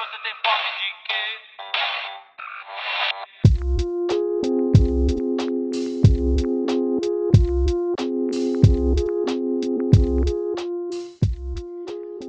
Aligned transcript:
Você 0.00 0.16
tem 0.22 0.32
fome 0.40 0.70
de 0.80 0.88
quê? 1.04 1.20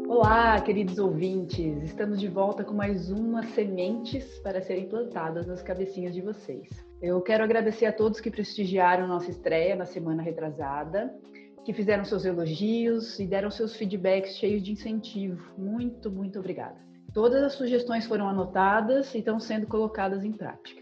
Olá, 0.10 0.60
queridos 0.60 1.00
ouvintes! 1.00 1.82
Estamos 1.84 2.20
de 2.20 2.28
volta 2.28 2.66
com 2.66 2.74
mais 2.74 3.10
umas 3.10 3.46
sementes 3.52 4.38
para 4.40 4.62
serem 4.62 4.90
plantadas 4.90 5.48
nas 5.48 5.62
cabecinhas 5.64 6.14
de 6.14 6.20
vocês. 6.20 6.68
Eu 7.02 7.22
quero 7.22 7.42
agradecer 7.42 7.86
a 7.86 7.94
todos 7.94 8.20
que 8.20 8.30
prestigiaram 8.30 9.08
nossa 9.08 9.32
estreia 9.32 9.78
na 9.78 9.86
semana 9.86 10.22
retrasada, 10.22 11.18
que 11.64 11.72
fizeram 11.72 12.04
seus 12.04 12.26
elogios 12.26 13.18
e 13.18 13.26
deram 13.26 13.50
seus 13.50 13.78
feedbacks 13.78 14.36
cheios 14.36 14.62
de 14.62 14.74
incentivo. 14.74 15.58
Muito, 15.58 16.12
muito 16.12 16.38
obrigada. 16.38 16.91
Todas 17.14 17.44
as 17.44 17.54
sugestões 17.54 18.06
foram 18.06 18.28
anotadas 18.28 19.14
e 19.14 19.20
estão 19.20 19.38
sendo 19.38 19.68
colocadas 19.68 20.24
em 20.24 20.32
prática. 20.32 20.82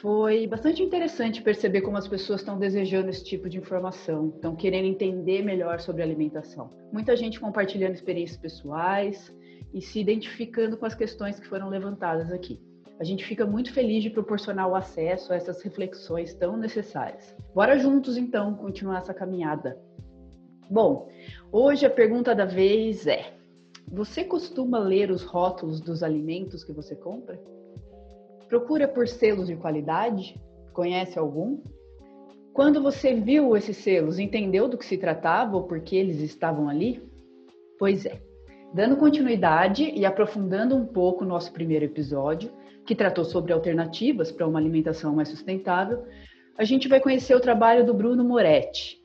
Foi 0.00 0.46
bastante 0.46 0.82
interessante 0.82 1.42
perceber 1.42 1.80
como 1.80 1.96
as 1.96 2.08
pessoas 2.08 2.40
estão 2.40 2.58
desejando 2.58 3.08
esse 3.08 3.24
tipo 3.24 3.48
de 3.48 3.58
informação, 3.58 4.32
estão 4.34 4.56
querendo 4.56 4.86
entender 4.86 5.44
melhor 5.44 5.80
sobre 5.80 6.02
alimentação. 6.02 6.70
Muita 6.92 7.16
gente 7.16 7.38
compartilhando 7.38 7.94
experiências 7.94 8.38
pessoais 8.38 9.34
e 9.72 9.80
se 9.80 10.00
identificando 10.00 10.76
com 10.76 10.86
as 10.86 10.94
questões 10.94 11.38
que 11.38 11.46
foram 11.46 11.68
levantadas 11.68 12.32
aqui. 12.32 12.60
A 12.98 13.04
gente 13.04 13.24
fica 13.24 13.46
muito 13.46 13.72
feliz 13.72 14.02
de 14.02 14.10
proporcionar 14.10 14.68
o 14.68 14.74
acesso 14.74 15.32
a 15.32 15.36
essas 15.36 15.62
reflexões 15.62 16.34
tão 16.34 16.56
necessárias. 16.56 17.36
Bora 17.54 17.78
juntos, 17.78 18.16
então, 18.16 18.54
continuar 18.54 18.98
essa 18.98 19.14
caminhada. 19.14 19.80
Bom, 20.68 21.08
hoje 21.52 21.86
a 21.86 21.90
pergunta 21.90 22.34
da 22.34 22.44
vez 22.44 23.06
é: 23.06 23.37
você 23.90 24.22
costuma 24.22 24.78
ler 24.78 25.10
os 25.10 25.22
rótulos 25.22 25.80
dos 25.80 26.02
alimentos 26.02 26.62
que 26.62 26.72
você 26.72 26.94
compra? 26.94 27.40
Procura 28.48 28.86
por 28.86 29.08
selos 29.08 29.46
de 29.46 29.56
qualidade? 29.56 30.38
Conhece 30.72 31.18
algum? 31.18 31.60
Quando 32.52 32.82
você 32.82 33.14
viu 33.14 33.56
esses 33.56 33.76
selos, 33.76 34.18
entendeu 34.18 34.68
do 34.68 34.76
que 34.76 34.84
se 34.84 34.98
tratava 34.98 35.56
ou 35.56 35.64
por 35.64 35.80
que 35.80 35.96
eles 35.96 36.20
estavam 36.20 36.68
ali? 36.68 37.02
Pois 37.78 38.04
é. 38.04 38.20
Dando 38.74 38.96
continuidade 38.96 39.84
e 39.84 40.04
aprofundando 40.04 40.76
um 40.76 40.84
pouco 40.84 41.24
o 41.24 41.26
nosso 41.26 41.52
primeiro 41.52 41.84
episódio, 41.84 42.50
que 42.84 42.94
tratou 42.94 43.24
sobre 43.24 43.52
alternativas 43.52 44.32
para 44.32 44.46
uma 44.46 44.58
alimentação 44.58 45.14
mais 45.14 45.28
sustentável, 45.28 46.04
a 46.56 46.64
gente 46.64 46.88
vai 46.88 47.00
conhecer 47.00 47.34
o 47.34 47.40
trabalho 47.40 47.86
do 47.86 47.94
Bruno 47.94 48.24
Moretti. 48.24 48.98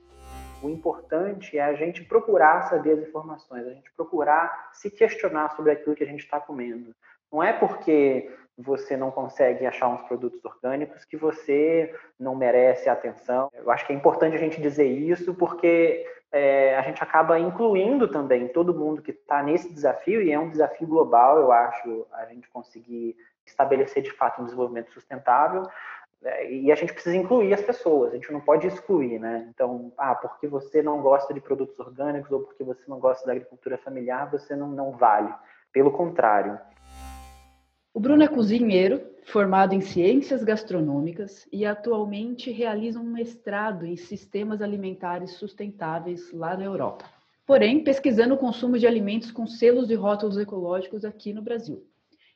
O 0.63 0.69
importante 0.69 1.57
é 1.57 1.61
a 1.61 1.73
gente 1.73 2.05
procurar 2.05 2.69
saber 2.69 2.93
as 2.93 2.99
informações, 2.99 3.67
a 3.67 3.73
gente 3.73 3.91
procurar 3.91 4.69
se 4.71 4.89
questionar 4.89 5.53
sobre 5.57 5.73
aquilo 5.73 5.93
que 5.93 6.05
a 6.05 6.07
gente 6.07 6.23
está 6.23 6.39
comendo. 6.39 6.95
Não 7.29 7.43
é 7.43 7.51
porque 7.51 8.33
você 8.57 8.95
não 8.95 9.11
consegue 9.11 9.65
achar 9.65 9.89
uns 9.89 10.01
produtos 10.03 10.43
orgânicos 10.45 11.03
que 11.03 11.17
você 11.17 11.93
não 12.17 12.33
merece 12.33 12.87
atenção. 12.87 13.49
Eu 13.53 13.69
acho 13.69 13.85
que 13.85 13.91
é 13.91 13.95
importante 13.95 14.37
a 14.37 14.39
gente 14.39 14.61
dizer 14.61 14.87
isso 14.87 15.33
porque 15.33 16.05
é, 16.31 16.77
a 16.77 16.81
gente 16.81 17.03
acaba 17.03 17.37
incluindo 17.37 18.07
também 18.07 18.47
todo 18.47 18.73
mundo 18.73 19.01
que 19.01 19.11
está 19.11 19.43
nesse 19.43 19.73
desafio 19.73 20.21
e 20.21 20.31
é 20.31 20.39
um 20.39 20.49
desafio 20.49 20.87
global, 20.87 21.39
eu 21.39 21.51
acho, 21.51 22.07
a 22.13 22.25
gente 22.25 22.47
conseguir 22.49 23.17
estabelecer 23.45 24.01
de 24.01 24.11
fato 24.11 24.41
um 24.41 24.45
desenvolvimento 24.45 24.91
sustentável 24.93 25.63
e 26.49 26.71
a 26.71 26.75
gente 26.75 26.93
precisa 26.93 27.15
incluir 27.15 27.53
as 27.53 27.61
pessoas, 27.61 28.11
a 28.11 28.15
gente 28.15 28.31
não 28.31 28.39
pode 28.39 28.67
excluir, 28.67 29.19
né? 29.19 29.47
Então, 29.53 29.91
ah, 29.97 30.15
porque 30.15 30.47
você 30.47 30.81
não 30.81 31.01
gosta 31.01 31.33
de 31.33 31.41
produtos 31.41 31.79
orgânicos 31.79 32.31
ou 32.31 32.41
porque 32.41 32.63
você 32.63 32.81
não 32.87 32.99
gosta 32.99 33.25
da 33.25 33.33
agricultura 33.33 33.77
familiar, 33.77 34.31
você 34.31 34.55
não, 34.55 34.69
não 34.69 34.91
vale. 34.91 35.33
Pelo 35.71 35.91
contrário, 35.91 36.59
o 37.93 37.99
Bruno 37.99 38.23
é 38.23 38.27
cozinheiro, 38.27 39.03
formado 39.23 39.75
em 39.75 39.81
ciências 39.81 40.43
gastronômicas 40.43 41.47
e 41.51 41.63
atualmente 41.63 42.49
realiza 42.49 42.99
um 42.99 43.03
mestrado 43.03 43.85
em 43.85 43.95
sistemas 43.95 44.63
alimentares 44.63 45.33
sustentáveis 45.33 46.31
lá 46.33 46.57
na 46.57 46.63
Europa. 46.63 47.05
Porém, 47.45 47.83
pesquisando 47.83 48.33
o 48.33 48.37
consumo 48.37 48.79
de 48.79 48.87
alimentos 48.87 49.29
com 49.29 49.45
selos 49.45 49.87
de 49.87 49.93
rótulos 49.93 50.37
ecológicos 50.37 51.05
aqui 51.05 51.33
no 51.33 51.43
Brasil. 51.43 51.85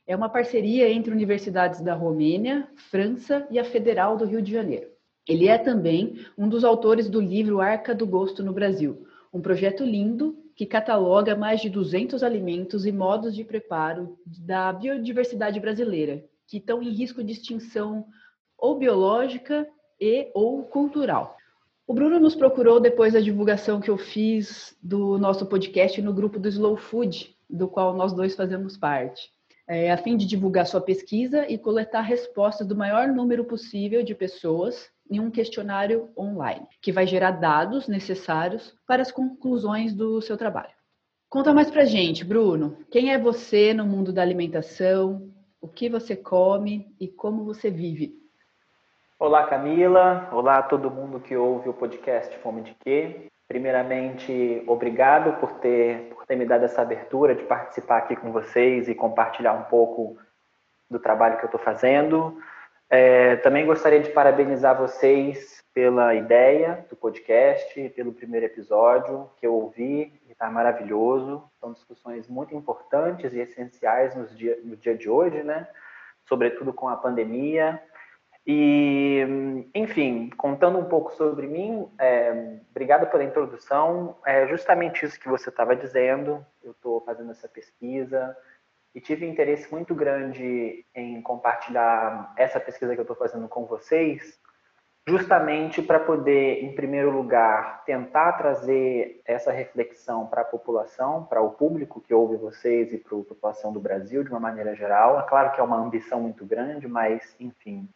É 0.08 0.16
uma 0.16 0.30
parceria 0.30 0.90
entre 0.90 1.12
universidades 1.12 1.82
da 1.82 1.94
Romênia, 1.94 2.66
França 2.90 3.46
e 3.52 3.60
a 3.60 3.66
Federal 3.66 4.16
do 4.16 4.24
Rio 4.24 4.42
de 4.42 4.54
Janeiro. 4.54 4.88
Ele 5.28 5.50
é 5.50 5.58
também 5.58 6.26
um 6.38 6.48
dos 6.48 6.64
autores 6.64 7.10
do 7.10 7.20
livro 7.20 7.60
Arca 7.60 7.94
do 7.94 8.08
Gosto 8.08 8.42
no 8.42 8.54
Brasil, 8.54 9.06
um 9.34 9.42
projeto 9.42 9.84
lindo 9.84 10.38
que 10.56 10.66
cataloga 10.66 11.36
mais 11.36 11.60
de 11.60 11.70
200 11.70 12.24
alimentos 12.24 12.86
e 12.86 12.92
modos 12.94 13.36
de 13.36 13.44
preparo 13.44 14.18
da 14.26 14.72
biodiversidade 14.72 15.60
brasileira, 15.60 16.24
que 16.48 16.56
estão 16.56 16.82
em 16.82 16.90
risco 16.90 17.22
de 17.22 17.34
extinção 17.34 18.06
ou 18.58 18.80
biológica 18.80 19.68
e 20.00 20.32
ou 20.34 20.64
cultural. 20.64 21.36
O 21.86 21.94
Bruno 21.94 22.18
nos 22.18 22.34
procurou 22.34 22.80
depois 22.80 23.12
da 23.12 23.20
divulgação 23.20 23.82
que 23.82 23.90
eu 23.90 23.98
fiz 23.98 24.74
do 24.82 25.18
nosso 25.18 25.46
podcast 25.46 26.02
no 26.02 26.14
grupo 26.14 26.40
do 26.40 26.48
Slow 26.48 26.78
Food, 26.78 27.36
do 27.50 27.68
qual 27.68 27.94
nós 27.94 28.14
dois 28.14 28.36
fazemos 28.36 28.78
parte, 28.78 29.30
é, 29.68 29.92
a 29.92 29.98
fim 29.98 30.16
de 30.16 30.26
divulgar 30.26 30.66
sua 30.66 30.80
pesquisa 30.80 31.46
e 31.48 31.58
coletar 31.58 32.02
respostas 32.02 32.66
do 32.66 32.76
maior 32.76 33.10
número 33.10 33.44
possível 33.44 34.02
de 34.02 34.16
pessoas 34.16 34.90
em 35.10 35.20
um 35.20 35.30
questionário 35.30 36.10
online, 36.18 36.66
que 36.82 36.92
vai 36.92 37.06
gerar 37.06 37.32
dados 37.32 37.88
necessários 37.88 38.74
para 38.86 39.02
as 39.02 39.12
conclusões 39.12 39.94
do 39.94 40.22
seu 40.22 40.38
trabalho. 40.38 40.74
Conta 41.30 41.54
mais 41.54 41.70
pra 41.70 41.86
gente, 41.86 42.24
Bruno. 42.24 42.78
Quem 42.90 43.12
é 43.12 43.20
você 43.20 43.74
no 43.74 43.86
mundo 43.86 44.14
da 44.14 44.22
alimentação? 44.22 45.30
O 45.60 45.68
que 45.68 45.90
você 45.90 46.16
come 46.16 46.96
e 47.00 47.08
como 47.08 47.44
você 47.44 47.70
vive? 47.70 48.16
Olá, 49.20 49.48
Camila. 49.48 50.30
Olá 50.32 50.60
a 50.60 50.64
todo 50.64 50.92
mundo 50.92 51.20
que 51.20 51.36
ouve 51.36 51.68
o 51.68 51.74
podcast 51.74 52.38
Fome 52.38 52.62
de 52.62 52.76
Quê. 52.76 53.28
Primeiramente, 53.48 54.64
obrigado 54.68 55.40
por 55.40 55.54
ter, 55.60 56.10
por 56.10 56.26
ter 56.26 56.36
me 56.36 56.46
dado 56.46 56.66
essa 56.66 56.82
abertura 56.82 57.34
de 57.34 57.44
participar 57.44 58.00
aqui 58.00 58.16
com 58.16 58.32
vocês 58.32 58.90
e 58.90 58.96
compartilhar 58.96 59.54
um 59.54 59.64
pouco 59.64 60.18
do 60.90 61.00
trabalho 61.00 61.38
que 61.38 61.44
eu 61.44 61.48
estou 61.48 61.60
fazendo. 61.60 62.38
É, 62.90 63.38
também 63.38 63.66
gostaria 63.66 64.00
de 64.00 64.10
parabenizar 64.10 64.78
vocês 64.78 65.62
pela 65.74 66.16
ideia 66.16 66.86
do 66.90 66.96
podcast, 66.96 67.90
pelo 67.90 68.14
primeiro 68.14 68.46
episódio 68.46 69.30
que 69.38 69.46
eu 69.46 69.54
ouvi, 69.54 70.14
está 70.38 70.50
maravilhoso. 70.50 71.44
São 71.60 71.74
discussões 71.74 72.28
muito 72.28 72.56
importantes 72.56 73.34
e 73.34 73.40
essenciais 73.40 74.16
nos 74.16 74.36
dia, 74.38 74.60
no 74.64 74.76
dia 74.78 74.96
de 74.96 75.10
hoje, 75.10 75.44
né? 75.44 75.68
Sobretudo 76.28 76.72
com 76.72 76.88
a 76.88 76.96
pandemia. 76.96 77.82
E, 78.50 79.68
enfim, 79.76 80.30
contando 80.38 80.80
um 80.80 80.86
pouco 80.86 81.14
sobre 81.16 81.48
mim, 81.48 81.92
é, 82.00 82.60
obrigado 82.72 83.12
pela 83.12 83.26
introdução. 83.26 84.18
É 84.26 84.48
justamente 84.48 85.06
isso 85.06 85.20
que 85.20 85.28
você 85.28 85.50
estava 85.50 85.76
dizendo. 85.76 86.46
Eu 86.64 86.72
estou 86.72 87.02
fazendo 87.02 87.32
essa 87.32 87.50
pesquisa, 87.50 88.36
e 88.98 89.00
tive 89.00 89.28
interesse 89.28 89.72
muito 89.72 89.94
grande 89.94 90.84
em 90.96 91.22
compartilhar 91.22 92.34
essa 92.36 92.60
pesquisa 92.60 92.96
que 92.96 93.00
eu 93.00 93.04
estou 93.04 93.16
fazendo 93.16 93.48
com 93.48 93.64
vocês, 93.64 94.40
justamente 95.08 95.84
para 95.84 96.00
poder, 96.00 96.64
em 96.64 96.74
primeiro 96.74 97.12
lugar, 97.12 97.84
tentar 97.86 98.34
trazer 98.34 99.22
essa 99.24 99.52
reflexão 99.52 100.26
para 100.26 100.42
a 100.42 100.46
população, 100.46 101.24
para 101.26 101.44
o 101.44 101.52
público 101.52 102.02
que 102.02 102.12
ouve 102.12 102.38
vocês 102.38 102.92
e 102.92 102.98
para 102.98 103.16
a 103.16 103.24
população 103.24 103.72
do 103.72 103.80
Brasil 103.80 104.24
de 104.24 104.32
uma 104.32 104.40
maneira 104.40 104.74
geral. 104.74 105.20
É 105.20 105.24
claro 105.30 105.52
que 105.52 105.60
é 105.60 105.64
uma 105.64 105.78
ambição 105.78 106.20
muito 106.20 106.44
grande, 106.44 106.88
mas, 106.88 107.36
enfim. 107.40 107.88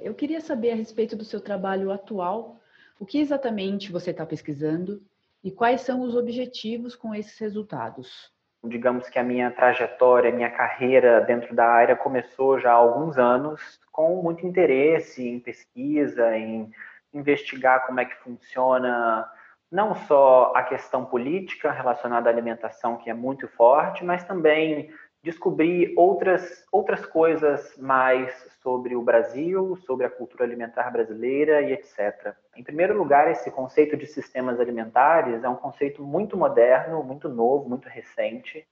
Eu 0.00 0.14
queria 0.14 0.40
saber 0.40 0.70
a 0.70 0.74
respeito 0.76 1.16
do 1.16 1.24
seu 1.24 1.40
trabalho 1.40 1.90
atual, 1.90 2.60
o 2.98 3.06
que 3.06 3.18
exatamente 3.18 3.90
você 3.90 4.10
está 4.10 4.24
pesquisando? 4.24 5.02
E 5.42 5.50
quais 5.50 5.80
são 5.80 6.02
os 6.02 6.14
objetivos 6.14 6.94
com 6.94 7.14
esses 7.14 7.38
resultados? 7.38 8.30
Digamos 8.62 9.08
que 9.08 9.18
a 9.18 9.22
minha 9.22 9.50
trajetória, 9.50 10.30
a 10.30 10.34
minha 10.34 10.50
carreira 10.50 11.22
dentro 11.22 11.54
da 11.54 11.66
área 11.66 11.96
começou 11.96 12.60
já 12.60 12.72
há 12.72 12.74
alguns 12.74 13.16
anos 13.16 13.80
com 13.90 14.22
muito 14.22 14.46
interesse 14.46 15.26
em 15.26 15.40
pesquisa, 15.40 16.36
em 16.36 16.70
investigar 17.12 17.86
como 17.86 18.00
é 18.00 18.04
que 18.04 18.16
funciona 18.16 19.26
não 19.70 19.94
só 19.94 20.52
a 20.54 20.62
questão 20.62 21.04
política 21.04 21.70
relacionada 21.70 22.28
à 22.28 22.32
alimentação, 22.32 22.98
que 22.98 23.08
é 23.08 23.14
muito 23.14 23.48
forte, 23.48 24.04
mas 24.04 24.24
também 24.24 24.90
descobrir 25.22 25.92
outras, 25.96 26.64
outras 26.72 27.04
coisas 27.04 27.76
mais 27.76 28.32
sobre 28.62 28.96
o 28.96 29.02
Brasil, 29.02 29.76
sobre 29.86 30.06
a 30.06 30.10
cultura 30.10 30.44
alimentar 30.44 30.90
brasileira 30.90 31.60
e 31.60 31.72
etc. 31.72 32.34
Em 32.56 32.62
primeiro 32.62 32.96
lugar, 32.96 33.30
esse 33.30 33.50
conceito 33.50 33.96
de 33.96 34.06
sistemas 34.06 34.58
alimentares 34.58 35.44
é 35.44 35.48
um 35.48 35.56
conceito 35.56 36.02
muito 36.02 36.36
moderno, 36.36 37.02
muito 37.02 37.28
novo, 37.28 37.68
muito 37.68 37.88
recente, 37.88 38.66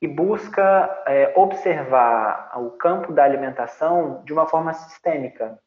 e 0.00 0.08
busca 0.08 1.02
é, 1.06 1.32
observar 1.36 2.52
o 2.56 2.70
campo 2.72 3.12
da 3.12 3.24
alimentação 3.24 4.22
de 4.24 4.32
uma 4.32 4.46
forma 4.46 4.72
sistêmica. 4.74 5.58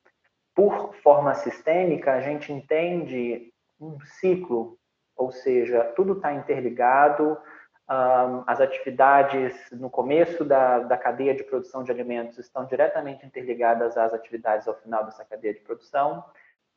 Por 0.53 0.93
forma 0.95 1.33
sistêmica, 1.33 2.13
a 2.13 2.21
gente 2.21 2.51
entende 2.51 3.53
um 3.79 3.99
ciclo, 4.01 4.77
ou 5.15 5.31
seja, 5.31 5.83
tudo 5.95 6.13
está 6.13 6.33
interligado, 6.33 7.37
as 7.87 8.59
atividades 8.59 9.53
no 9.71 9.89
começo 9.89 10.43
da, 10.43 10.79
da 10.79 10.97
cadeia 10.97 11.35
de 11.35 11.43
produção 11.43 11.83
de 11.83 11.91
alimentos 11.91 12.37
estão 12.39 12.65
diretamente 12.65 13.25
interligadas 13.25 13.95
às 13.95 14.13
atividades 14.13 14.67
ao 14.67 14.75
final 14.75 15.05
dessa 15.05 15.23
cadeia 15.23 15.53
de 15.53 15.59
produção. 15.59 16.23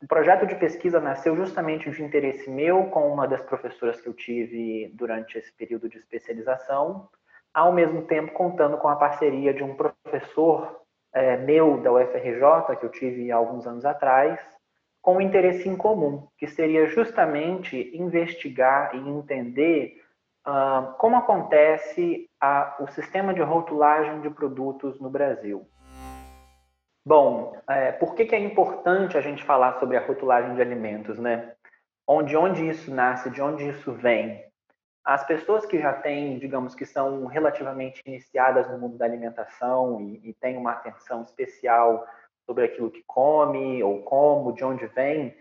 O 0.03 0.07
projeto 0.07 0.47
de 0.47 0.55
pesquisa 0.55 1.01
nasceu 1.01 1.35
justamente 1.35 1.91
de 1.91 2.03
interesse 2.03 2.49
meu 2.51 2.85
com 2.85 3.11
uma 3.11 3.27
das 3.27 3.43
professoras 3.43 4.01
que 4.01 4.09
eu 4.09 4.15
tive 4.15 4.93
durante 4.95 5.39
esse 5.39 5.53
período 5.53 5.89
de 5.89 5.97
especialização, 5.99 7.09
ao 7.55 7.73
mesmo 7.73 8.03
tempo 8.03 8.33
contando 8.33 8.77
com 8.77 8.89
a 8.89 8.97
parceria 8.97 9.53
de 9.53 9.65
um 9.65 9.75
professor 9.75 10.83
é, 11.13 11.37
meu 11.39 11.81
da 11.81 11.91
UFRJ, 11.91 12.77
que 12.79 12.85
eu 12.85 12.91
tive 12.91 13.33
há 13.33 13.37
alguns 13.37 13.67
anos 13.67 13.85
atrás, 13.85 14.39
com 15.01 15.17
um 15.17 15.21
interesse 15.21 15.69
em 15.69 15.75
comum, 15.75 16.29
que 16.37 16.47
seria 16.47 16.87
justamente 16.87 17.91
investigar 17.97 18.95
e 18.95 18.99
entender 18.99 20.03
como 20.99 21.17
acontece 21.17 22.29
a, 22.41 22.77
o 22.81 22.87
sistema 22.89 23.35
de 23.35 23.43
rotulagem 23.43 24.21
de 24.21 24.31
produtos 24.31 25.01
no 25.01 25.11
Brasil. 25.11 25.69
Bom, 27.05 27.57
é, 27.69 27.93
por 27.93 28.15
que, 28.15 28.27
que 28.27 28.35
é 28.35 28.39
importante 28.39 29.17
a 29.17 29.21
gente 29.21 29.43
falar 29.43 29.79
sobre 29.79 29.97
a 29.97 30.07
rotulagem 30.07 30.55
de 30.55 30.61
alimentos, 30.61 31.19
né? 31.19 31.55
Onde, 32.07 32.37
onde 32.37 32.69
isso 32.69 32.95
nasce, 32.95 33.31
de 33.31 33.41
onde 33.41 33.69
isso 33.69 33.93
vem? 33.93 34.45
As 35.05 35.27
pessoas 35.27 35.65
que 35.65 35.79
já 35.79 35.93
têm, 35.95 36.39
digamos, 36.39 36.75
que 36.75 36.85
são 36.85 37.27
relativamente 37.27 38.03
iniciadas 38.05 38.71
no 38.71 38.79
mundo 38.79 38.99
da 38.99 39.07
alimentação 39.07 40.01
e, 40.03 40.31
e 40.31 40.35
têm 40.35 40.57
uma 40.57 40.73
atenção 40.73 41.23
especial 41.23 42.07
sobre 42.45 42.65
aquilo 42.65 42.91
que 42.91 43.03
come 43.07 43.83
ou 43.83 44.03
como, 44.03 44.53
de 44.53 44.65
onde 44.65 44.87
vem, 44.87 45.35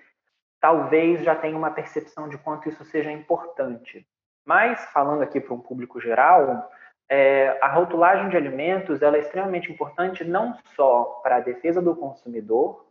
talvez 0.60 1.22
já 1.24 1.36
tenham 1.36 1.58
uma 1.58 1.72
percepção 1.72 2.30
de 2.30 2.38
quanto 2.38 2.70
isso 2.70 2.84
seja 2.86 3.12
importante. 3.12 4.08
Mas, 4.48 4.80
falando 4.94 5.22
aqui 5.22 5.42
para 5.42 5.54
um 5.54 5.60
público 5.60 6.00
geral, 6.00 6.72
é, 7.10 7.58
a 7.62 7.68
rotulagem 7.68 8.30
de 8.30 8.38
alimentos 8.38 9.02
ela 9.02 9.18
é 9.18 9.20
extremamente 9.20 9.70
importante 9.70 10.24
não 10.24 10.58
só 10.74 11.20
para 11.22 11.36
a 11.36 11.42
defesa 11.42 11.82
do 11.82 11.94
consumidor, 11.94 12.88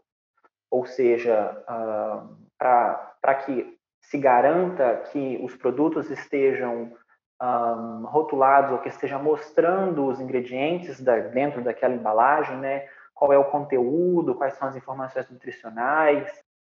ou 0.70 0.84
seja, 0.84 1.56
uh, 1.62 2.36
para 2.58 3.34
que 3.46 3.74
se 4.02 4.18
garanta 4.18 4.96
que 5.10 5.40
os 5.42 5.56
produtos 5.56 6.10
estejam 6.10 6.92
um, 7.42 8.04
rotulados 8.04 8.72
ou 8.72 8.78
que 8.78 8.90
esteja 8.90 9.18
mostrando 9.18 10.06
os 10.06 10.20
ingredientes 10.20 11.00
da, 11.00 11.18
dentro 11.20 11.62
daquela 11.62 11.94
embalagem, 11.94 12.58
né? 12.58 12.86
Qual 13.14 13.32
é 13.32 13.38
o 13.38 13.50
conteúdo, 13.50 14.34
quais 14.34 14.54
são 14.54 14.68
as 14.68 14.76
informações 14.76 15.30
nutricionais. 15.30 16.30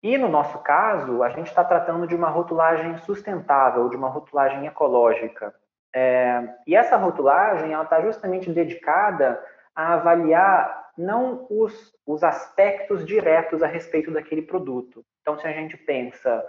E 0.04 0.18
no 0.18 0.28
nosso 0.28 0.60
caso, 0.60 1.24
a 1.24 1.30
gente 1.30 1.48
está 1.48 1.64
tratando 1.64 2.08
de 2.08 2.16
uma 2.16 2.30
rotulagem 2.30 2.98
sustentável, 2.98 3.90
de 3.90 3.96
uma 3.96 4.10
rotulagem 4.10 4.66
ecológica. 4.68 5.54
É, 5.94 6.44
e 6.68 6.76
essa 6.76 6.98
rotulagem 6.98 7.74
está 7.74 8.02
justamente 8.02 8.52
dedicada 8.52 9.44
a 9.76 9.94
avaliar 9.94 10.92
não 10.98 11.46
os, 11.50 11.96
os 12.06 12.24
aspectos 12.24 13.06
diretos 13.06 13.62
a 13.64 13.68
respeito 13.68 14.12
daquele 14.12 14.42
produto. 14.42 15.04
Então, 15.22 15.38
se 15.38 15.48
a 15.48 15.52
gente 15.52 15.78
pensa 15.78 16.44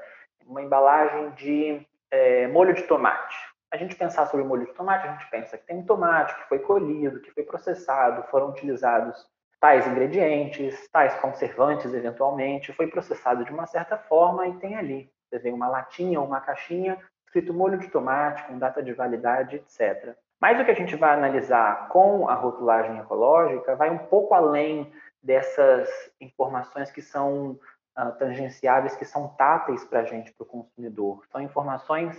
uma 0.47 0.63
embalagem 0.63 1.31
de 1.31 1.87
é, 2.11 2.47
molho 2.49 2.75
de 2.75 2.83
tomate. 2.83 3.37
A 3.71 3.77
gente 3.77 3.95
pensar 3.95 4.27
sobre 4.27 4.47
molho 4.47 4.67
de 4.67 4.73
tomate, 4.73 5.07
a 5.07 5.13
gente 5.13 5.31
pensa 5.31 5.59
que 5.59 5.67
tem 5.67 5.77
um 5.77 5.85
tomate 5.85 6.35
que 6.35 6.49
foi 6.49 6.59
colhido, 6.59 7.21
que 7.21 7.31
foi 7.31 7.43
processado, 7.43 8.27
foram 8.31 8.49
utilizados 8.49 9.27
tais 9.61 9.87
ingredientes, 9.87 10.89
tais 10.91 11.15
conservantes 11.17 11.93
eventualmente, 11.93 12.73
foi 12.73 12.87
processado 12.87 13.45
de 13.45 13.53
uma 13.53 13.67
certa 13.67 13.97
forma 13.97 14.47
e 14.47 14.57
tem 14.59 14.77
ali. 14.77 15.11
Você 15.29 15.39
vê 15.39 15.51
uma 15.51 15.69
latinha 15.69 16.21
ou 16.21 16.27
uma 16.27 16.41
caixinha 16.41 16.99
escrito 17.27 17.53
molho 17.53 17.79
de 17.79 17.89
tomate, 17.89 18.43
com 18.45 18.59
data 18.59 18.83
de 18.83 18.93
validade, 18.93 19.57
etc. 19.57 20.17
Mas 20.41 20.59
o 20.61 20.65
que 20.65 20.71
a 20.71 20.75
gente 20.75 20.97
vai 20.97 21.15
analisar 21.15 21.89
com 21.89 22.29
a 22.29 22.35
rotulagem 22.35 22.99
ecológica 22.99 23.77
vai 23.77 23.91
um 23.91 23.99
pouco 23.99 24.35
além 24.35 24.91
dessas 25.23 25.89
informações 26.21 26.91
que 26.91 27.03
são 27.03 27.59
uh, 27.99 28.13
tangenciáveis 28.19 28.97
que 28.97 29.05
são 29.05 29.29
táteis 29.37 29.85
para 29.85 30.01
a 30.01 30.05
gente, 30.05 30.33
para 30.33 30.45
o 30.45 30.47
consumidor. 30.47 31.25
São 31.31 31.41
informações 31.41 32.17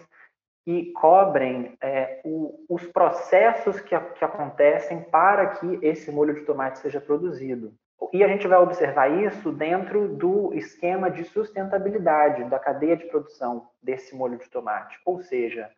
que 0.69 0.91
cobrem 0.91 1.75
é, 1.81 2.21
o, 2.23 2.63
os 2.69 2.85
processos 2.85 3.81
que, 3.81 3.99
que 3.99 4.23
acontecem 4.23 5.01
para 5.01 5.47
que 5.47 5.79
esse 5.81 6.11
molho 6.11 6.35
de 6.35 6.41
tomate 6.41 6.77
seja 6.77 7.01
produzido. 7.01 7.73
E 8.13 8.23
a 8.23 8.27
gente 8.27 8.47
vai 8.47 8.59
observar 8.59 9.09
isso 9.09 9.51
dentro 9.51 10.07
do 10.09 10.53
esquema 10.53 11.09
de 11.09 11.23
sustentabilidade 11.23 12.43
da 12.43 12.59
cadeia 12.59 12.95
de 12.95 13.05
produção 13.05 13.67
desse 13.81 14.15
molho 14.15 14.37
de 14.37 14.47
tomate. 14.47 14.95
Ou 15.07 15.19
seja, 15.19 15.71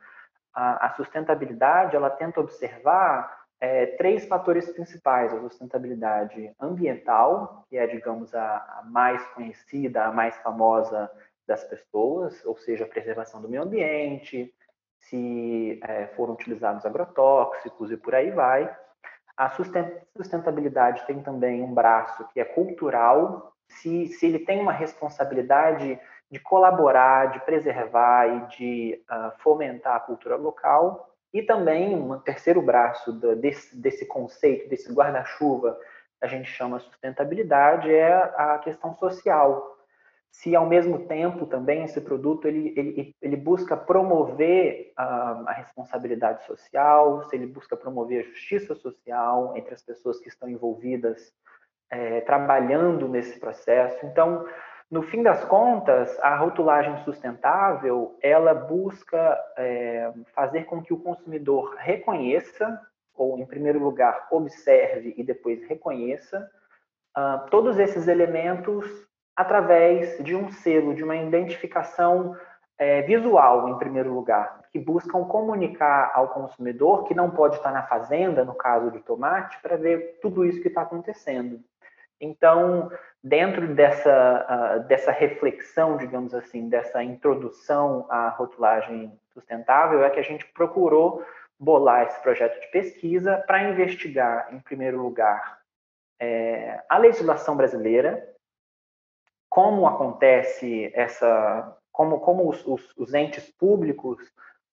a, 0.53 0.88
a 0.88 0.89
sustentabilidade 0.95 1.95
ela 1.95 2.09
tenta 2.09 2.41
observar 2.41 3.45
é, 3.61 3.85
três 3.85 4.25
fatores 4.25 4.69
principais: 4.73 5.33
a 5.33 5.39
sustentabilidade 5.39 6.53
ambiental, 6.59 7.65
que 7.69 7.77
é, 7.77 7.88
digamos, 7.88 8.35
a, 8.35 8.57
a, 8.57 8.83
mais 8.83 9.25
conhecida, 9.27 10.03
a 10.03 10.11
mais 10.11 10.35
famosa 10.39 11.09
das 11.47 11.63
pessoas, 11.63 12.45
ou 12.45 12.57
seja, 12.57 12.83
a 12.83 12.89
preservação 12.89 13.41
do 13.41 13.47
meio 13.47 13.63
ambiente, 13.63 14.53
se 15.01 15.80
é, 15.83 16.07
foram 16.15 16.33
utilizados 16.33 16.86
agrotóxicos 16.86 17.92
e 17.92 17.98
por 17.98 18.15
aí 18.15 18.31
vai. 18.31 18.74
A 19.36 19.50
sustentabilidade 19.50 21.06
tem 21.07 21.21
também 21.21 21.62
um 21.62 21.74
braço 21.74 22.27
que 22.33 22.39
é 22.39 22.45
cultural, 22.45 23.53
se, 23.68 24.07
se 24.07 24.25
ele 24.27 24.39
tem 24.39 24.59
uma 24.59 24.74
responsabilidade 24.74 26.00
de 26.30 26.39
colaborar, 26.39 27.31
de 27.31 27.39
preservar 27.42 28.27
e 28.27 28.48
de 28.56 29.03
uh, 29.09 29.31
fomentar 29.39 29.95
a 29.95 30.00
cultura 30.00 30.36
local, 30.36 31.09
e 31.33 31.42
também 31.42 31.95
um 31.95 32.19
terceiro 32.19 32.62
braço 32.62 33.13
desse, 33.38 33.75
desse 33.75 34.06
conceito, 34.06 34.69
desse 34.69 34.94
guarda-chuva, 34.94 35.77
a 36.21 36.27
gente 36.27 36.50
chama 36.50 36.80
sustentabilidade, 36.80 37.94
é 37.94 38.13
a 38.13 38.59
questão 38.59 38.94
social. 38.95 39.77
Se 40.31 40.56
ao 40.56 40.66
mesmo 40.66 41.07
tempo 41.07 41.45
também 41.45 41.83
esse 41.83 42.00
produto 42.00 42.48
ele, 42.48 42.74
ele, 42.78 43.16
ele 43.22 43.36
busca 43.36 43.75
promover 43.75 44.94
a, 44.95 45.44
a 45.48 45.51
responsabilidade 45.51 46.45
social, 46.45 47.24
se 47.24 47.36
ele 47.36 47.45
busca 47.45 47.75
promover 47.75 48.22
a 48.22 48.30
justiça 48.30 48.74
social 48.74 49.56
entre 49.56 49.74
as 49.74 49.83
pessoas 49.83 50.19
que 50.19 50.30
estão 50.30 50.50
envolvidas 50.50 51.33
é, 51.89 52.22
trabalhando 52.22 53.07
nesse 53.07 53.39
processo. 53.39 54.06
Então, 54.06 54.45
no 54.89 55.04
fim 55.04 55.22
das 55.22 55.44
contas, 55.45 56.18
a 56.19 56.36
rotulagem 56.36 56.98
sustentável 57.04 58.18
ela 58.22 58.54
busca 58.54 59.38
é, 59.57 60.12
fazer 60.34 60.63
com 60.63 60.81
que 60.81 60.94
o 60.94 61.00
consumidor 61.00 61.75
reconheça, 61.77 62.80
ou 63.16 63.38
em 63.38 63.45
primeiro 63.45 63.80
lugar 63.80 64.27
observe 64.31 65.13
e 65.18 65.24
depois 65.24 65.63
reconheça 65.68 66.50
uh, 67.17 67.50
todos 67.50 67.77
esses 67.77 68.08
elementos 68.08 68.86
através 69.35 70.17
de 70.23 70.35
um 70.35 70.51
selo, 70.51 70.93
de 70.93 71.03
uma 71.03 71.15
identificação 71.15 72.35
é, 72.77 73.01
visual, 73.03 73.69
em 73.69 73.77
primeiro 73.77 74.13
lugar, 74.13 74.61
que 74.71 74.79
buscam 74.79 75.23
comunicar 75.25 76.11
ao 76.15 76.29
consumidor 76.29 77.03
que 77.03 77.13
não 77.13 77.29
pode 77.29 77.57
estar 77.57 77.71
na 77.71 77.83
fazenda, 77.83 78.43
no 78.43 78.55
caso 78.55 78.89
de 78.91 79.00
tomate, 79.00 79.59
para 79.61 79.77
ver 79.77 80.19
tudo 80.21 80.45
isso 80.45 80.61
que 80.61 80.67
está 80.67 80.81
acontecendo. 80.81 81.59
Então, 82.19 82.91
dentro 83.23 83.67
dessa, 83.73 84.79
uh, 84.79 84.88
dessa 84.88 85.11
reflexão, 85.11 85.97
digamos 85.97 86.33
assim, 86.33 86.69
dessa 86.69 87.03
introdução 87.03 88.05
à 88.09 88.29
rotulagem 88.29 89.11
sustentável, 89.33 90.03
é 90.03 90.09
que 90.09 90.19
a 90.19 90.23
gente 90.23 90.45
procurou 90.47 91.23
bolar 91.59 92.07
esse 92.07 92.19
projeto 92.21 92.59
de 92.59 92.67
pesquisa 92.71 93.43
para 93.45 93.63
investigar, 93.63 94.53
em 94.53 94.59
primeiro 94.59 95.01
lugar, 95.01 95.59
é, 96.19 96.83
a 96.88 96.97
legislação 96.97 97.55
brasileira, 97.55 98.27
como 99.51 99.86
acontece 99.86 100.89
essa, 100.96 101.77
como, 101.91 102.22
como 102.22 102.50
os, 102.50 102.65
os, 102.65 102.98
os 102.98 103.13
entes 103.13 103.51
públicos 103.51 104.17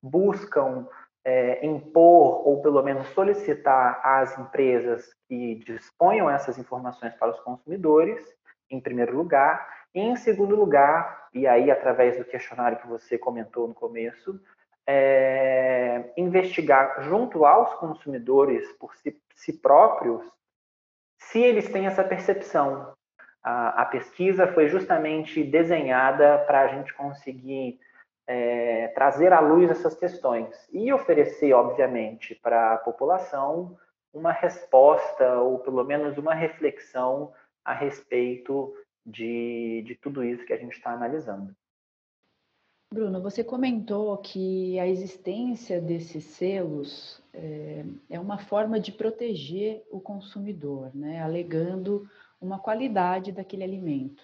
buscam 0.01 0.87
é, 1.25 1.67
impor 1.67 2.47
ou 2.47 2.63
pelo 2.63 2.81
menos 2.81 3.09
solicitar 3.09 4.01
às 4.05 4.39
empresas 4.39 5.13
que 5.29 5.57
disponham 5.57 6.31
essas 6.31 6.59
informações 6.59 7.13
para 7.15 7.33
os 7.33 7.41
consumidores, 7.41 8.25
em 8.71 8.81
primeiro 8.81 9.17
lugar, 9.17 9.69
e 9.93 10.01
em 10.01 10.15
segundo 10.15 10.55
lugar, 10.55 11.29
e 11.35 11.45
aí 11.45 11.73
através 11.73 12.17
do 12.17 12.25
questionário 12.25 12.79
que 12.79 12.87
você 12.87 13.19
comentou 13.19 13.67
no 13.67 13.75
começo, 13.75 14.41
é, 14.87 16.13
investigar 16.17 17.03
junto 17.03 17.45
aos 17.45 17.75
consumidores 17.75 18.71
por 18.75 18.95
si, 18.95 19.21
si, 19.35 19.53
próprios 19.55 20.25
se 21.19 21.41
eles 21.41 21.69
têm 21.69 21.87
essa 21.87 22.05
percepção. 22.05 22.97
A, 23.43 23.83
a 23.83 23.85
pesquisa 23.87 24.47
foi 24.49 24.69
justamente 24.69 25.43
desenhada 25.45 26.39
para 26.47 26.63
a 26.63 26.69
gente 26.69 26.93
conseguir 26.95 27.79
é, 28.27 28.89
trazer 28.89 29.33
à 29.33 29.41
luz 29.41 29.71
essas 29.71 29.95
questões 29.95 30.69
e 30.73 30.93
oferecer, 30.93 31.53
obviamente, 31.53 32.35
para 32.35 32.75
a 32.75 32.79
população 32.79 33.77
uma 34.13 34.33
resposta 34.33 35.41
ou 35.41 35.59
pelo 35.59 35.85
menos 35.85 36.19
uma 36.19 36.35
reflexão 36.35 37.33
a 37.65 37.73
respeito 37.73 38.75
de, 39.05 39.83
de 39.87 39.95
tudo 39.95 40.23
isso 40.23 40.45
que 40.45 40.53
a 40.53 40.59
gente 40.59 40.77
está 40.77 40.91
analisando. 40.91 41.55
Bruno, 42.93 43.21
você 43.21 43.45
comentou 43.45 44.17
que 44.17 44.79
a 44.79 44.87
existência 44.87 45.79
desses 45.79 46.25
selos 46.25 47.23
é, 47.35 47.85
é 48.09 48.19
uma 48.19 48.39
forma 48.39 48.81
de 48.81 48.93
proteger 48.93 49.87
o 49.91 50.01
consumidor, 50.01 50.91
né? 50.95 51.21
alegando 51.21 52.09
uma 52.41 52.59
qualidade 52.59 53.33
daquele 53.33 53.65
alimento. 53.65 54.23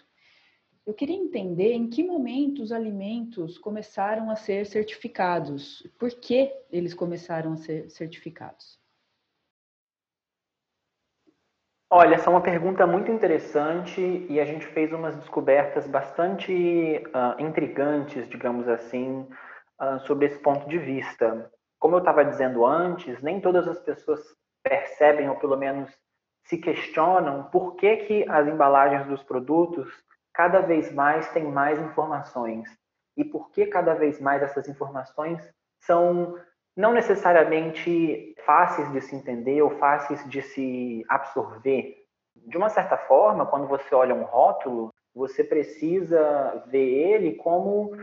Eu 0.87 0.92
queria 0.92 1.16
entender 1.16 1.73
em 1.73 1.88
que 1.88 2.04
momento 2.04 2.62
os 2.62 2.71
alimentos 2.71 3.56
começaram 3.56 4.30
a 4.30 4.37
ser 4.37 4.66
certificados, 4.66 5.83
por 5.99 6.11
que 6.11 6.52
eles 6.71 6.92
começaram 6.92 7.54
a 7.54 7.56
ser 7.56 7.90
certificados? 7.90 8.78
Olha, 11.90 12.16
essa 12.16 12.28
é 12.28 12.30
uma 12.30 12.42
pergunta 12.42 12.87
muito 12.87 13.11
interessante 13.11 14.26
e 14.28 14.40
a 14.40 14.44
gente 14.44 14.66
fez 14.66 14.92
umas 14.92 15.16
descobertas 15.16 15.87
bastante 15.87 16.52
uh, 16.52 17.40
intrigantes, 17.40 18.28
digamos 18.28 18.68
assim, 18.68 19.26
uh, 19.80 20.00
sobre 20.00 20.26
esse 20.26 20.38
ponto 20.40 20.68
de 20.68 20.76
vista. 20.76 21.50
Como 21.78 21.94
eu 21.94 22.00
estava 22.00 22.25
dizendo 22.25 22.66
antes, 22.66 23.23
nem 23.23 23.40
todas 23.40 23.68
as 23.68 23.78
pessoas 23.80 24.21
percebem, 24.62 25.30
ou 25.30 25.37
pelo 25.37 25.56
menos 25.56 25.90
se 26.44 26.58
questionam, 26.58 27.44
por 27.44 27.74
que, 27.76 27.96
que 27.98 28.28
as 28.28 28.46
embalagens 28.46 29.06
dos 29.06 29.22
produtos 29.22 29.90
cada 30.32 30.60
vez 30.60 30.92
mais 30.92 31.30
têm 31.32 31.44
mais 31.44 31.80
informações 31.80 32.68
e 33.16 33.24
por 33.24 33.50
que 33.50 33.66
cada 33.66 33.94
vez 33.94 34.20
mais 34.20 34.42
essas 34.42 34.68
informações 34.68 35.40
são 35.80 36.38
não 36.76 36.92
necessariamente 36.92 38.34
fáceis 38.44 38.90
de 38.92 39.00
se 39.00 39.14
entender 39.14 39.62
ou 39.62 39.70
fáceis 39.78 40.28
de 40.28 40.42
se 40.42 41.04
absorver. 41.08 42.04
De 42.36 42.56
uma 42.56 42.68
certa 42.68 42.96
forma, 42.96 43.46
quando 43.46 43.68
você 43.68 43.94
olha 43.94 44.14
um 44.14 44.24
rótulo, 44.24 44.88
você 45.14 45.44
precisa 45.44 46.64
ver 46.66 46.84
ele 46.84 47.34
como 47.34 47.96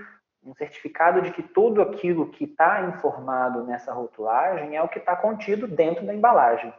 um 0.44 0.56
certificado 0.56 1.22
de 1.22 1.32
que 1.32 1.44
tudo 1.44 1.82
aquilo 1.82 2.32
que 2.32 2.46
está 2.46 2.82
informado 2.84 3.64
nessa 3.64 3.94
rotulagem 3.94 4.76
é 4.76 4.82
o 4.82 4.88
que 4.88 5.00
está 5.00 5.16
contido 5.16 5.68
dentro 5.68 6.06
da 6.06 6.14
embalagem. 6.14 6.74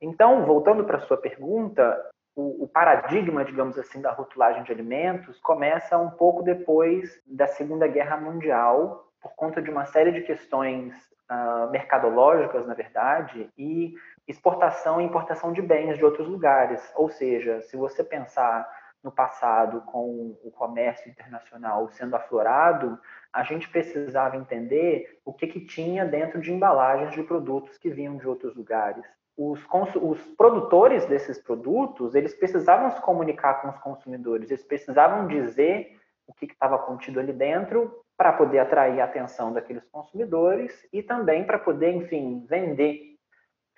Então, 0.00 0.44
voltando 0.44 0.84
para 0.84 0.98
a 0.98 1.00
sua 1.00 1.16
pergunta, 1.16 2.10
o, 2.36 2.64
o, 2.64 2.68
paradigma, 2.68 3.44
digamos 3.44 3.76
assim, 3.78 4.00
da 4.00 4.12
rotulagem 4.12 4.62
de 4.62 4.70
alimentos 4.70 5.40
começa 5.40 5.98
um 5.98 6.10
pouco 6.10 6.42
depois 6.42 7.20
da 7.26 7.48
Segunda 7.48 7.88
Guerra 7.88 8.16
Mundial, 8.16 9.08
por 9.20 9.34
conta 9.34 9.60
de 9.60 9.70
uma 9.70 9.84
série 9.86 10.12
de 10.12 10.22
questões 10.22 10.94
uh, 11.28 11.68
mercadológicas, 11.70 12.64
na 12.64 12.74
verdade, 12.74 13.50
e 13.58 13.94
exportação 14.28 15.00
e 15.00 15.04
importação 15.04 15.52
de 15.52 15.60
bens 15.60 15.98
de 15.98 16.04
outros 16.04 16.28
lugares. 16.28 16.92
Ou 16.94 17.08
seja, 17.08 17.60
se 17.62 17.76
você 17.76 18.04
pensar 18.04 18.68
no 19.02 19.10
passado 19.10 19.80
com 19.82 20.36
o 20.42 20.50
comércio 20.50 21.10
internacional 21.10 21.88
sendo 21.90 22.14
aflorado, 22.14 22.98
a 23.32 23.42
gente 23.42 23.68
precisava 23.68 24.36
entender 24.36 25.20
o 25.24 25.32
que, 25.32 25.46
que 25.46 25.64
tinha 25.64 26.04
dentro 26.04 26.40
de 26.40 26.52
embalagens 26.52 27.12
de 27.12 27.22
produtos 27.22 27.78
que 27.78 27.90
vinham 27.90 28.16
de 28.16 28.28
outros 28.28 28.54
lugares. 28.54 29.04
Os, 29.38 29.64
os, 30.02 30.20
produtores 30.36 31.06
desses 31.06 31.38
produtos, 31.38 32.16
eles 32.16 32.34
precisavam 32.34 32.90
se 32.90 33.00
comunicar 33.00 33.62
com 33.62 33.68
os 33.68 33.78
consumidores, 33.78 34.50
eles 34.50 34.64
precisavam 34.64 35.28
dizer 35.28 35.96
o 36.26 36.34
que 36.34 36.46
estava 36.46 36.76
contido 36.76 37.20
ali 37.20 37.32
dentro 37.32 38.02
para 38.16 38.32
poder 38.32 38.58
atrair 38.58 39.00
a 39.00 39.04
atenção 39.04 39.52
daqueles 39.52 39.84
consumidores 39.92 40.84
e 40.92 41.04
também 41.04 41.44
para 41.44 41.56
poder, 41.56 41.92
enfim, 41.92 42.44
vender, 42.48 43.16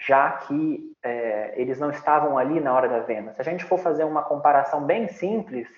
já 0.01 0.31
que 0.33 0.97
é, 1.03 1.53
eles 1.61 1.79
não 1.79 1.91
estavam 1.91 2.39
ali 2.39 2.59
na 2.59 2.73
hora 2.73 2.89
da 2.89 3.01
venda. 3.01 3.35
Se 3.35 3.43
a 3.43 3.45
gente 3.45 3.65
for 3.67 3.79
fazer 3.79 4.05
uma 4.05 4.23
comparação 4.23 4.83
bem 4.83 5.09
simples, 5.09 5.69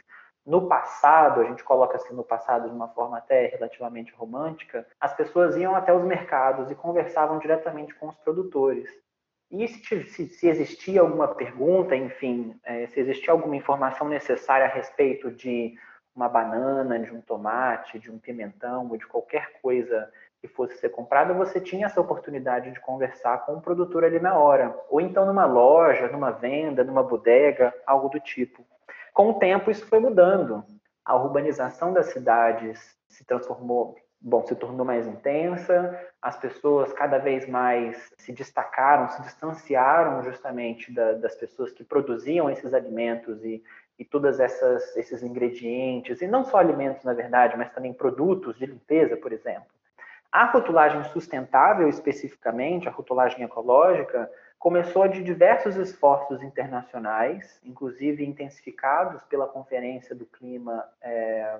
no 0.47 0.69
passado, 0.69 1.41
a 1.41 1.45
gente 1.45 1.63
coloca 1.65 1.97
assim 1.97 2.15
no 2.15 2.25
passado 2.25 2.69
de 2.69 2.75
uma 2.75 2.89
forma 2.89 3.19
até 3.19 3.47
relativamente 3.47 4.13
romântica, 4.13 4.87
as 5.01 5.13
pessoas 5.13 5.57
iam 5.57 5.75
até 5.75 5.93
os 5.93 6.05
mercados 6.05 6.71
e 6.71 6.75
conversavam 6.75 7.39
diretamente 7.39 7.95
com 7.95 8.09
os 8.09 8.17
produtores. 8.17 8.89
E 9.53 9.69
se, 9.69 10.29
se, 10.29 10.49
existia 10.49 11.03
alguma 11.03 11.29
pergunta, 11.29 11.95
enfim, 11.95 12.59
é, 12.65 12.87
se 12.87 12.99
existia 12.99 13.33
alguma 13.33 13.55
informação 13.55 14.09
necessária 14.09 14.65
a 14.65 14.69
respeito 14.69 15.31
de 15.31 15.75
uma 16.17 16.27
banana, 16.27 16.99
de 16.99 17.13
um 17.13 17.21
tomate, 17.21 17.99
de 17.99 18.11
um 18.11 18.19
pimentão 18.19 18.89
ou 18.89 18.97
de 18.97 19.07
qualquer 19.07 19.61
coisa 19.61 20.11
que 20.41 20.49
fosse 20.49 20.79
ser 20.79 20.89
comprada, 20.89 21.35
você 21.35 21.61
tinha 21.61 21.85
essa 21.85 22.01
oportunidade 22.01 22.73
de 22.73 22.81
conversar 22.81 23.45
com 23.45 23.53
o 23.53 23.61
produtor 23.61 24.05
ali 24.05 24.19
na 24.19 24.37
hora, 24.39 24.75
ou 24.89 25.03
então 25.03 25.27
numa 25.27 25.45
loja, 25.45 26.09
numa 26.09 26.31
venda, 26.31 26.83
numa 26.83 27.03
bodega, 27.03 27.75
algo 27.87 28.09
do 28.09 28.19
tipo. 28.19 28.65
Com 29.13 29.31
o 29.31 29.35
tempo 29.35 29.71
isso 29.71 29.87
foi 29.87 30.01
mudando. 30.01 30.65
A 31.05 31.15
urbanização 31.15 31.93
das 31.93 32.07
cidades 32.07 32.97
se 33.07 33.23
transformou, 33.25 33.97
bom, 34.23 34.47
se 34.47 34.55
tornou 34.55 34.87
mais 34.87 35.07
intensa, 35.07 35.99
as 36.21 36.37
pessoas 36.37 36.93
cada 36.93 37.19
vez 37.19 37.49
mais 37.49 38.13
se 38.17 38.33
destacaram, 38.33 39.09
se 39.09 39.23
distanciaram 39.23 40.23
justamente 40.23 40.93
da, 40.93 41.13
das 41.15 41.35
pessoas 41.35 41.73
que 41.73 41.83
produziam 41.83 42.49
esses 42.49 42.73
alimentos 42.73 43.45
e 43.45 43.63
e 43.99 44.05
todas 44.05 44.41
essas 44.41 44.97
esses 44.97 45.23
ingredientes 45.23 46.21
e 46.23 46.27
não 46.27 46.45
só 46.45 46.59
alimentos 46.59 47.05
na 47.05 47.13
verdade, 47.13 47.57
mas 47.57 47.71
também 47.73 47.93
produtos 47.93 48.59
de 48.59 48.67
limpeza, 48.67 49.17
por 49.17 49.33
exemplo. 49.33 49.67
A 50.31 50.47
rotulagem 50.47 51.05
sustentável 51.05 51.89
especificamente, 51.89 52.89
a 52.89 52.91
rotulagem 52.91 53.45
ecológica, 53.45 54.31
começou 54.59 55.07
de 55.07 55.23
diversos 55.23 55.77
esforços 55.77 56.43
internacionais, 56.43 57.61
inclusive 57.65 58.25
intensificados 58.25 59.23
pela 59.25 59.47
Conferência 59.47 60.15
do 60.15 60.25
Clima, 60.25 60.85
é, 61.03 61.59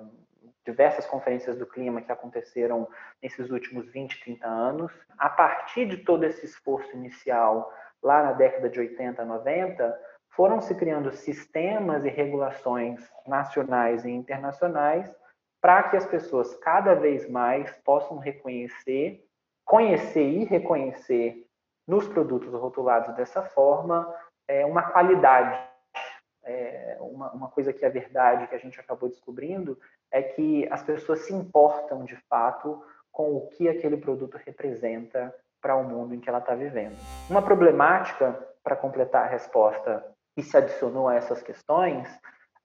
diversas 0.65 1.05
conferências 1.05 1.57
do 1.57 1.65
clima 1.65 2.01
que 2.01 2.11
aconteceram 2.11 2.87
nesses 3.21 3.51
últimos 3.51 3.89
20, 3.91 4.21
30 4.21 4.47
anos. 4.47 4.91
A 5.17 5.29
partir 5.29 5.85
de 5.85 5.97
todo 5.97 6.23
esse 6.23 6.45
esforço 6.45 6.95
inicial, 6.95 7.71
lá 8.01 8.23
na 8.23 8.31
década 8.33 8.69
de 8.69 8.79
80, 8.79 9.23
90, 9.23 9.99
foram 10.29 10.61
se 10.61 10.73
criando 10.75 11.11
sistemas 11.11 12.03
e 12.05 12.09
regulações 12.09 13.01
nacionais 13.27 14.03
e 14.05 14.09
internacionais 14.09 15.15
para 15.61 15.83
que 15.83 15.95
as 15.95 16.05
pessoas 16.05 16.53
cada 16.55 16.93
vez 16.93 17.29
mais 17.29 17.71
possam 17.85 18.17
reconhecer, 18.17 19.25
conhecer 19.65 20.27
e 20.27 20.43
reconhecer 20.43 21.47
nos 21.87 22.07
produtos 22.07 22.53
rotulados 22.53 23.15
dessa 23.15 23.41
forma 23.41 24.13
é, 24.47 24.65
uma 24.65 24.83
qualidade. 24.91 25.72
É, 26.45 26.97
uma, 26.99 27.31
uma 27.31 27.47
coisa 27.49 27.71
que 27.71 27.85
é 27.85 27.89
verdade, 27.89 28.47
que 28.47 28.55
a 28.55 28.59
gente 28.59 28.79
acabou 28.79 29.09
descobrindo, 29.09 29.77
é 30.11 30.21
que 30.21 30.67
as 30.69 30.83
pessoas 30.83 31.19
se 31.21 31.33
importam 31.33 32.03
de 32.03 32.15
fato 32.29 32.83
com 33.11 33.35
o 33.35 33.47
que 33.47 33.69
aquele 33.69 33.97
produto 33.97 34.37
representa 34.43 35.33
para 35.61 35.75
o 35.75 35.83
mundo 35.83 36.13
em 36.13 36.19
que 36.19 36.27
ela 36.27 36.39
está 36.39 36.55
vivendo. 36.55 36.97
Uma 37.29 37.41
problemática, 37.41 38.37
para 38.63 38.75
completar 38.75 39.25
a 39.25 39.29
resposta 39.29 40.03
que 40.35 40.41
se 40.41 40.55
adicionou 40.57 41.07
a 41.07 41.15
essas 41.15 41.41
questões 41.41 42.07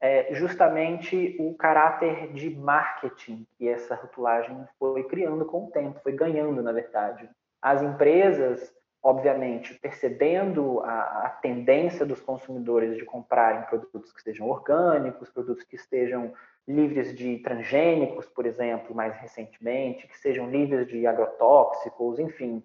é 0.01 0.33
justamente 0.33 1.37
o 1.41 1.55
caráter 1.55 2.33
de 2.33 2.51
marketing 2.51 3.45
que 3.57 3.69
essa 3.69 3.97
rotulagem 3.97 4.65
foi 4.79 5.03
criando 5.03 5.45
com 5.45 5.65
o 5.65 5.71
tempo, 5.71 6.01
foi 6.01 6.13
ganhando, 6.13 6.63
na 6.63 6.71
verdade. 6.71 7.29
As 7.61 7.83
empresas, 7.83 8.73
obviamente, 9.03 9.75
percebendo 9.75 10.81
a, 10.81 11.27
a 11.27 11.29
tendência 11.31 12.05
dos 12.05 12.21
consumidores 12.21 12.97
de 12.97 13.05
comprarem 13.05 13.63
produtos 13.63 14.13
que 14.13 14.23
sejam 14.23 14.49
orgânicos, 14.49 15.31
produtos 15.31 15.65
que 15.65 15.77
estejam 15.77 16.33
livres 16.67 17.15
de 17.15 17.39
transgênicos, 17.39 18.27
por 18.27 18.45
exemplo, 18.45 18.95
mais 18.95 19.17
recentemente, 19.17 20.07
que 20.07 20.19
sejam 20.19 20.51
livres 20.51 20.87
de 20.87 21.07
agrotóxicos, 21.07 22.19
enfim, 22.19 22.63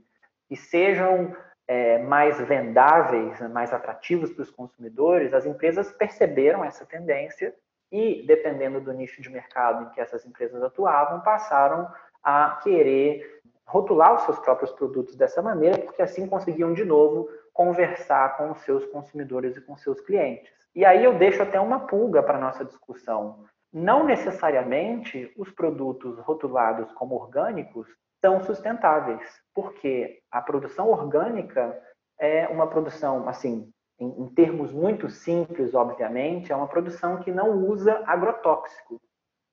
que 0.50 0.58
sejam 0.58 1.34
é, 1.68 2.00
mais 2.00 2.40
vendáveis, 2.42 3.40
né, 3.40 3.48
mais 3.48 3.72
atrativos 3.72 4.32
para 4.32 4.44
os 4.44 4.52
consumidores, 4.52 5.34
as 5.34 5.46
empresas 5.46 5.92
perceberam 5.92 6.66
essa 6.66 6.86
tendência 6.86 7.56
e, 7.92 8.26
dependendo 8.28 8.82
do 8.82 8.92
nicho 8.92 9.22
de 9.22 9.30
mercado 9.30 9.84
em 9.84 9.90
que 9.92 10.02
essas 10.02 10.26
empresas 10.26 10.62
atuavam, 10.62 11.22
passaram 11.22 11.88
a 12.22 12.60
querer 12.62 13.42
rotular 13.66 14.16
os 14.16 14.22
seus 14.22 14.40
próprios 14.40 14.72
produtos 14.72 15.16
dessa 15.16 15.42
maneira, 15.42 15.80
porque 15.80 16.02
assim 16.02 16.28
conseguiam 16.28 16.74
de 16.74 16.84
novo 16.84 17.30
conversar 17.54 18.38
com 18.38 18.52
os 18.52 18.62
seus 18.62 18.86
consumidores 18.88 19.56
e 19.56 19.62
com 19.62 19.76
seus 19.78 20.02
clientes. 20.02 20.52
E 20.76 20.84
aí 20.84 21.04
eu 21.04 21.18
deixo 21.18 21.42
até 21.42 21.60
uma 21.60 21.82
pulga 21.82 22.22
para 22.24 22.40
nossa 22.40 22.66
discussão. 22.66 23.46
Não 23.72 24.04
necessariamente 24.06 25.32
os 25.38 25.50
produtos 25.52 26.18
rotulados 26.20 26.92
como 26.94 27.16
orgânicos 27.16 27.88
são 28.20 28.42
sustentáveis, 28.44 29.22
porque 29.54 30.20
a 30.32 30.42
produção 30.42 30.90
orgânica 30.90 31.80
é 32.20 32.48
uma 32.48 32.68
produção, 32.68 33.28
assim, 33.28 33.72
em, 34.00 34.24
em, 34.24 34.28
termos 34.30 34.72
muito 34.72 35.10
simples, 35.10 35.74
obviamente, 35.74 36.52
é 36.52 36.56
uma 36.56 36.68
produção 36.68 37.18
que 37.18 37.32
não 37.32 37.52
usa 37.68 38.02
agrotóxico. 38.06 39.02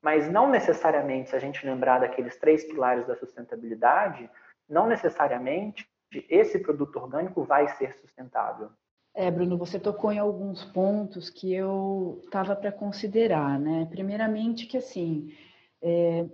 Mas 0.02 0.30
não 0.30 0.48
necessariamente, 0.50 1.30
se 1.30 1.36
a 1.36 1.38
gente 1.38 1.64
lembrar 1.64 1.98
daqueles 1.98 2.36
três 2.36 2.64
pilares 2.64 3.06
da 3.06 3.16
sustentabilidade, 3.16 4.30
não 4.68 4.86
necessariamente 4.86 5.86
esse 6.28 6.58
produto 6.58 6.96
orgânico 6.96 7.44
vai 7.44 7.68
ser 7.76 7.94
sustentável. 7.98 8.70
É, 9.14 9.30
Bruno, 9.30 9.58
você 9.58 9.78
tocou 9.78 10.12
em 10.12 10.18
alguns 10.18 10.64
pontos 10.64 11.28
que 11.28 11.52
eu 11.52 12.20
estava 12.24 12.54
para 12.54 12.70
considerar, 12.70 13.58
né? 13.58 13.86
Primeiramente 13.90 14.66
que 14.66 14.76
assim, 14.76 15.34
é, 15.82 16.24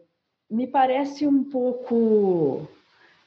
me 0.51 0.67
parece 0.67 1.27
um 1.27 1.43
pouco 1.43 2.69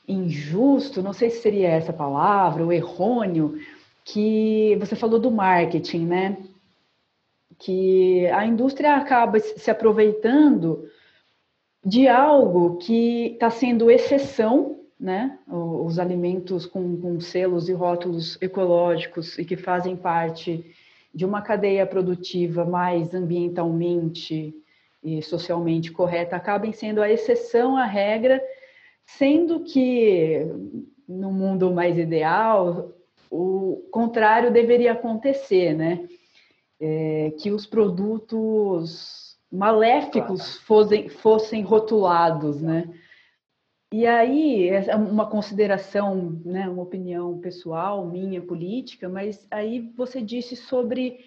injusto, 0.08 1.02
não 1.02 1.14
sei 1.14 1.30
se 1.30 1.42
seria 1.42 1.70
essa 1.70 1.94
palavra, 1.94 2.64
ou 2.64 2.72
errôneo, 2.72 3.60
que 4.06 4.76
você 4.80 4.96
falou 4.96 5.20
do 5.20 5.32
marketing, 5.32 6.06
né? 6.06 6.38
Que 7.60 8.26
a 8.28 8.46
indústria 8.46 8.96
acaba 8.96 9.40
se 9.40 9.70
aproveitando 9.70 10.90
de 11.86 12.08
algo 12.08 12.78
que 12.78 13.34
está 13.34 13.50
sendo 13.50 13.92
exceção, 13.92 14.80
né? 15.00 15.38
Os 15.48 16.00
alimentos 16.00 16.66
com, 16.66 17.00
com 17.00 17.20
selos 17.20 17.70
e 17.70 17.74
rótulos 17.74 18.42
ecológicos 18.42 19.38
e 19.38 19.46
que 19.46 19.56
fazem 19.56 19.96
parte 19.96 20.66
de 21.14 21.26
uma 21.26 21.42
cadeia 21.42 21.86
produtiva 21.86 22.66
mais 22.66 23.14
ambientalmente 23.14 24.54
e 25.04 25.22
socialmente 25.22 25.92
correta 25.92 26.36
acabem 26.36 26.74
sendo 26.74 27.02
a 27.02 27.10
exceção 27.10 27.78
à 27.78 27.86
regra, 27.86 28.42
sendo 29.06 29.62
que 29.62 30.46
no 31.08 31.32
mundo 31.32 31.72
mais 31.72 31.98
ideal 31.98 32.92
o 33.32 33.88
contrário 33.92 34.52
deveria 34.52 34.92
acontecer, 34.92 35.74
né? 35.74 36.08
É, 36.80 37.32
que 37.38 37.52
os 37.52 37.66
produtos 37.66 39.38
maléficos 39.52 40.58
fossem, 40.60 41.10
fossem 41.10 41.62
rotulados, 41.62 42.62
né? 42.62 42.90
E 43.92 44.06
aí, 44.06 44.70
é 44.70 44.96
uma 44.96 45.28
consideração, 45.28 46.40
né, 46.46 46.70
uma 46.70 46.84
opinião 46.84 47.40
pessoal, 47.40 48.06
minha, 48.06 48.40
política, 48.40 49.10
mas 49.10 49.48
aí 49.50 49.92
você 49.98 50.22
disse 50.22 50.56
sobre 50.56 51.18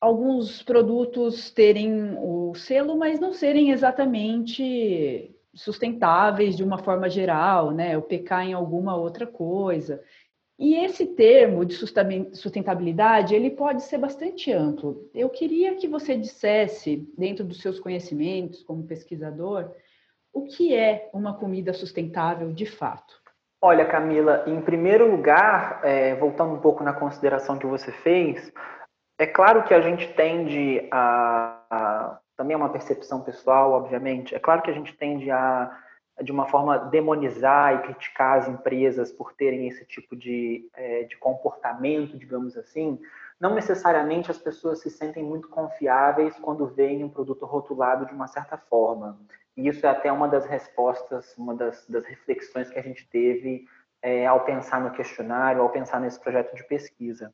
alguns 0.00 0.62
produtos 0.62 1.50
terem 1.50 2.16
o 2.18 2.54
selo, 2.54 2.96
mas 2.96 3.18
não 3.18 3.32
serem 3.32 3.72
exatamente 3.72 5.34
sustentáveis 5.52 6.56
de 6.56 6.62
uma 6.62 6.78
forma 6.78 7.08
geral, 7.10 7.72
né? 7.72 7.96
Ou 7.96 8.02
pecar 8.02 8.46
em 8.46 8.52
alguma 8.52 8.94
outra 8.94 9.26
coisa. 9.26 10.00
E 10.58 10.74
esse 10.74 11.06
termo 11.06 11.64
de 11.64 11.74
sustentabilidade, 11.74 13.34
ele 13.34 13.50
pode 13.50 13.82
ser 13.84 13.98
bastante 13.98 14.52
amplo. 14.52 15.08
Eu 15.14 15.30
queria 15.30 15.76
que 15.76 15.86
você 15.86 16.16
dissesse, 16.16 17.08
dentro 17.16 17.44
dos 17.44 17.60
seus 17.60 17.78
conhecimentos 17.78 18.64
como 18.64 18.86
pesquisador, 18.86 19.70
o 20.32 20.44
que 20.44 20.74
é 20.74 21.08
uma 21.12 21.34
comida 21.34 21.72
sustentável 21.72 22.52
de 22.52 22.66
fato? 22.66 23.14
Olha, 23.60 23.86
Camila, 23.86 24.44
em 24.46 24.60
primeiro 24.60 25.08
lugar, 25.08 25.80
é, 25.84 26.14
voltando 26.16 26.54
um 26.54 26.60
pouco 26.60 26.82
na 26.82 26.92
consideração 26.92 27.58
que 27.58 27.66
você 27.66 27.92
fez, 27.92 28.52
é 29.18 29.26
claro 29.26 29.64
que 29.64 29.74
a 29.74 29.80
gente 29.80 30.12
tende 30.14 30.88
a, 30.90 31.62
a 31.70 32.20
também 32.36 32.54
é 32.54 32.56
uma 32.56 32.68
percepção 32.68 33.20
pessoal, 33.20 33.72
obviamente. 33.72 34.32
É 34.32 34.38
claro 34.38 34.62
que 34.62 34.70
a 34.70 34.74
gente 34.74 34.96
tende 34.96 35.28
a 35.28 35.76
de 36.22 36.32
uma 36.32 36.46
forma 36.46 36.78
demonizar 36.78 37.74
e 37.74 37.82
criticar 37.82 38.38
as 38.38 38.48
empresas 38.48 39.12
por 39.12 39.32
terem 39.32 39.68
esse 39.68 39.84
tipo 39.84 40.16
de, 40.16 40.68
é, 40.74 41.04
de 41.04 41.16
comportamento, 41.16 42.18
digamos 42.18 42.56
assim, 42.56 42.98
não 43.40 43.54
necessariamente 43.54 44.30
as 44.30 44.38
pessoas 44.38 44.80
se 44.80 44.90
sentem 44.90 45.22
muito 45.22 45.48
confiáveis 45.48 46.36
quando 46.40 46.66
veem 46.66 47.04
um 47.04 47.08
produto 47.08 47.46
rotulado 47.46 48.06
de 48.06 48.12
uma 48.12 48.26
certa 48.26 48.56
forma. 48.56 49.18
E 49.56 49.68
isso 49.68 49.86
é 49.86 49.88
até 49.88 50.10
uma 50.10 50.28
das 50.28 50.44
respostas, 50.46 51.36
uma 51.36 51.54
das, 51.54 51.86
das 51.88 52.04
reflexões 52.04 52.68
que 52.68 52.78
a 52.78 52.82
gente 52.82 53.08
teve 53.08 53.64
é, 54.02 54.26
ao 54.26 54.44
pensar 54.44 54.80
no 54.80 54.90
questionário, 54.90 55.62
ao 55.62 55.70
pensar 55.70 56.00
nesse 56.00 56.18
projeto 56.18 56.54
de 56.54 56.64
pesquisa. 56.64 57.32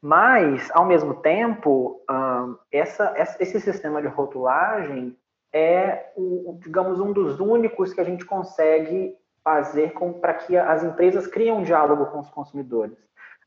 Mas, 0.00 0.68
ao 0.72 0.84
mesmo 0.84 1.14
tempo, 1.14 2.04
essa, 2.70 3.14
esse 3.38 3.60
sistema 3.60 4.02
de 4.02 4.08
rotulagem 4.08 5.16
é, 5.52 6.12
o, 6.16 6.58
digamos, 6.60 6.98
um 7.00 7.12
dos 7.12 7.38
únicos 7.40 7.92
que 7.92 8.00
a 8.00 8.04
gente 8.04 8.24
consegue 8.24 9.16
fazer 9.44 9.92
para 10.20 10.34
que 10.34 10.56
as 10.56 10.82
empresas 10.82 11.26
criem 11.26 11.52
um 11.52 11.62
diálogo 11.62 12.06
com 12.06 12.20
os 12.20 12.30
consumidores. 12.30 12.96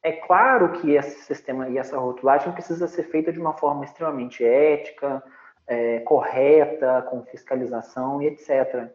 É 0.03 0.12
claro 0.12 0.71
que 0.74 0.93
esse 0.93 1.24
sistema 1.24 1.67
e 1.67 1.77
essa 1.77 1.97
rotulagem 1.97 2.51
precisa 2.53 2.88
ser 2.88 3.03
feita 3.03 3.31
de 3.31 3.39
uma 3.39 3.53
forma 3.53 3.85
extremamente 3.85 4.45
ética, 4.45 5.24
é, 5.65 6.00
correta, 6.01 7.01
com 7.09 7.24
fiscalização 7.24 8.22
e 8.22 8.27
etc. 8.27 8.91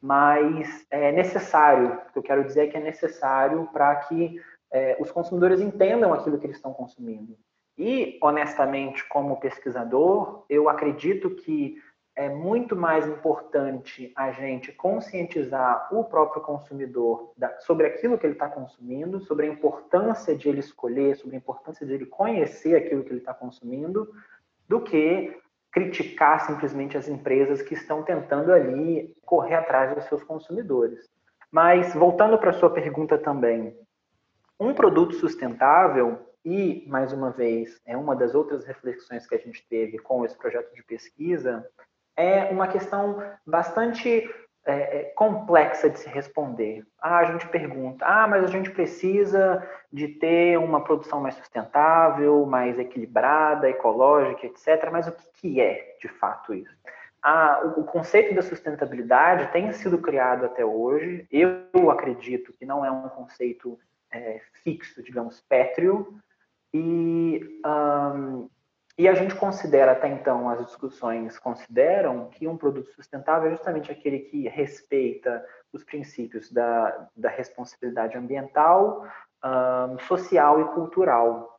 Mas 0.00 0.86
é 0.90 1.12
necessário, 1.12 2.00
o 2.08 2.12
que 2.12 2.18
eu 2.18 2.22
quero 2.22 2.44
dizer 2.44 2.64
é 2.64 2.66
que 2.68 2.76
é 2.76 2.80
necessário 2.80 3.68
para 3.72 3.94
que 3.96 4.40
é, 4.72 4.96
os 4.98 5.10
consumidores 5.10 5.60
entendam 5.60 6.14
aquilo 6.14 6.38
que 6.38 6.46
eles 6.46 6.56
estão 6.56 6.72
consumindo. 6.72 7.36
E, 7.76 8.18
honestamente, 8.22 9.06
como 9.08 9.40
pesquisador, 9.40 10.44
eu 10.48 10.68
acredito 10.68 11.30
que 11.30 11.76
é 12.16 12.28
muito 12.28 12.76
mais 12.76 13.06
importante 13.08 14.12
a 14.14 14.30
gente 14.30 14.70
conscientizar 14.72 15.88
o 15.92 16.04
próprio 16.04 16.42
consumidor 16.42 17.32
sobre 17.60 17.86
aquilo 17.86 18.16
que 18.16 18.24
ele 18.24 18.34
está 18.34 18.48
consumindo, 18.48 19.20
sobre 19.20 19.46
a 19.46 19.50
importância 19.50 20.36
de 20.36 20.48
ele 20.48 20.60
escolher, 20.60 21.16
sobre 21.16 21.36
a 21.36 21.38
importância 21.38 21.84
de 21.84 21.92
ele 21.92 22.06
conhecer 22.06 22.76
aquilo 22.76 23.02
que 23.02 23.10
ele 23.10 23.18
está 23.18 23.34
consumindo, 23.34 24.12
do 24.68 24.80
que 24.80 25.36
criticar 25.72 26.46
simplesmente 26.46 26.96
as 26.96 27.08
empresas 27.08 27.60
que 27.60 27.74
estão 27.74 28.04
tentando 28.04 28.52
ali 28.52 29.12
correr 29.24 29.56
atrás 29.56 29.92
dos 29.94 30.04
seus 30.04 30.22
consumidores. 30.22 31.10
Mas, 31.50 31.92
voltando 31.94 32.38
para 32.38 32.50
a 32.50 32.54
sua 32.54 32.70
pergunta 32.70 33.18
também, 33.18 33.76
um 34.58 34.72
produto 34.72 35.14
sustentável, 35.16 36.18
e, 36.44 36.84
mais 36.86 37.12
uma 37.12 37.30
vez, 37.30 37.80
é 37.86 37.96
uma 37.96 38.14
das 38.14 38.34
outras 38.34 38.64
reflexões 38.64 39.26
que 39.26 39.34
a 39.34 39.38
gente 39.38 39.66
teve 39.66 39.98
com 39.98 40.24
esse 40.24 40.36
projeto 40.36 40.74
de 40.74 40.82
pesquisa, 40.82 41.66
é 42.16 42.44
uma 42.44 42.68
questão 42.68 43.22
bastante 43.46 44.28
é, 44.66 44.72
é, 44.72 45.02
complexa 45.14 45.90
de 45.90 45.98
se 45.98 46.08
responder. 46.08 46.84
Ah, 46.98 47.18
a 47.18 47.24
gente 47.24 47.46
pergunta, 47.48 48.04
ah, 48.06 48.26
mas 48.26 48.44
a 48.44 48.46
gente 48.46 48.70
precisa 48.70 49.62
de 49.92 50.08
ter 50.08 50.58
uma 50.58 50.82
produção 50.82 51.20
mais 51.20 51.34
sustentável, 51.34 52.46
mais 52.46 52.78
equilibrada, 52.78 53.68
ecológica, 53.68 54.46
etc. 54.46 54.88
Mas 54.90 55.06
o 55.06 55.12
que, 55.12 55.26
que 55.34 55.60
é, 55.60 55.96
de 56.00 56.08
fato, 56.08 56.54
isso? 56.54 56.74
Ah, 57.22 57.74
o, 57.76 57.84
conceito 57.84 58.34
da 58.34 58.42
sustentabilidade 58.42 59.50
tem 59.52 59.72
sido 59.72 59.98
criado 59.98 60.44
até 60.44 60.64
hoje. 60.64 61.26
Eu 61.30 61.90
acredito 61.90 62.52
que 62.52 62.66
não 62.66 62.84
é 62.84 62.90
um 62.90 63.08
conceito 63.08 63.78
é, 64.10 64.40
fixo, 64.62 65.02
digamos, 65.02 65.40
pétreo, 65.40 66.18
e, 66.72 67.60
um, 67.64 68.48
e 68.96 69.08
a 69.08 69.14
gente 69.14 69.34
considera 69.34 69.92
até 69.92 70.08
então, 70.08 70.48
as 70.48 70.64
discussões 70.64 71.36
consideram 71.38 72.28
que 72.28 72.46
um 72.46 72.56
produto 72.56 72.92
sustentável 72.92 73.48
é 73.48 73.50
justamente 73.50 73.90
aquele 73.90 74.20
que 74.20 74.48
respeita 74.48 75.44
os 75.72 75.82
princípios 75.82 76.50
da, 76.52 77.08
da 77.16 77.28
responsabilidade 77.28 78.16
ambiental, 78.16 79.04
um, 79.44 79.98
social 79.98 80.60
e 80.60 80.64
cultural. 80.74 81.58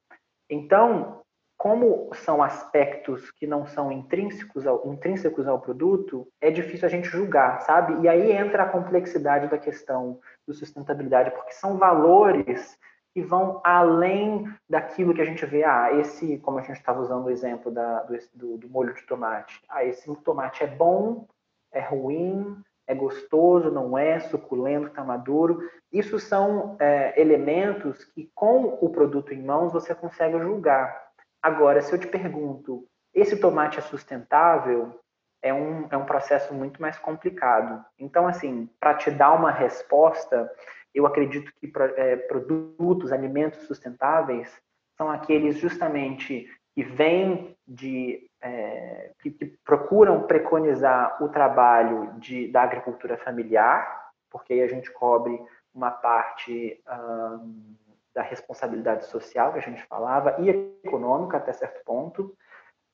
Então, 0.50 1.21
como 1.58 2.10
são 2.13 2.41
aspectos 2.41 3.32
que 3.32 3.45
não 3.45 3.65
são 3.65 3.91
intrínsecos 3.91 4.65
ao, 4.65 4.88
intrínsecos 4.88 5.45
ao 5.45 5.60
produto, 5.60 6.28
é 6.39 6.50
difícil 6.50 6.88
a 6.88 6.91
gente 6.91 7.10
julgar, 7.10 7.62
sabe? 7.62 8.02
E 8.02 8.08
aí 8.08 8.32
entra 8.32 8.63
a 8.63 8.69
complexidade 8.69 9.50
da 9.50 9.58
questão 9.58 10.19
do 10.48 10.54
sustentabilidade, 10.54 11.32
porque 11.32 11.52
são 11.52 11.78
valores 11.78 12.78
que 13.15 13.21
vão 13.21 13.62
além 13.63 14.54
daquilo 14.69 15.13
que 15.13 15.21
a 15.21 15.25
gente 15.25 15.45
vê. 15.45 15.63
Ah, 15.63 15.89
esse, 15.93 16.38
como 16.39 16.60
a 16.60 16.62
gente 16.62 16.75
estava 16.75 16.99
usando 16.99 17.28
o 17.28 17.30
exemplo 17.30 17.71
da, 17.71 18.06
do, 18.34 18.58
do 18.58 18.69
molho 18.69 18.93
de 18.93 19.04
tomate. 19.04 19.63
Ah, 19.69 19.86
esse 19.86 20.13
tomate 20.17 20.65
é 20.65 20.67
bom, 20.67 21.25
é 21.71 21.80
ruim, 21.80 22.62
é 22.86 22.93
gostoso, 22.93 23.71
não 23.71 23.97
é, 23.97 24.19
suculento, 24.19 24.88
está 24.88 25.01
maduro. 25.01 25.62
Isso 25.93 26.19
são 26.19 26.75
é, 26.78 27.19
elementos 27.19 28.04
que, 28.04 28.30
com 28.36 28.78
o 28.82 28.89
produto 28.89 29.34
em 29.34 29.41
mãos, 29.41 29.71
você 29.71 29.95
consegue 29.95 30.38
julgar. 30.39 31.01
Agora, 31.41 31.82
se 31.82 31.93
eu 31.93 31.97
te 31.97 32.08
pergunto, 32.08 32.86
esse 33.13 33.38
tomate 33.38 33.80
é 33.80 33.82
sustentável? 33.82 34.99
É 35.41 35.54
um, 35.54 35.88
é 35.89 35.95
um 35.95 36.06
processo 36.06 36.54
muito 36.54 36.82
mais 36.82 36.97
complicado. 36.97 37.86
Então, 37.97 38.28
assim, 38.28 38.69
para 38.78 38.95
te 38.95 39.10
dar 39.10 39.32
uma 39.32 39.51
resposta, 39.51 40.51
eu 40.96 41.06
acredito 41.06 41.52
que 41.60 41.72
é, 41.98 42.16
produtos, 42.16 43.12
alimentos 43.12 43.60
sustentáveis 43.68 44.50
são 44.98 45.12
aqueles 45.12 45.58
justamente 45.58 46.48
que 46.74 46.84
vêm 46.84 47.56
de 47.68 48.30
é, 48.42 49.12
que, 49.22 49.32
que, 49.32 49.46
procuram 49.64 50.24
preconizar 50.24 51.22
o 51.22 51.30
trabalho 51.30 52.14
de, 52.20 52.48
da 52.52 52.64
agricultura 52.64 53.18
familiar, 53.18 54.12
porque 54.30 54.54
aí 54.54 54.62
a 54.62 54.68
gente 54.68 54.92
cobre 54.92 55.40
uma 55.74 55.92
parte 55.92 56.82
hum, 56.88 57.76
da 58.14 58.22
responsabilidade 58.22 59.06
social 59.06 59.52
que 59.52 59.60
a 59.60 59.62
gente 59.62 59.84
falava 59.84 60.38
e 60.40 60.50
econômica 60.84 61.38
até 61.38 61.52
certo 61.52 61.84
ponto. 61.84 62.36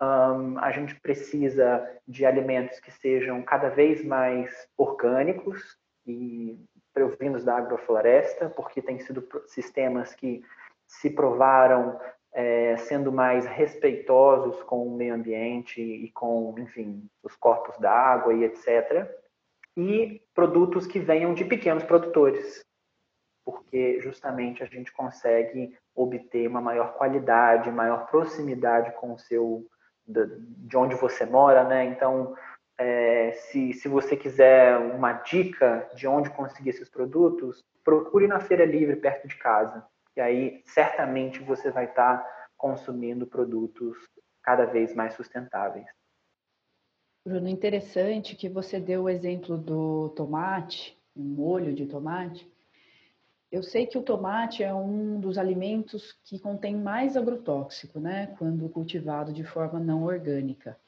Um, 0.02 0.58
a 0.58 0.72
gente 0.72 1.00
precisa 1.00 1.88
de 2.08 2.26
alimentos 2.26 2.80
que 2.80 2.92
sejam 2.92 3.44
cada 3.44 3.70
vez 3.70 4.04
mais 4.04 4.68
orgânicos 4.76 5.78
e 6.08 6.60
provindos 6.94 7.44
da 7.44 7.58
agrofloresta, 7.58 8.50
porque 8.50 8.82
têm 8.82 9.00
sido 9.00 9.28
sistemas 9.48 10.14
que 10.14 10.44
se 10.88 11.10
provaram 11.10 12.00
é, 12.34 12.78
sendo 12.78 13.12
mais 13.12 13.46
respeitosos 13.46 14.62
com 14.64 14.88
o 14.88 14.96
meio 14.96 15.16
ambiente 15.16 15.82
e 15.82 16.12
com, 16.12 16.56
enfim, 16.58 17.08
os 17.24 17.36
corpos 17.36 17.78
da 17.78 17.92
água 17.92 18.34
e 18.34 18.44
etc. 18.44 19.10
e 19.76 20.22
produtos 20.34 20.88
que 20.88 21.00
venham 21.00 21.34
de 21.34 21.46
pequenos 21.46 21.84
produtores, 21.84 22.62
porque 23.46 24.00
justamente 24.02 24.64
a 24.64 24.66
gente 24.66 24.92
consegue 24.92 25.78
obter 25.96 26.48
uma 26.48 26.62
maior 26.62 26.94
qualidade, 26.94 27.72
maior 27.72 28.08
proximidade 28.08 28.92
com 28.94 29.14
o 29.14 29.20
seu 29.20 29.66
de 30.08 30.76
onde 30.76 30.96
você 30.96 31.26
mora, 31.26 31.64
né? 31.64 31.86
Então, 31.86 32.36
é, 32.78 33.32
se, 33.34 33.74
se 33.74 33.88
você 33.88 34.16
quiser 34.16 34.78
uma 34.78 35.14
dica 35.14 35.90
de 35.96 36.08
onde 36.08 36.30
conseguir 36.30 36.72
esses 36.72 36.90
produtos, 36.90 37.64
procure 37.84 38.28
na 38.28 38.40
feira 38.40 38.66
livre 38.66 38.96
perto 38.96 39.28
de 39.28 39.36
casa. 39.38 39.86
E 40.16 40.22
aí, 40.22 40.62
certamente, 40.66 41.40
você 41.40 41.72
vai 41.72 41.86
estar 41.86 42.26
consumindo 42.58 43.26
produtos 43.26 43.98
cada 44.44 44.66
vez 44.66 44.94
mais 44.94 45.14
sustentáveis. 45.14 45.86
Bruno, 47.26 47.48
interessante 47.48 48.36
que 48.36 48.50
você 48.50 48.80
deu 48.80 49.04
o 49.04 49.10
exemplo 49.10 49.58
do 49.58 50.10
tomate, 50.10 51.00
um 51.16 51.24
molho 51.24 51.74
de 51.74 51.86
tomate. 51.86 52.52
Eu 53.52 53.62
sei 53.62 53.86
que 53.86 53.98
o 53.98 54.02
tomate 54.02 54.64
é 54.64 54.74
um 54.74 55.20
dos 55.20 55.38
alimentos 55.38 56.18
que 56.24 56.40
contém 56.40 56.76
mais 56.76 57.16
agrotóxico, 57.16 58.00
né, 58.00 58.28
quando 58.40 58.70
cultivado 58.70 59.32
de 59.34 59.44
forma 59.44 59.80
não 59.80 60.04
orgânica. 60.04 60.80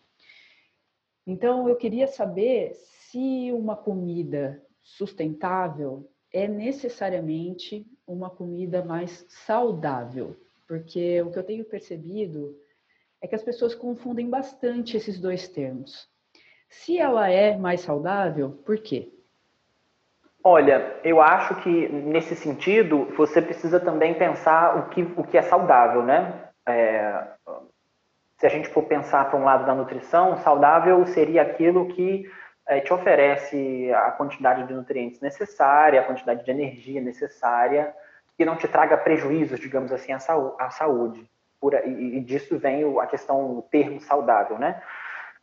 Então, 1.26 1.70
eu 1.70 1.76
queria 1.76 2.08
saber 2.08 2.74
se 2.74 3.52
uma 3.52 3.76
comida 3.76 4.62
sustentável 4.82 6.10
é 6.32 6.48
necessariamente 6.48 7.86
uma 8.06 8.30
comida 8.30 8.84
mais 8.84 9.26
saudável, 9.30 10.36
porque 10.68 11.22
o 11.22 11.32
que 11.32 11.40
eu 11.40 11.44
tenho 11.44 11.64
percebido 11.64 12.58
é 13.22 13.28
que 13.28 13.36
as 13.36 13.44
pessoas 13.44 13.74
confundem 13.74 14.30
bastante 14.30 14.98
esses 14.98 15.20
dois 15.20 15.48
termos. 15.48 16.10
Se 16.68 16.98
ela 16.98 17.30
é 17.30 17.56
mais 17.56 17.82
saudável, 17.82 18.52
por 18.66 18.78
quê? 18.80 19.10
Olha, 20.44 21.00
eu 21.06 21.22
acho 21.22 21.62
que 21.62 21.88
nesse 21.88 22.36
sentido 22.36 23.06
você 23.16 23.42
precisa 23.42 23.80
também 23.80 24.14
pensar 24.14 24.78
o 24.78 24.90
que, 24.90 25.04
o 25.16 25.24
que 25.24 25.38
é 25.38 25.42
saudável, 25.42 26.04
né? 26.04 26.50
É, 26.68 27.28
se 28.44 28.48
a 28.48 28.50
gente 28.50 28.68
for 28.68 28.84
pensar 28.84 29.30
para 29.30 29.40
um 29.40 29.46
lado 29.46 29.66
da 29.66 29.74
nutrição, 29.74 30.36
saudável 30.40 31.08
seria 31.08 31.44
aquilo 31.44 31.88
que 31.88 32.30
é, 32.68 32.82
te 32.82 32.92
oferece 32.92 33.90
a 33.94 34.12
quantidade 34.12 34.68
de 34.68 34.74
nutrientes 34.74 35.22
necessária, 35.22 36.02
a 36.02 36.04
quantidade 36.04 36.44
de 36.44 36.52
energia 36.52 37.00
necessária, 37.00 37.96
que 38.38 38.44
não 38.44 38.58
te 38.58 38.68
traga 38.68 38.98
prejuízos, 38.98 39.62
digamos 39.62 39.94
assim, 39.94 40.12
à, 40.12 40.20
saúde. 40.70 41.26
Por, 41.58 41.74
e, 41.74 42.18
e 42.18 42.20
disso 42.20 42.60
vem 42.60 42.84
a 43.00 43.08
questão, 43.08 43.60
o 43.60 43.62
termo 43.62 44.02
saudável, 44.02 44.60
né? 44.60 44.82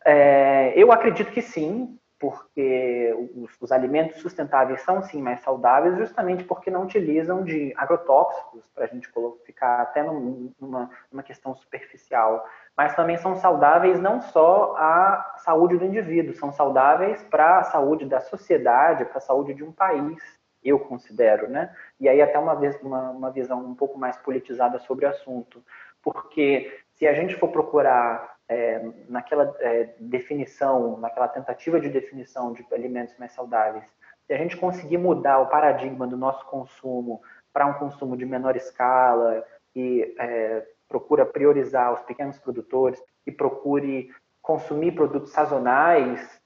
É, 0.05 0.75
eu 0.77 0.93
acredito 0.93 1.33
que 1.33 1.41
sim, 1.41 1.99
porque 2.21 3.15
os, 3.35 3.51
os, 3.59 3.73
alimentos 3.73 4.21
sustentáveis 4.21 4.83
são 4.83 5.03
sim 5.03 5.23
mais 5.23 5.41
saudáveis, 5.41 5.97
justamente 5.97 6.45
porque 6.45 6.71
não 6.71 6.83
utilizam 6.83 7.43
de 7.43 7.73
agrotóxicos, 7.75 8.63
para 8.75 8.85
a 8.85 8.87
gente 8.87 9.11
ficar 9.47 9.81
até 9.81 10.03
numa, 10.03 10.91
numa 11.11 11.23
questão 11.23 11.55
superficial, 11.55 12.47
mas 12.77 12.95
também 12.95 13.17
são 13.17 13.37
saudáveis 13.37 13.99
não 13.99 14.21
só 14.21 14.75
à 14.77 15.35
saúde 15.39 15.79
do 15.79 15.87
indivíduo, 15.87 16.35
são 16.35 16.53
saudáveis 16.53 17.23
para 17.23 17.61
a 17.61 17.65
saúde 17.65 18.05
da 18.05 18.21
sociedade, 18.21 19.07
para 19.07 19.17
a 19.17 19.23
saúde 19.23 19.55
de 19.55 19.65
um 19.65 19.73
país, 19.73 20.23
eu 20.63 20.79
considero, 20.79 21.49
né? 21.49 21.75
E 21.99 22.07
aí 22.07 22.21
até 22.21 22.39
uma, 22.39 22.55
vez, 22.55 22.79
uma, 22.83 23.13
uma 23.13 23.31
visão 23.31 23.65
um 23.65 23.75
pouco 23.75 23.99
mais 23.99 24.19
politizada 24.19 24.79
sobre 24.81 25.07
o 25.07 25.09
assunto, 25.09 25.65
porque 26.03 26.71
se 26.93 27.07
a 27.07 27.15
gente 27.15 27.35
for 27.37 27.49
procurar 27.49 28.37
é, 28.51 28.85
naquela 29.09 29.55
é, 29.61 29.95
definição, 30.01 30.99
naquela 30.99 31.29
tentativa 31.29 31.81
de 31.81 31.89
definição 31.89 32.53
de 32.53 32.67
alimentos 32.73 33.17
mais 33.17 33.31
saudáveis, 33.33 33.85
se 34.27 34.33
a 34.33 34.37
gente 34.37 34.57
conseguir 34.57 34.99
mudar 34.99 35.39
o 35.39 35.47
paradigma 35.47 36.05
do 36.05 36.17
nosso 36.17 36.45
consumo 36.47 37.23
para 37.53 37.65
um 37.67 37.75
consumo 37.75 38.17
de 38.17 38.27
menor 38.27 38.57
escala 38.57 39.47
e 39.75 40.15
é, 40.19 40.67
procura 40.89 41.25
priorizar 41.25 41.93
os 41.95 42.03
pequenos 42.03 42.39
produtores 42.39 43.01
e 43.25 43.31
procure 43.31 44.13
consumir 44.43 44.93
produtos 44.93 45.31
sazonais, 45.31 46.41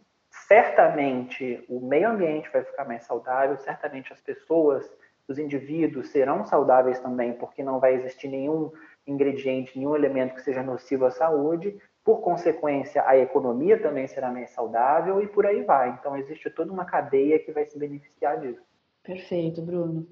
certamente 0.46 1.64
o 1.70 1.80
meio 1.80 2.10
ambiente 2.10 2.50
vai 2.52 2.62
ficar 2.62 2.84
mais 2.84 3.04
saudável, 3.04 3.56
certamente 3.56 4.12
as 4.12 4.20
pessoas, 4.20 4.90
os 5.26 5.38
indivíduos 5.38 6.10
serão 6.10 6.44
saudáveis 6.44 6.98
também, 6.98 7.32
porque 7.32 7.62
não 7.62 7.80
vai 7.80 7.94
existir 7.94 8.28
nenhum 8.28 8.70
ingrediente, 9.06 9.78
nenhum 9.78 9.96
elemento 9.96 10.34
que 10.34 10.42
seja 10.42 10.62
nocivo 10.62 11.06
à 11.06 11.10
saúde, 11.10 11.78
por 12.04 12.20
consequência, 12.20 13.02
a 13.06 13.16
economia 13.16 13.80
também 13.80 14.06
será 14.06 14.30
mais 14.30 14.50
saudável 14.50 15.22
e 15.22 15.26
por 15.26 15.46
aí 15.46 15.62
vai. 15.62 15.88
Então, 15.98 16.14
existe 16.14 16.50
toda 16.50 16.70
uma 16.70 16.84
cadeia 16.84 17.38
que 17.38 17.50
vai 17.50 17.64
se 17.64 17.78
beneficiar 17.78 18.38
disso. 18.40 18.62
Perfeito, 19.02 19.62
Bruno. 19.62 20.06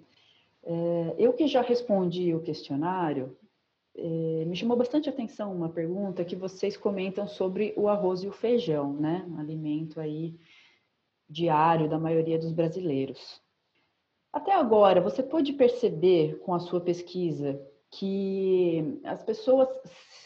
É, 0.65 1.15
eu 1.19 1.35
que 1.35 1.47
já 1.47 1.61
respondi 1.61 2.35
o 2.35 2.41
questionário, 2.41 3.37
é, 3.95 4.45
me 4.47 4.57
chamou 4.57 4.75
bastante 4.75 5.11
atenção 5.11 5.55
uma 5.55 5.69
pergunta 5.69 6.25
que 6.25 6.35
vocês 6.35 6.79
comentam 6.79 7.27
sobre 7.29 7.75
o 7.77 7.89
arroz 7.89 8.23
e 8.23 8.29
o 8.29 8.33
feijão, 8.33 8.95
né? 8.95 9.27
Um 9.29 9.39
alimento 9.39 10.01
aí 10.01 10.35
diário 11.29 11.91
da 11.91 11.99
maioria 11.99 12.39
dos 12.39 12.53
brasileiros. 12.53 13.43
Até 14.33 14.55
agora, 14.55 14.99
você 14.99 15.23
pode 15.23 15.53
perceber 15.53 16.39
com 16.39 16.55
a 16.55 16.59
sua 16.59 16.81
pesquisa 16.81 17.61
que 17.93 18.99
as 19.05 19.23
pessoas, 19.23 19.69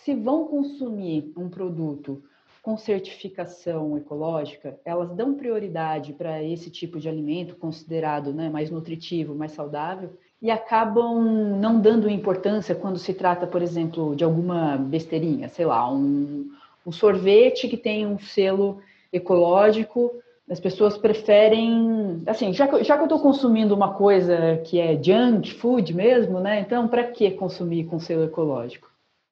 se 0.04 0.14
vão 0.14 0.46
consumir 0.46 1.32
um 1.36 1.48
produto 1.48 2.22
com 2.62 2.76
certificação 2.76 3.96
ecológica, 3.96 4.78
elas 4.84 5.12
dão 5.12 5.34
prioridade 5.34 6.12
para 6.12 6.42
esse 6.42 6.70
tipo 6.70 6.98
de 6.98 7.08
alimento 7.08 7.56
considerado 7.56 8.32
né, 8.32 8.48
mais 8.48 8.70
nutritivo, 8.70 9.34
mais 9.34 9.52
saudável, 9.52 10.16
e 10.40 10.50
acabam 10.50 11.58
não 11.60 11.80
dando 11.80 12.08
importância 12.08 12.74
quando 12.74 12.98
se 12.98 13.14
trata, 13.14 13.46
por 13.46 13.62
exemplo, 13.62 14.14
de 14.14 14.22
alguma 14.22 14.76
besteirinha, 14.76 15.48
sei 15.48 15.64
lá, 15.64 15.90
um, 15.92 16.50
um 16.84 16.92
sorvete 16.92 17.68
que 17.68 17.76
tem 17.76 18.06
um 18.06 18.18
selo 18.18 18.80
ecológico, 19.12 20.12
as 20.48 20.60
pessoas 20.60 20.96
preferem, 20.96 22.22
assim, 22.26 22.52
já 22.52 22.68
que, 22.68 22.84
já 22.84 22.94
que 22.96 23.02
eu 23.02 23.06
estou 23.06 23.20
consumindo 23.20 23.74
uma 23.74 23.94
coisa 23.94 24.58
que 24.64 24.80
é 24.80 24.94
junk 25.02 25.52
food 25.54 25.92
mesmo, 25.92 26.38
né? 26.40 26.60
Então, 26.60 26.86
para 26.86 27.04
que 27.04 27.32
consumir 27.32 27.84
com 27.86 27.98
selo 27.98 28.24
ecológico? 28.24 28.88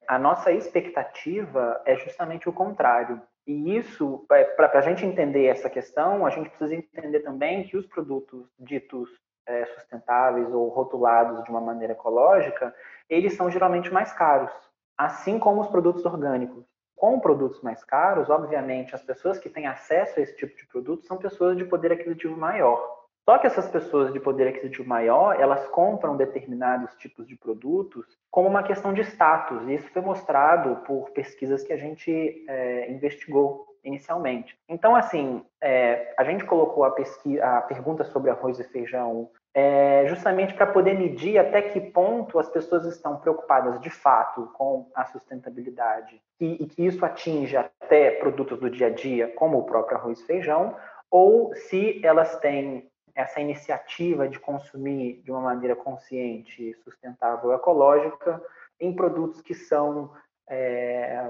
A 0.07 0.19
nossa 0.19 0.51
expectativa 0.51 1.81
é 1.85 1.95
justamente 1.95 2.49
o 2.49 2.53
contrário. 2.53 3.21
E 3.47 3.77
isso, 3.77 4.25
é, 4.31 4.43
para 4.43 4.77
a 4.77 4.81
gente 4.81 5.05
entender 5.05 5.45
essa 5.45 5.69
questão, 5.69 6.25
a 6.25 6.29
gente 6.29 6.49
precisa 6.49 6.75
entender 6.75 7.21
também 7.21 7.63
que 7.63 7.77
os 7.77 7.85
produtos 7.85 8.45
ditos 8.59 9.09
é, 9.47 9.65
sustentáveis 9.67 10.51
ou 10.53 10.67
rotulados 10.67 11.43
de 11.43 11.49
uma 11.49 11.61
maneira 11.61 11.93
ecológica, 11.93 12.73
eles 13.09 13.35
são 13.35 13.49
geralmente 13.49 13.91
mais 13.91 14.11
caros, 14.11 14.51
assim 14.97 15.39
como 15.39 15.61
os 15.61 15.67
produtos 15.67 16.03
orgânicos 16.05 16.65
com 16.95 17.19
produtos 17.19 17.61
mais 17.61 17.83
caros, 17.83 18.29
obviamente, 18.29 18.95
as 18.95 19.01
pessoas 19.01 19.37
que 19.37 19.49
têm 19.49 19.67
acesso 19.67 20.19
a 20.19 20.23
esse 20.23 20.35
tipo 20.35 20.55
de 20.55 20.65
produto 20.67 21.05
são 21.05 21.17
pessoas 21.17 21.57
de 21.57 21.65
poder 21.65 21.91
aquisitivo 21.91 22.37
maior. 22.37 23.05
Só 23.27 23.39
que 23.39 23.47
essas 23.47 23.67
pessoas 23.67 24.13
de 24.13 24.19
poder 24.19 24.47
aquisitivo 24.47 24.87
maior, 24.87 25.39
elas 25.39 25.67
compram 25.69 26.15
determinados 26.15 26.93
tipos 26.95 27.27
de 27.27 27.35
produtos 27.35 28.05
como 28.29 28.47
uma 28.47 28.61
questão 28.61 28.93
de 28.93 29.01
status. 29.01 29.67
E 29.67 29.73
isso 29.73 29.89
foi 29.89 30.01
mostrado 30.01 30.75
por 30.85 31.09
pesquisas 31.09 31.63
que 31.63 31.73
a 31.73 31.77
gente 31.77 32.45
é, 32.47 32.91
investigou 32.91 33.65
inicialmente. 33.83 34.55
Então, 34.69 34.95
assim, 34.95 35.43
é, 35.59 36.13
a 36.17 36.23
gente 36.23 36.45
colocou 36.45 36.83
a, 36.83 36.91
pesquisa, 36.91 37.43
a 37.43 37.61
pergunta 37.61 38.03
sobre 38.03 38.29
arroz 38.29 38.59
e 38.59 38.63
feijão 38.63 39.29
é, 39.57 40.05
justamente 40.07 40.53
para 40.53 40.67
poder 40.67 40.95
medir 40.95 41.37
até 41.37 41.61
que 41.61 41.79
ponto 41.79 42.37
as 42.37 42.49
pessoas 42.49 42.85
estão 42.85 43.15
preocupadas 43.15 43.79
de 43.79 43.89
fato 43.89 44.51
com 44.53 44.91
a 44.93 45.05
sustentabilidade 45.05 46.21
e, 46.41 46.61
e, 46.61 46.67
que 46.67 46.85
isso 46.85 47.05
atinge 47.05 47.55
até 47.55 48.11
produtos 48.11 48.59
do 48.59 48.69
dia 48.69 48.87
a 48.87 48.89
dia, 48.89 49.29
como 49.29 49.59
o 49.59 49.63
próprio 49.63 49.97
arroz 49.97 50.19
e 50.19 50.25
feijão, 50.25 50.75
ou 51.09 51.55
se 51.55 52.05
elas 52.05 52.37
têm 52.39 52.91
essa 53.15 53.39
iniciativa 53.39 54.27
de 54.27 54.37
consumir 54.37 55.21
de 55.23 55.31
uma 55.31 55.39
maneira 55.39 55.73
consciente, 55.73 56.73
sustentável, 56.83 57.53
ecológica, 57.53 58.43
em 58.77 58.93
produtos 58.93 59.39
que 59.39 59.53
são 59.53 60.11
é, 60.49 61.29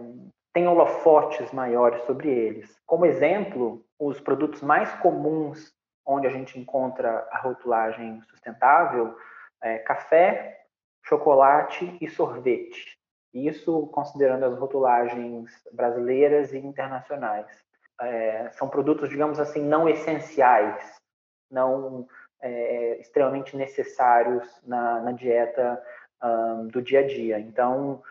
têm 0.51 0.67
holofotes 0.67 1.51
maiores 1.51 2.01
sobre 2.05 2.29
eles. 2.29 2.75
Como 2.87 3.05
exemplo, 3.05 3.85
os 3.99 4.19
produtos 4.19 4.63
mais 4.63 4.91
comuns 4.95 5.74
onde 6.05 6.27
a 6.27 6.29
gente 6.29 6.59
encontra 6.59 7.27
a 7.31 7.39
rotulagem 7.39 8.21
sustentável, 8.29 9.17
é, 9.61 9.79
café, 9.79 10.65
chocolate 11.03 11.97
e 11.99 12.09
sorvete. 12.09 12.95
Isso 13.33 13.87
considerando 13.87 14.45
as 14.45 14.57
rotulagens 14.57 15.51
brasileiras 15.71 16.53
e 16.53 16.57
internacionais. 16.57 17.47
É, 17.99 18.49
são 18.51 18.69
produtos, 18.69 19.09
digamos 19.09 19.39
assim, 19.39 19.61
não 19.61 19.87
essenciais, 19.87 20.95
não 21.51 22.07
é, 22.41 22.97
extremamente 22.97 23.55
necessários 23.55 24.61
na, 24.63 25.01
na 25.01 25.11
dieta 25.11 25.81
um, 26.23 26.67
do 26.67 26.81
dia 26.81 26.99
a 26.99 27.07
dia. 27.07 27.39
Então, 27.39 28.01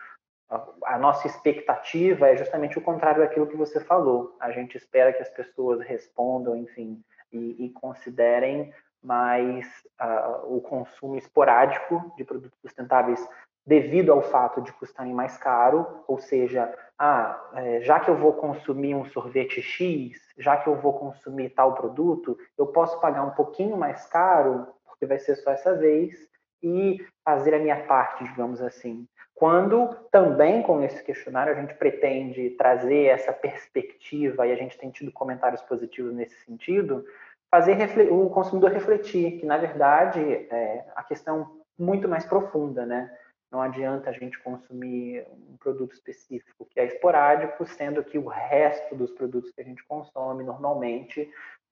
a, 0.49 0.67
a 0.85 0.99
nossa 0.99 1.27
expectativa 1.27 2.29
é 2.29 2.37
justamente 2.37 2.77
o 2.77 2.81
contrário 2.81 3.21
daquilo 3.21 3.47
que 3.47 3.55
você 3.55 3.79
falou. 3.79 4.35
A 4.39 4.51
gente 4.51 4.77
espera 4.77 5.13
que 5.13 5.21
as 5.21 5.29
pessoas 5.29 5.81
respondam, 5.81 6.55
enfim, 6.55 7.01
e, 7.31 7.65
e 7.65 7.69
considerem 7.69 8.73
mais 9.03 9.67
uh, 10.01 10.55
o 10.55 10.61
consumo 10.61 11.15
esporádico 11.15 12.13
de 12.17 12.23
produtos 12.23 12.59
sustentáveis 12.61 13.25
devido 13.65 14.11
ao 14.11 14.21
fato 14.21 14.61
de 14.61 14.71
custarem 14.73 15.13
mais 15.13 15.37
caro, 15.37 16.03
ou 16.07 16.19
seja, 16.19 16.71
ah, 16.99 17.49
é, 17.55 17.81
já 17.81 17.99
que 17.99 18.09
eu 18.09 18.15
vou 18.15 18.33
consumir 18.33 18.93
um 18.93 19.05
sorvete 19.05 19.61
X, 19.61 20.19
já 20.37 20.55
que 20.57 20.67
eu 20.67 20.75
vou 20.75 20.93
consumir 20.93 21.49
tal 21.49 21.73
produto, 21.73 22.37
eu 22.57 22.67
posso 22.67 22.99
pagar 23.01 23.23
um 23.23 23.31
pouquinho 23.31 23.75
mais 23.75 24.05
caro, 24.05 24.67
porque 24.85 25.05
vai 25.05 25.17
ser 25.17 25.35
só 25.37 25.51
essa 25.51 25.75
vez, 25.75 26.15
e 26.61 27.05
fazer 27.23 27.55
a 27.55 27.59
minha 27.59 27.85
parte, 27.85 28.23
digamos 28.23 28.61
assim. 28.61 29.07
Quando 29.35 29.93
também 30.09 30.63
com 30.63 30.81
esse 30.81 31.03
questionário 31.03 31.51
a 31.51 31.59
gente 31.59 31.73
pretende 31.73 32.51
trazer 32.51 33.07
essa 33.07 33.33
perspectiva, 33.33 34.47
e 34.47 34.51
a 34.51 34.55
gente 34.55 34.77
tem 34.77 34.89
tido 34.89 35.11
comentários 35.11 35.61
positivos 35.61 36.13
nesse 36.13 36.35
sentido, 36.45 37.05
fazer 37.51 37.77
o 38.11 38.29
consumidor 38.29 38.71
refletir 38.71 39.39
que, 39.39 39.45
na 39.45 39.57
verdade, 39.57 40.19
é, 40.21 40.85
a 40.95 41.03
questão 41.03 41.59
muito 41.77 42.07
mais 42.07 42.25
profunda, 42.25 42.85
né? 42.85 43.13
Não 43.51 43.61
adianta 43.61 44.09
a 44.09 44.13
gente 44.13 44.39
consumir 44.39 45.25
um 45.31 45.57
produto 45.57 45.93
específico 45.93 46.65
que 46.69 46.79
é 46.79 46.85
esporádico, 46.85 47.65
sendo 47.65 48.03
que 48.03 48.17
o 48.17 48.27
resto 48.27 48.95
dos 48.95 49.11
produtos 49.11 49.51
que 49.51 49.61
a 49.61 49.65
gente 49.65 49.83
consome 49.85 50.43
normalmente 50.43 51.29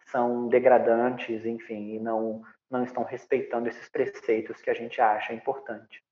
são 0.08 0.47
degradantes, 0.49 1.45
enfim, 1.45 1.95
e 1.95 1.99
não, 1.99 2.43
não 2.69 2.84
estão 2.84 3.04
respeitando 3.04 3.69
esses 3.69 3.88
preceitos 3.89 4.62
que 4.62 4.69
a 4.69 4.73
gente 4.73 4.99
acha 5.02 5.34
importante. 5.34 6.04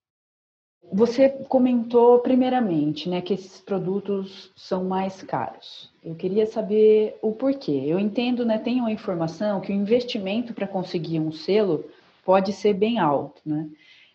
Você 0.92 1.30
comentou 1.48 2.20
primeiramente, 2.20 3.08
né, 3.10 3.22
que 3.22 3.34
esses 3.34 3.62
produtos 3.62 4.52
são 4.56 4.84
mais 4.84 5.22
caros. 5.24 5.92
Eu 6.04 6.16
queria 6.16 6.46
saber 6.46 7.18
o 7.22 7.32
porquê. 7.32 7.84
Eu 7.86 8.00
entendo, 8.00 8.46
né, 8.46 8.58
tenho 8.58 8.86
a 8.86 8.92
informação 8.92 9.62
que 9.62 9.72
o 9.72 9.76
investimento 9.76 10.54
para 10.54 10.68
conseguir 10.68 11.20
um 11.20 11.32
selo 11.32 11.86
pode 12.26 12.52
ser 12.54 12.74
bem 12.74 13.00
alto, 13.00 13.42
né? 13.46 13.68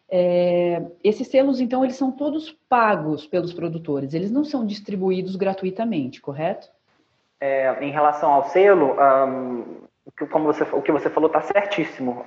É, 0.08 0.82
esses 1.02 1.26
selos, 1.26 1.60
então, 1.60 1.82
eles 1.82 1.96
são 1.96 2.12
todos 2.12 2.52
pagos 2.68 3.26
pelos 3.26 3.52
produtores, 3.52 4.14
eles 4.14 4.30
não 4.30 4.44
são 4.44 4.64
distribuídos 4.64 5.34
gratuitamente, 5.34 6.20
correto? 6.20 6.68
É, 7.40 7.84
em 7.84 7.90
relação 7.90 8.30
ao 8.30 8.48
selo, 8.48 8.94
um, 8.94 9.85
como 10.30 10.44
você, 10.44 10.62
o 10.64 10.82
que 10.82 10.92
você 10.92 11.10
falou 11.10 11.28
está 11.28 11.40
certíssimo. 11.40 12.24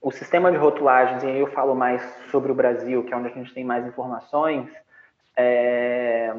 O 0.00 0.10
sistema 0.10 0.50
de 0.50 0.56
rotulagens, 0.56 1.22
e 1.22 1.26
aí 1.26 1.40
eu 1.40 1.48
falo 1.48 1.74
mais 1.74 2.02
sobre 2.30 2.52
o 2.52 2.54
Brasil, 2.54 3.02
que 3.04 3.12
é 3.12 3.16
onde 3.16 3.28
a 3.28 3.32
gente 3.32 3.52
tem 3.52 3.64
mais 3.64 3.86
informações, 3.86 4.70
é, 5.36 6.32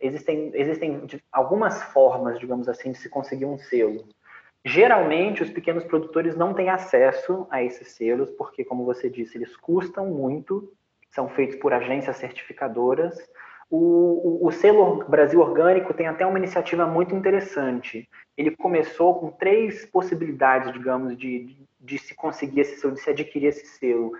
existem, 0.00 0.50
existem 0.54 1.02
algumas 1.30 1.82
formas, 1.82 2.38
digamos 2.38 2.68
assim, 2.68 2.92
de 2.92 2.98
se 2.98 3.08
conseguir 3.08 3.44
um 3.44 3.58
selo. 3.58 4.06
Geralmente, 4.64 5.42
os 5.42 5.50
pequenos 5.50 5.84
produtores 5.84 6.36
não 6.36 6.52
têm 6.52 6.68
acesso 6.68 7.46
a 7.50 7.62
esses 7.62 7.92
selos, 7.92 8.30
porque, 8.30 8.64
como 8.64 8.84
você 8.84 9.08
disse, 9.08 9.38
eles 9.38 9.56
custam 9.56 10.06
muito, 10.06 10.72
são 11.10 11.28
feitos 11.28 11.56
por 11.56 11.72
agências 11.72 12.16
certificadoras. 12.16 13.16
O, 13.70 14.40
o, 14.42 14.46
o, 14.46 14.52
selo 14.52 15.04
Brasil 15.08 15.40
Orgânico 15.40 15.94
tem 15.94 16.06
até 16.06 16.26
uma 16.26 16.38
iniciativa 16.38 16.86
muito 16.86 17.14
interessante. 17.14 18.08
Ele 18.38 18.52
começou 18.52 19.16
com 19.18 19.32
três 19.32 19.84
possibilidades, 19.84 20.72
digamos, 20.72 21.18
de, 21.18 21.56
de, 21.80 21.98
se 21.98 22.14
conseguir 22.14 22.60
esse 22.60 22.80
selo, 22.80 22.94
de 22.94 23.00
se 23.00 23.10
adquirir 23.10 23.48
esse 23.48 23.66
selo. 23.66 24.12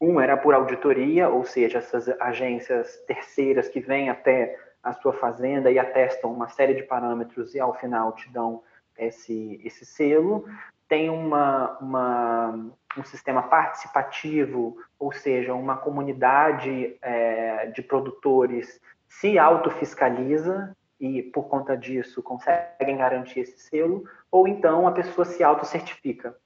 Um 0.00 0.18
era 0.18 0.38
por 0.38 0.54
auditoria, 0.54 1.28
ou 1.28 1.44
seja, 1.44 1.76
essas 1.76 2.08
agências 2.18 2.96
terceiras 3.06 3.68
que 3.68 3.78
vêm 3.78 4.08
até 4.08 4.58
a 4.82 4.94
sua 4.94 5.12
fazenda 5.12 5.70
e 5.70 5.78
atestam 5.78 6.32
uma 6.32 6.48
série 6.48 6.72
de 6.72 6.82
parâmetros 6.82 7.54
e 7.54 7.60
ao 7.60 7.74
final 7.74 8.12
te 8.12 8.30
dão 8.30 8.62
esse, 8.96 9.60
esse 9.62 9.84
selo, 9.84 10.46
tem 10.88 11.10
uma, 11.10 11.76
uma, 11.78 12.70
um 12.96 13.04
sistema 13.04 13.42
participativo, 13.42 14.78
ou 14.98 15.12
seja, 15.12 15.52
uma 15.52 15.76
comunidade 15.76 16.96
é, 17.02 17.66
de 17.66 17.82
produtores 17.82 18.80
se 19.06 19.38
autofiscaliza 19.38 20.74
e, 21.00 21.22
por 21.22 21.48
conta 21.48 21.76
disso, 21.76 22.22
conseguem 22.22 22.96
garantir 22.96 23.40
esse 23.40 23.58
selo, 23.58 24.04
ou 24.30 24.48
então 24.48 24.86
a 24.86 24.92
pessoa 24.92 25.24
se 25.24 25.42
autocertifica. 25.42 26.36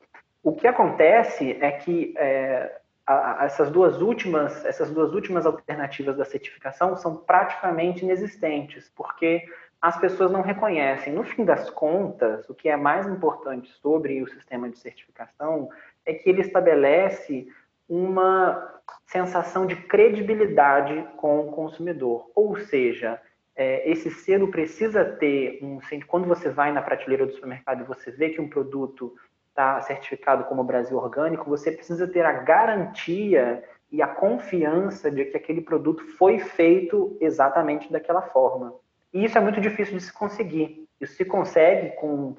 O 0.43 0.53
que 0.53 0.67
acontece 0.67 1.57
é 1.61 1.71
que 1.73 2.15
é, 2.17 2.81
a, 3.07 3.43
a, 3.43 3.45
essas 3.47 3.71
duas 3.71 4.01
últimas 4.03 4.65
essas 4.65 4.91
duas 4.91 5.12
últimas 5.12 5.47
alternativas 5.47 6.17
da 6.17 6.25
certificação 6.25 6.97
são 6.97 7.17
praticamente 7.17 8.05
inexistentes, 8.05 8.91
porque 8.95 9.45
as 9.81 9.99
pessoas 9.99 10.31
não 10.31 10.43
reconhecem. 10.43 11.12
No 11.12 11.25
fim 11.25 11.45
das 11.45 11.69
contas, 11.71 12.49
o 12.49 12.55
que 12.55 12.69
é 12.69 12.77
mais 12.77 13.07
importante 13.07 13.69
sobre 13.81 14.23
o 14.23 14.29
sistema 14.29 14.69
de 14.69 14.79
certificação 14.79 15.69
é 16.07 16.15
que 16.15 16.31
ele 16.31 16.41
estabelece 16.41 17.49
uma 17.88 18.81
sensação 19.07 19.67
de 19.67 19.75
credibilidade 19.75 21.07
com 21.17 21.41
o 21.41 21.53
consumidor. 21.53 22.31
Ou 22.35 22.57
seja, 22.57 23.21
é, 23.55 23.88
esse 23.91 24.11
selo 24.11 24.51
precisa 24.51 25.05
ter 25.05 25.59
um. 25.62 25.79
Quando 26.07 26.27
você 26.27 26.49
vai 26.49 26.73
na 26.73 26.83
prateleira 26.83 27.27
do 27.27 27.33
supermercado 27.33 27.83
e 27.83 27.87
você 27.87 28.11
vê 28.11 28.31
que 28.31 28.41
um 28.41 28.49
produto 28.49 29.15
está 29.49 29.81
certificado 29.83 30.45
como 30.45 30.65
Brasil 30.65 30.97
Orgânico, 30.97 31.49
você 31.49 31.71
precisa 31.71 32.09
ter 32.09 32.25
a 32.25 32.33
garantia 32.33 33.62
e 33.91 34.01
a 34.01 34.09
confiança 34.09 35.11
de 35.11 35.27
que 35.27 35.37
aquele 35.37 35.61
produto 35.61 36.03
foi 36.17 36.38
feito 36.38 37.17
exatamente 37.21 37.93
daquela 37.93 38.23
forma. 38.23 38.75
E 39.12 39.25
isso 39.25 39.37
é 39.37 39.41
muito 39.41 39.61
difícil 39.61 39.99
de 39.99 40.03
se 40.03 40.12
conseguir. 40.12 40.88
Isso 40.99 41.15
se 41.15 41.25
consegue 41.27 41.91
com 41.97 42.35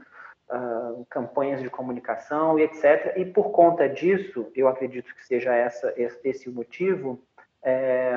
uh, 0.49 1.05
campanhas 1.07 1.61
de 1.61 1.69
comunicação 1.69 2.57
e 2.57 2.63
etc. 2.63 3.13
E 3.17 3.25
por 3.25 3.51
conta 3.51 3.87
disso, 3.87 4.51
eu 4.55 4.67
acredito 4.67 5.13
que 5.13 5.23
seja 5.27 5.53
essa, 5.53 5.93
esse 5.95 6.49
o 6.49 6.53
motivo, 6.53 7.21
é, 7.61 8.11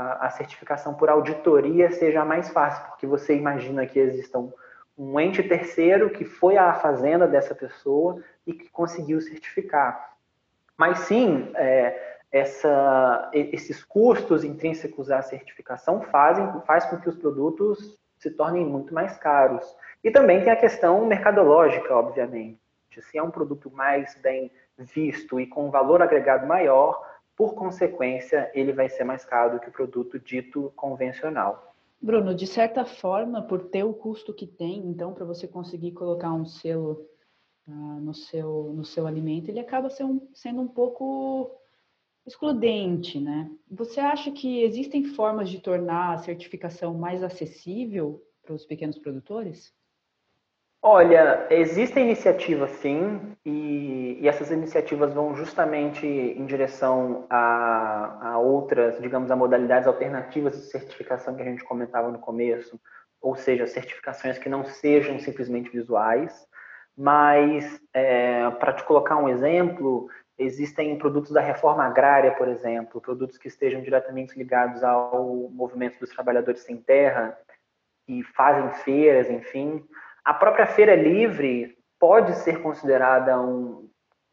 a, 0.00 0.30
certificação 0.30 0.94
por 0.94 1.10
auditoria 1.10 1.90
seja 1.92 2.24
mais 2.24 2.48
fácil, 2.50 2.84
porque 2.88 3.06
você 3.06 3.36
imagina 3.36 3.86
que 3.86 3.98
existam 3.98 4.52
um 4.96 5.18
ente 5.18 5.42
terceiro 5.42 6.10
que 6.10 6.24
foi 6.24 6.56
à 6.56 6.74
fazenda 6.74 7.26
dessa 7.26 7.54
pessoa 7.54 8.22
e 8.46 8.52
que 8.52 8.68
conseguiu 8.70 9.20
certificar. 9.20 10.14
Mas 10.76 11.00
sim, 11.00 11.50
é, 11.54 12.18
essa, 12.32 13.30
esses 13.32 13.84
custos 13.84 14.44
intrínsecos 14.44 15.10
à 15.10 15.20
certificação 15.22 16.02
fazem 16.02 16.46
faz 16.66 16.84
com 16.86 16.98
que 16.98 17.08
os 17.08 17.16
produtos 17.16 17.98
se 18.18 18.30
tornem 18.30 18.64
muito 18.64 18.92
mais 18.94 19.16
caros. 19.16 19.64
E 20.04 20.10
também 20.10 20.42
tem 20.42 20.52
a 20.52 20.56
questão 20.56 21.04
mercadológica, 21.06 21.94
obviamente. 21.94 22.58
Se 23.00 23.18
é 23.18 23.22
um 23.22 23.30
produto 23.30 23.70
mais 23.70 24.14
bem 24.22 24.50
visto 24.78 25.40
e 25.40 25.46
com 25.46 25.70
valor 25.70 26.02
agregado 26.02 26.46
maior, 26.46 27.02
por 27.40 27.54
consequência, 27.54 28.50
ele 28.52 28.70
vai 28.70 28.90
ser 28.90 29.02
mais 29.02 29.24
caro 29.24 29.54
do 29.54 29.60
que 29.60 29.70
o 29.70 29.72
produto 29.72 30.20
dito 30.20 30.70
convencional. 30.76 31.74
Bruno, 31.98 32.34
de 32.34 32.46
certa 32.46 32.84
forma, 32.84 33.40
por 33.40 33.70
ter 33.70 33.82
o 33.82 33.94
custo 33.94 34.34
que 34.34 34.46
tem, 34.46 34.86
então, 34.86 35.14
para 35.14 35.24
você 35.24 35.48
conseguir 35.48 35.92
colocar 35.92 36.34
um 36.34 36.44
selo 36.44 37.08
uh, 37.66 37.72
no, 37.72 38.12
seu, 38.12 38.74
no 38.76 38.84
seu 38.84 39.06
alimento, 39.06 39.48
ele 39.48 39.58
acaba 39.58 39.88
sendo, 39.88 40.28
sendo 40.34 40.60
um 40.60 40.68
pouco 40.68 41.50
excludente, 42.26 43.18
né? 43.18 43.50
Você 43.70 44.00
acha 44.00 44.30
que 44.30 44.62
existem 44.62 45.02
formas 45.02 45.48
de 45.48 45.60
tornar 45.60 46.12
a 46.12 46.18
certificação 46.18 46.92
mais 46.92 47.22
acessível 47.22 48.22
para 48.42 48.54
os 48.54 48.66
pequenos 48.66 48.98
produtores? 48.98 49.72
Olha, 50.82 51.46
existem 51.50 52.04
iniciativas 52.04 52.70
sim, 52.70 53.36
e, 53.44 54.18
e, 54.20 54.26
essas 54.28 54.50
iniciativas 54.50 55.12
vão 55.12 55.34
justamente 55.34 56.06
em 56.06 56.46
direção 56.46 57.26
a, 57.28 58.30
a, 58.30 58.38
outras, 58.38 58.98
digamos, 59.00 59.30
a 59.30 59.36
modalidades 59.36 59.86
alternativas 59.86 60.54
de 60.54 60.70
certificação 60.70 61.36
que 61.36 61.42
a 61.42 61.44
gente 61.44 61.62
comentava 61.64 62.10
no 62.10 62.18
começo, 62.18 62.80
ou 63.20 63.36
seja, 63.36 63.66
certificações 63.66 64.38
que 64.38 64.48
não 64.48 64.64
sejam 64.64 65.18
simplesmente 65.18 65.70
visuais, 65.70 66.46
mas 66.96 67.78
é, 67.92 68.50
para 68.52 68.72
te 68.72 68.82
colocar 68.84 69.16
um 69.16 69.28
exemplo, 69.28 70.08
Existem 70.40 70.96
produtos 70.96 71.32
da 71.32 71.42
reforma 71.42 71.84
agrária, 71.84 72.32
por 72.32 72.48
exemplo, 72.48 72.98
produtos 72.98 73.36
que 73.36 73.46
estejam 73.46 73.82
diretamente 73.82 74.38
ligados 74.38 74.82
ao 74.82 75.50
movimento 75.50 76.00
dos 76.00 76.08
trabalhadores 76.08 76.62
sem 76.62 76.78
terra, 76.78 77.38
que 78.06 78.22
fazem 78.22 78.72
feiras, 78.82 79.28
enfim. 79.28 79.84
A 80.24 80.34
própria 80.34 80.66
feira 80.66 80.94
livre 80.94 81.76
pode 81.98 82.34
ser 82.36 82.62
considerada 82.62 83.40
um, 83.40 83.88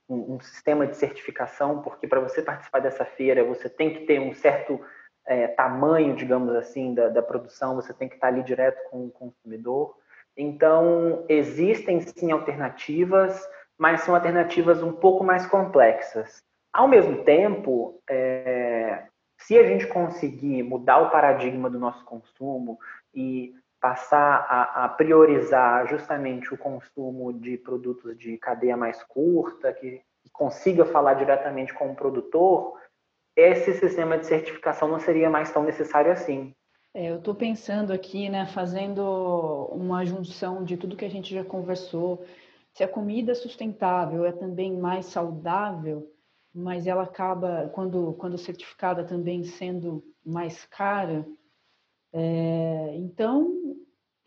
um, 0.09 0.35
um 0.35 0.39
sistema 0.39 0.87
de 0.87 0.95
certificação, 0.95 1.81
porque 1.81 2.07
para 2.07 2.19
você 2.19 2.41
participar 2.41 2.79
dessa 2.79 3.05
feira, 3.05 3.43
você 3.43 3.69
tem 3.69 3.93
que 3.93 4.05
ter 4.05 4.19
um 4.19 4.33
certo 4.33 4.79
é, 5.25 5.47
tamanho, 5.47 6.15
digamos 6.15 6.55
assim, 6.55 6.93
da, 6.93 7.09
da, 7.09 7.21
produção, 7.21 7.75
você 7.75 7.93
tem 7.93 8.07
que 8.07 8.15
estar 8.15 8.27
ali 8.27 8.43
direto 8.43 8.89
com 8.89 9.05
o 9.05 9.11
consumidor. 9.11 9.95
Então, 10.35 11.25
existem 11.27 11.99
sim 11.99 12.31
alternativas 12.31 13.47
mas 13.77 14.01
são 14.01 14.15
alternativas 14.15 14.81
um 14.81 14.91
pouco 14.91 15.23
mais 15.23 15.45
complexas. 15.45 16.41
Ao 16.73 16.87
mesmo 16.87 17.23
tempo, 17.23 18.01
é, 18.09 19.05
se 19.37 19.57
a 19.57 19.63
gente 19.63 19.85
conseguir 19.87 20.63
mudar 20.63 20.97
o 20.97 21.11
paradigma 21.11 21.69
do 21.69 21.79
nosso 21.79 22.03
consumo 22.03 22.79
e 23.13 23.53
passar 23.79 24.45
a, 24.49 24.85
a, 24.85 24.89
priorizar 24.89 25.87
justamente 25.87 26.53
o 26.53 26.57
consumo 26.57 27.31
de 27.31 27.57
produtos 27.57 28.17
de 28.17 28.37
cadeia 28.37 28.75
mais 28.75 29.03
curta, 29.03 29.71
que, 29.71 30.01
que 30.21 30.29
consiga 30.31 30.85
falar 30.85 31.13
diretamente 31.13 31.73
com 31.73 31.91
o 31.91 31.95
produtor, 31.95 32.79
esse 33.35 33.73
sistema 33.73 34.17
de 34.17 34.25
certificação 34.25 34.87
não 34.87 34.99
seria 34.99 35.29
mais 35.29 35.51
tão 35.51 35.63
necessário 35.63 36.11
assim. 36.11 36.53
É, 36.93 37.11
eu 37.11 37.17
estou 37.17 37.35
pensando 37.35 37.93
aqui, 37.93 38.27
né, 38.29 38.47
fazendo 38.47 39.69
uma 39.71 40.03
junção 40.03 40.63
de 40.63 40.75
tudo 40.75 40.97
que 40.97 41.05
a 41.05 41.09
gente 41.09 41.33
já 41.33 41.43
conversou. 41.43 42.25
Se 42.73 42.83
a 42.83 42.87
comida 42.87 43.35
sustentável 43.35 44.25
é 44.25 44.31
também 44.31 44.75
mais 44.75 45.05
saudável, 45.05 46.11
mas 46.51 46.87
ela 46.87 47.03
acaba, 47.03 47.69
quando, 47.75 48.13
quando 48.13 48.37
certificada, 48.37 49.03
também 49.03 49.43
sendo 49.43 50.03
mais 50.25 50.65
cara, 50.65 51.23
é, 52.13 52.95
então, 52.95 53.66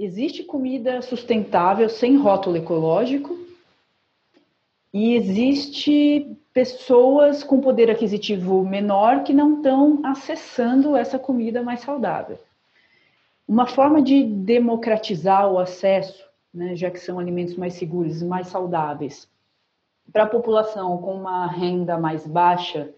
existe 0.00 0.42
comida 0.42 1.02
sustentável 1.02 1.86
sem 1.90 2.16
rótulo 2.16 2.56
ecológico 2.56 3.38
e 4.94 5.14
existe 5.14 6.38
pessoas 6.54 7.44
com 7.44 7.60
poder 7.60 7.90
aquisitivo 7.90 8.64
menor 8.64 9.22
que 9.22 9.34
não 9.34 9.58
estão 9.58 10.00
acessando 10.02 10.96
essa 10.96 11.18
comida 11.18 11.62
mais 11.62 11.80
saudável. 11.80 12.38
Uma 13.46 13.66
forma 13.66 14.00
de 14.00 14.24
democratizar 14.24 15.52
o 15.52 15.58
acesso, 15.58 16.24
né, 16.52 16.74
já 16.74 16.90
que 16.90 16.98
são 16.98 17.18
alimentos 17.18 17.56
mais 17.56 17.74
seguros, 17.74 18.22
mais 18.22 18.46
saudáveis, 18.46 19.28
para 20.10 20.22
a 20.22 20.28
população 20.28 20.96
com 20.96 21.14
uma 21.14 21.46
renda 21.46 21.98
mais 21.98 22.26
baixa, 22.26 22.90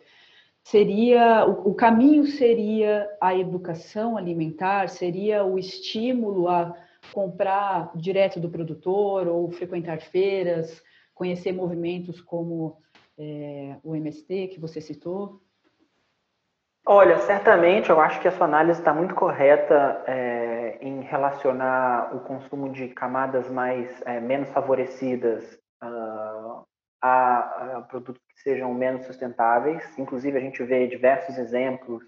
seria 0.62 1.44
o, 1.46 1.74
caminho 1.74 2.24
seria 2.26 3.10
a 3.20 3.36
educação 3.36 4.16
alimentar, 4.16 4.88
seria 4.88 5.44
o 5.44 5.58
estímulo 5.58 6.48
a 6.48 6.74
comprar 7.12 7.90
direto 7.96 8.38
do 8.38 8.50
produtor 8.50 9.26
ou 9.26 9.50
frequentar 9.50 10.00
feiras, 10.00 10.82
conhecer 11.14 11.52
movimentos 11.52 12.20
como 12.20 12.78
é, 13.18 13.76
o 13.82 13.94
MST 13.94 14.48
que 14.48 14.60
você 14.60 14.80
citou? 14.80 15.40
Olha, 16.84 17.16
certamente 17.18 17.90
eu 17.90 18.00
acho 18.00 18.20
que 18.20 18.26
a 18.26 18.32
sua 18.32 18.46
análise 18.46 18.80
está 18.80 18.92
muito 18.92 19.14
correta 19.14 20.02
é, 20.06 20.78
em 20.80 21.00
relacionar 21.02 22.14
o 22.14 22.20
consumo 22.20 22.72
de 22.72 22.88
camadas 22.88 23.48
mais 23.48 24.02
é, 24.02 24.18
menos 24.18 24.48
favorecidas 24.50 25.44
uh, 25.80 26.64
a, 27.00 27.76
a, 27.76 27.82
produtos 27.82 28.20
que 28.34 28.42
sejam 28.42 28.74
menos 28.74 29.06
sustentáveis. 29.06 29.96
Inclusive 29.96 30.36
a 30.36 30.40
gente 30.40 30.60
vê 30.64 30.88
diversos 30.88 31.38
exemplos 31.38 32.02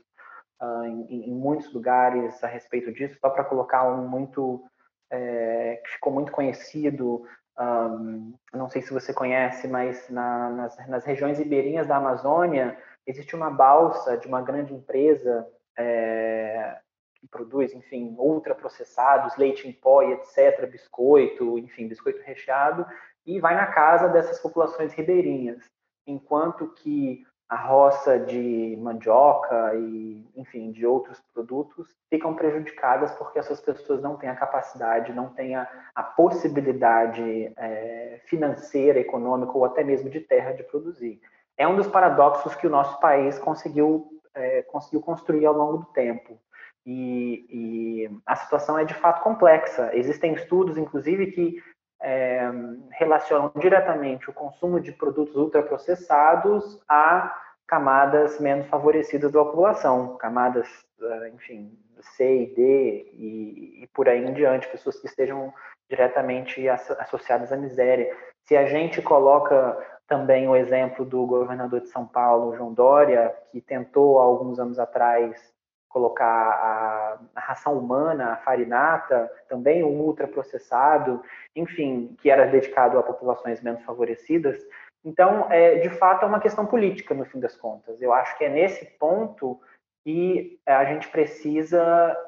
uh, 0.60 0.84
em, 0.86 1.30
em, 1.30 1.34
muitos 1.34 1.72
lugares 1.72 2.42
a 2.42 2.48
respeito 2.48 2.92
disso. 2.92 3.16
Só 3.20 3.30
para 3.30 3.44
colocar 3.44 3.88
um 3.88 4.08
muito 4.08 4.64
é, 5.10 5.80
que 5.84 5.90
ficou 5.92 6.12
muito 6.12 6.32
conhecido, 6.32 7.24
um, 7.58 8.34
não 8.52 8.68
sei 8.68 8.82
se 8.82 8.92
você 8.92 9.12
conhece, 9.12 9.68
mas 9.68 10.08
na, 10.10 10.50
nas, 10.50 10.88
nas 10.88 11.04
regiões 11.04 11.38
ribeirinhas 11.38 11.86
da 11.86 11.96
Amazônia 11.96 12.76
existe 13.06 13.36
uma 13.36 13.50
balsa 13.50 14.16
de 14.16 14.26
uma 14.26 14.42
grande 14.42 14.74
empresa 14.74 15.46
é, 15.78 16.78
que 17.14 17.28
produz, 17.28 17.72
enfim, 17.72 18.14
ultraprocessados, 18.18 19.36
leite 19.36 19.68
em 19.68 19.72
pó 19.72 20.02
e 20.02 20.12
etc., 20.12 20.68
biscoito, 20.70 21.58
enfim, 21.58 21.88
biscoito 21.88 22.22
recheado, 22.22 22.86
e 23.24 23.40
vai 23.40 23.54
na 23.54 23.66
casa 23.66 24.08
dessas 24.08 24.38
populações 24.40 24.92
ribeirinhas, 24.92 25.70
enquanto 26.06 26.68
que 26.74 27.24
a 27.48 27.56
roça 27.56 28.18
de 28.18 28.76
mandioca 28.80 29.74
e, 29.74 30.26
enfim, 30.34 30.72
de 30.72 30.86
outros 30.86 31.20
produtos 31.32 31.94
ficam 32.08 32.34
prejudicadas 32.34 33.12
porque 33.12 33.38
essas 33.38 33.60
pessoas 33.60 34.00
não 34.02 34.16
têm 34.16 34.30
a 34.30 34.36
capacidade, 34.36 35.12
não 35.12 35.28
têm 35.28 35.54
a, 35.54 35.68
a 35.94 36.02
possibilidade 36.02 37.52
é, 37.56 38.20
financeira, 38.26 38.98
econômica 38.98 39.52
ou 39.52 39.64
até 39.64 39.84
mesmo 39.84 40.08
de 40.08 40.20
terra 40.20 40.52
de 40.52 40.62
produzir 40.64 41.20
é 41.56 41.66
um 41.66 41.76
dos 41.76 41.86
paradoxos 41.86 42.54
que 42.54 42.66
o 42.66 42.70
nosso 42.70 42.98
país 43.00 43.38
conseguiu, 43.38 44.08
é, 44.34 44.62
conseguiu 44.62 45.00
construir 45.00 45.46
ao 45.46 45.54
longo 45.54 45.78
do 45.78 45.86
tempo. 45.86 46.38
E, 46.86 47.46
e, 47.48 48.20
a 48.26 48.36
situação 48.36 48.78
é 48.78 48.84
de 48.84 48.94
fato 48.94 49.22
complexa. 49.22 49.90
Existem 49.94 50.34
estudos, 50.34 50.76
inclusive, 50.76 51.30
que 51.32 51.62
é, 52.00 52.50
relacionam 52.92 53.50
diretamente 53.56 54.28
o 54.28 54.32
consumo 54.32 54.80
de 54.80 54.92
produtos 54.92 55.36
ultraprocessados 55.36 56.80
a 56.88 57.34
camadas 57.66 58.38
menos 58.40 58.66
favorecidas 58.66 59.32
da 59.32 59.44
população, 59.44 60.16
camadas, 60.16 60.68
é, 61.00 61.28
enfim, 61.30 61.78
C 62.00 62.42
e 62.42 62.54
D 62.54 63.10
e, 63.14 63.82
e 63.82 63.86
por 63.88 64.08
aí 64.08 64.24
em 64.24 64.32
diante, 64.32 64.68
pessoas 64.68 65.00
que 65.00 65.06
estejam 65.06 65.52
diretamente 65.88 66.68
associadas 66.68 67.52
à 67.52 67.56
miséria. 67.56 68.14
Se 68.44 68.56
a 68.56 68.66
gente 68.66 69.00
coloca 69.00 69.78
também 70.06 70.46
o 70.48 70.56
exemplo 70.56 71.04
do 71.04 71.26
governador 71.26 71.80
de 71.80 71.88
São 71.88 72.06
Paulo, 72.06 72.56
João 72.56 72.72
Dória, 72.72 73.34
que 73.50 73.60
tentou, 73.60 74.20
há 74.20 74.24
alguns 74.24 74.58
anos 74.58 74.78
atrás, 74.78 75.53
colocar 75.94 76.26
a, 76.26 77.18
a 77.36 77.40
ração 77.40 77.78
humana, 77.78 78.32
a 78.32 78.36
farinata, 78.38 79.30
também 79.48 79.84
um 79.84 80.00
ultraprocessado, 80.00 81.22
enfim, 81.54 82.16
que 82.20 82.28
era 82.28 82.46
dedicado 82.46 82.98
a 82.98 83.02
populações 83.02 83.62
menos 83.62 83.80
favorecidas. 83.84 84.60
Então, 85.04 85.46
é, 85.52 85.76
de 85.76 85.90
fato, 85.90 86.24
é 86.24 86.26
uma 86.26 86.40
questão 86.40 86.66
política, 86.66 87.14
no 87.14 87.24
fim 87.24 87.38
das 87.38 87.56
contas. 87.56 88.02
Eu 88.02 88.12
acho 88.12 88.36
que 88.36 88.42
é 88.42 88.48
nesse 88.48 88.84
ponto 88.98 89.60
que 90.02 90.58
a 90.66 90.84
gente 90.84 91.08
precisa 91.10 91.80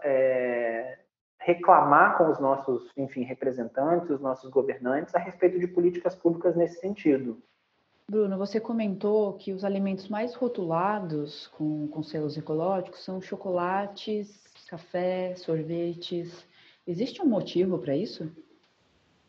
é, 0.05 0.99
reclamar 1.41 2.19
com 2.19 2.31
os 2.31 2.39
nossos, 2.39 2.89
enfim, 2.97 3.25
representantes, 3.25 4.11
os 4.11 4.21
nossos 4.21 4.49
governantes, 4.49 5.13
a 5.13 5.19
respeito 5.19 5.59
de 5.59 5.67
políticas 5.67 6.15
públicas 6.15 6.55
nesse 6.55 6.79
sentido. 6.79 7.43
Bruno, 8.09 8.39
você 8.39 8.61
comentou 8.61 9.33
que 9.33 9.53
os 9.53 9.65
alimentos 9.65 10.09
mais 10.09 10.33
rotulados 10.33 11.49
com, 11.49 11.89
com 11.89 12.05
selos 12.05 12.39
ecológicos 12.39 13.05
são 13.05 13.21
chocolates, 13.21 14.47
café, 14.71 15.35
sorvetes. 15.35 16.47
Existe 16.87 17.21
um 17.21 17.27
motivo 17.27 17.79
para 17.79 17.97
isso? 17.97 18.31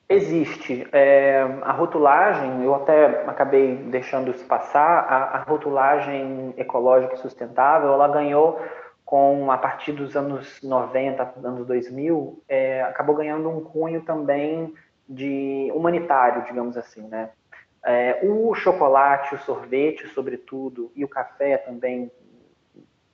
Existe. 0.08 0.88
É, 0.92 1.42
a 1.64 1.72
rotulagem, 1.72 2.64
eu 2.64 2.76
até 2.76 3.28
acabei 3.28 3.78
deixando 3.78 4.30
isso 4.30 4.46
passar, 4.46 5.00
a, 5.10 5.38
a, 5.38 5.42
rotulagem 5.42 6.54
ecológica 6.56 7.16
e 7.16 7.18
sustentável, 7.18 7.92
ela 7.92 8.08
ganhou 8.08 8.62
com, 9.04 9.50
a 9.52 9.58
partir 9.58 9.92
dos 9.92 10.16
anos 10.16 10.62
90, 10.62 11.34
anos 11.44 11.66
2000, 11.66 12.44
é, 12.48 12.84
acabou 12.84 13.16
ganhando 13.16 13.50
um 13.50 13.60
cunho 13.60 14.02
também 14.04 14.72
de 15.10 15.72
humanitário, 15.74 16.44
digamos 16.46 16.78
assim, 16.78 17.02
né? 17.08 17.32
É, 17.90 18.20
o 18.22 18.54
chocolate, 18.54 19.34
o 19.34 19.40
sorvete, 19.40 20.10
sobretudo, 20.10 20.92
e 20.94 21.06
o 21.06 21.08
café 21.08 21.58
também, 21.58 22.12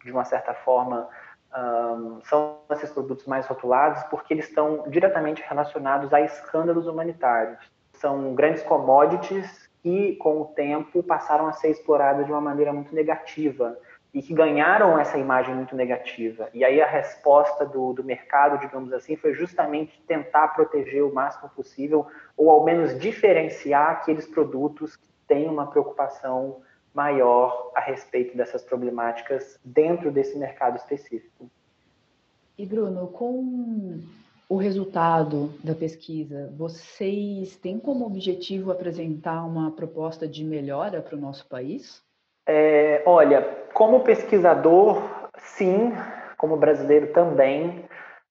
de 0.03 0.11
uma 0.11 0.25
certa 0.25 0.51
forma, 0.55 1.07
um, 1.55 2.19
são 2.23 2.57
esses 2.71 2.89
produtos 2.89 3.27
mais 3.27 3.45
rotulados 3.45 4.01
porque 4.05 4.33
eles 4.33 4.47
estão 4.47 4.85
diretamente 4.87 5.43
relacionados 5.47 6.11
a 6.11 6.21
escândalos 6.21 6.87
humanitários. 6.87 7.59
São 7.93 8.33
grandes 8.33 8.63
commodities 8.63 9.69
que, 9.83 10.15
com 10.15 10.41
o 10.41 10.45
tempo, 10.45 11.03
passaram 11.03 11.45
a 11.45 11.53
ser 11.53 11.69
exploradas 11.69 12.25
de 12.25 12.31
uma 12.31 12.41
maneira 12.41 12.73
muito 12.73 12.95
negativa 12.95 13.77
e 14.13 14.21
que 14.21 14.33
ganharam 14.33 14.99
essa 14.99 15.17
imagem 15.17 15.55
muito 15.55 15.75
negativa. 15.75 16.47
E 16.53 16.63
aí 16.63 16.79
a 16.79 16.87
resposta 16.87 17.65
do, 17.65 17.93
do 17.93 18.03
mercado, 18.03 18.59
digamos 18.59 18.93
assim, 18.93 19.15
foi 19.15 19.33
justamente 19.33 19.99
tentar 20.07 20.49
proteger 20.49 21.03
o 21.03 21.13
máximo 21.13 21.49
possível, 21.49 22.05
ou 22.37 22.49
ao 22.49 22.63
menos 22.63 22.97
diferenciar 22.99 23.89
aqueles 23.89 24.27
produtos 24.27 24.95
que 24.95 25.07
têm 25.27 25.49
uma 25.49 25.65
preocupação 25.65 26.61
maior 26.93 27.71
a 27.73 27.79
respeito 27.79 28.37
dessas 28.37 28.61
problemáticas 28.61 29.59
dentro 29.65 30.11
desse 30.11 30.37
mercado 30.37 30.77
específico. 30.77 31.49
E 32.55 32.67
Bruno, 32.67 33.07
com 33.07 33.99
o 34.47 34.57
resultado 34.57 35.51
da 35.63 35.73
pesquisa, 35.73 36.53
vocês 36.55 37.55
têm 37.55 37.79
como 37.79 38.05
objetivo 38.05 38.71
apresentar 38.71 39.43
uma 39.43 39.71
proposta 39.71 40.27
de 40.27 40.43
melhora 40.43 41.01
para 41.01 41.15
o 41.15 41.19
nosso 41.19 41.47
país? 41.47 42.02
É, 42.45 43.01
olha, 43.05 43.41
como 43.73 44.03
pesquisador, 44.03 45.01
sim, 45.37 45.93
como 46.37 46.57
brasileiro 46.57 47.07
também, 47.13 47.85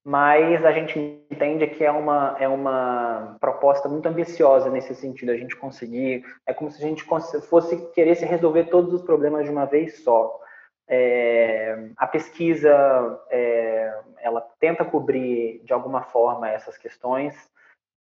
mas 0.05 0.65
a 0.65 0.73
gente 0.73 0.99
entende 1.31 1.67
que 1.69 1.85
é 1.85 1.91
uma, 1.91 2.37
é 2.39 2.49
uma 2.49 3.37
proposta 3.41 3.89
muito 3.89 4.07
ambiciosa 4.07 4.69
nesse 4.69 4.95
sentido, 4.95 5.31
a 5.31 5.37
gente 5.37 5.57
conseguir, 5.57 6.25
é 6.47 6.53
como 6.53 6.71
se 6.71 6.83
a 6.83 6.87
gente 6.87 7.05
fosse 7.05 7.91
querer 7.93 8.17
se 8.17 8.25
resolver 8.25 8.65
todos 8.65 8.93
os 8.93 9.03
problemas 9.03 9.45
de 9.45 9.51
uma 9.51 9.65
vez 9.65 10.03
só. 10.03 10.41
É, 10.89 11.89
a 11.97 12.07
pesquisa, 12.07 12.71
é, 13.31 13.99
ela 14.21 14.41
tenta 14.61 14.85
cobrir 14.85 15.63
de 15.65 15.73
alguma 15.73 16.03
forma 16.03 16.51
essas 16.51 16.77
questões, 16.77 17.35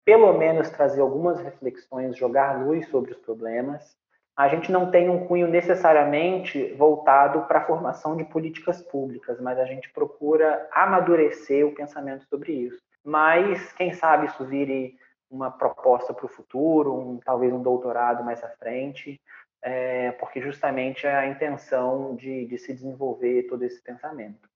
pelo 0.03 0.33
menos 0.33 0.69
trazer 0.69 0.99
algumas 0.99 1.39
reflexões, 1.39 2.17
jogar 2.17 2.65
luz 2.65 2.87
sobre 2.89 3.11
os 3.11 3.19
problemas, 3.19 3.95
a 4.41 4.47
gente 4.47 4.71
não 4.71 4.89
tem 4.89 5.07
um 5.07 5.27
cunho 5.27 5.47
necessariamente 5.47 6.73
voltado 6.73 7.41
para 7.43 7.59
a 7.59 7.65
formação 7.65 8.17
de 8.17 8.23
políticas 8.23 8.81
públicas, 8.81 9.39
mas 9.39 9.59
a 9.59 9.65
gente 9.65 9.91
procura 9.91 10.67
amadurecer 10.71 11.65
o 11.65 11.75
pensamento 11.75 12.25
sobre 12.25 12.51
isso. 12.53 12.81
mas 13.03 13.71
quem 13.73 13.93
sabe 13.93 14.27
isso 14.27 14.45
vire 14.45 14.95
uma 15.29 15.49
proposta 15.49 16.13
para 16.13 16.25
o 16.25 16.29
futuro, 16.29 16.93
um, 16.93 17.19
talvez 17.19 17.53
um 17.53 17.61
doutorado 17.61 18.23
mais 18.23 18.43
à 18.43 18.49
frente, 18.49 19.19
é, 19.61 20.11
porque 20.13 20.41
justamente 20.41 21.07
é 21.07 21.15
a 21.15 21.27
intenção 21.27 22.15
de, 22.15 22.45
de 22.45 22.57
se 22.57 22.73
desenvolver 22.73 23.43
todo 23.43 23.63
esse 23.63 23.81
pensamento. 23.81 24.49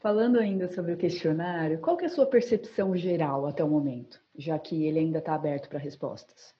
Falando 0.00 0.38
ainda 0.38 0.68
sobre 0.68 0.92
o 0.92 0.96
questionário, 0.96 1.78
qual 1.78 1.96
que 1.96 2.04
é 2.04 2.08
a 2.08 2.10
sua 2.10 2.26
percepção 2.26 2.96
geral 2.96 3.46
até 3.46 3.62
o 3.62 3.68
momento, 3.68 4.20
já 4.36 4.58
que 4.58 4.86
ele 4.86 4.98
ainda 4.98 5.18
está 5.18 5.34
aberto 5.34 5.68
para 5.68 5.78
respostas? 5.78 6.54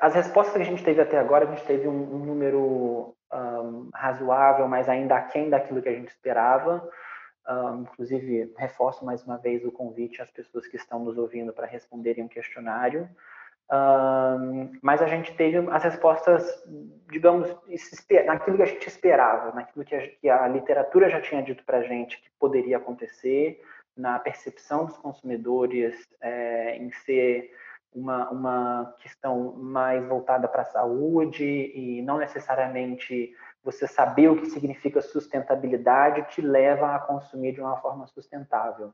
As 0.00 0.14
respostas 0.14 0.56
que 0.56 0.62
a 0.62 0.64
gente 0.64 0.84
teve 0.84 1.00
até 1.00 1.18
agora, 1.18 1.44
a 1.44 1.50
gente 1.50 1.64
teve 1.64 1.86
um, 1.86 2.14
um 2.14 2.24
número 2.24 3.14
um, 3.32 3.90
razoável, 3.94 4.66
mas 4.68 4.88
ainda 4.88 5.16
aquém 5.16 5.50
daquilo 5.50 5.82
que 5.82 5.88
a 5.88 5.94
gente 5.94 6.08
esperava. 6.08 6.88
Um, 7.48 7.82
inclusive, 7.82 8.52
reforço 8.56 9.04
mais 9.04 9.22
uma 9.24 9.36
vez 9.36 9.64
o 9.64 9.72
convite 9.72 10.22
às 10.22 10.30
pessoas 10.30 10.66
que 10.66 10.76
estão 10.76 11.04
nos 11.04 11.18
ouvindo 11.18 11.52
para 11.52 11.66
responderem 11.66 12.24
um 12.24 12.28
questionário. 12.28 13.08
Mas 14.82 15.00
a 15.00 15.06
gente 15.06 15.34
teve 15.34 15.56
as 15.70 15.82
respostas, 15.82 16.46
digamos, 17.10 17.48
naquilo 18.26 18.56
que 18.56 18.62
a 18.62 18.66
gente 18.66 18.86
esperava, 18.86 19.54
naquilo 19.54 19.84
que 19.84 19.94
a, 19.94 20.08
que 20.08 20.28
a 20.28 20.46
literatura 20.46 21.08
já 21.08 21.20
tinha 21.20 21.42
dito 21.42 21.64
para 21.64 21.78
a 21.78 21.82
gente 21.82 22.20
que 22.20 22.28
poderia 22.38 22.76
acontecer, 22.76 23.62
na 23.96 24.18
percepção 24.18 24.86
dos 24.86 24.96
consumidores 24.98 26.06
é, 26.20 26.76
em 26.76 26.90
ser 26.92 27.50
uma, 27.94 28.30
uma 28.30 28.94
questão 29.00 29.54
mais 29.56 30.04
voltada 30.06 30.48
para 30.48 30.62
a 30.62 30.66
saúde 30.66 31.44
e 31.44 32.02
não 32.02 32.18
necessariamente 32.18 33.34
você 33.62 33.86
saber 33.86 34.28
o 34.28 34.36
que 34.36 34.46
significa 34.46 35.00
sustentabilidade 35.00 36.28
te 36.30 36.40
leva 36.40 36.94
a 36.94 36.98
consumir 36.98 37.52
de 37.52 37.60
uma 37.60 37.76
forma 37.76 38.06
sustentável. 38.06 38.92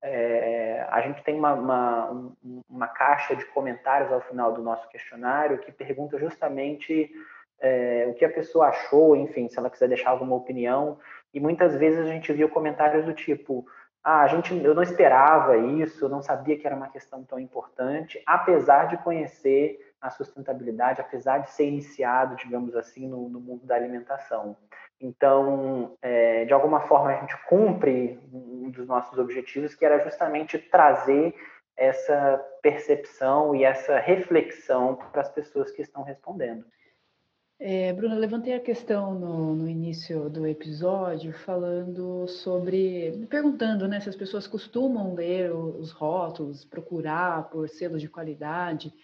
É, 0.00 0.86
a 0.90 1.00
gente 1.00 1.22
tem 1.24 1.36
uma, 1.36 1.54
uma, 1.54 2.32
uma, 2.68 2.86
caixa 2.86 3.34
de 3.34 3.44
comentários 3.46 4.12
ao 4.12 4.20
final 4.20 4.52
do 4.52 4.62
nosso 4.62 4.88
questionário 4.88 5.58
que 5.58 5.72
pergunta 5.72 6.16
justamente 6.18 7.10
é, 7.60 8.06
o 8.08 8.14
que 8.14 8.24
a 8.24 8.30
pessoa 8.30 8.68
achou, 8.68 9.16
enfim, 9.16 9.48
se 9.48 9.58
ela 9.58 9.70
quiser 9.70 9.88
deixar 9.88 10.10
alguma 10.10 10.36
opinião. 10.36 10.98
E 11.34 11.40
muitas 11.40 11.74
vezes 11.74 12.06
a 12.06 12.08
gente 12.08 12.32
viu 12.32 12.48
comentários 12.48 13.04
do 13.04 13.12
tipo: 13.12 13.66
ah, 14.10 14.22
a 14.22 14.26
gente, 14.26 14.56
eu 14.64 14.74
não 14.74 14.82
esperava 14.82 15.58
isso, 15.58 16.02
eu 16.02 16.08
não 16.08 16.22
sabia 16.22 16.56
que 16.58 16.66
era 16.66 16.74
uma 16.74 16.88
questão 16.88 17.22
tão 17.22 17.38
importante, 17.38 18.22
apesar 18.24 18.86
de 18.86 18.96
conhecer 18.96 19.78
a 20.00 20.08
sustentabilidade, 20.08 20.98
apesar 20.98 21.40
de 21.40 21.50
ser 21.50 21.66
iniciado, 21.66 22.34
digamos 22.36 22.74
assim, 22.74 23.06
no, 23.06 23.28
no 23.28 23.38
mundo 23.38 23.66
da 23.66 23.74
alimentação. 23.74 24.56
Então, 24.98 25.94
é, 26.00 26.46
de 26.46 26.54
alguma 26.54 26.80
forma, 26.80 27.10
a 27.10 27.20
gente 27.20 27.36
cumpre 27.44 28.18
um 28.32 28.70
dos 28.70 28.86
nossos 28.86 29.18
objetivos, 29.18 29.74
que 29.74 29.84
era 29.84 30.02
justamente 30.02 30.56
trazer 30.56 31.34
essa 31.76 32.42
percepção 32.62 33.54
e 33.54 33.62
essa 33.62 33.98
reflexão 33.98 34.96
para 35.12 35.20
as 35.20 35.28
pessoas 35.28 35.70
que 35.70 35.82
estão 35.82 36.02
respondendo. 36.02 36.64
É, 37.60 37.92
Bruna, 37.92 38.14
levantei 38.14 38.54
a 38.54 38.60
questão 38.60 39.18
no, 39.18 39.56
no, 39.56 39.68
início 39.68 40.30
do 40.30 40.46
episódio 40.46 41.32
falando 41.32 42.28
sobre, 42.28 43.26
perguntando 43.28 43.88
né, 43.88 43.98
se 43.98 44.08
as 44.08 44.14
pessoas 44.14 44.46
costumam 44.46 45.12
ler 45.14 45.52
os 45.52 45.90
rótulos, 45.90 46.64
procurar 46.64 47.50
por 47.50 47.68
selos 47.68 48.00
de 48.00 48.08
qualidade, 48.08 48.94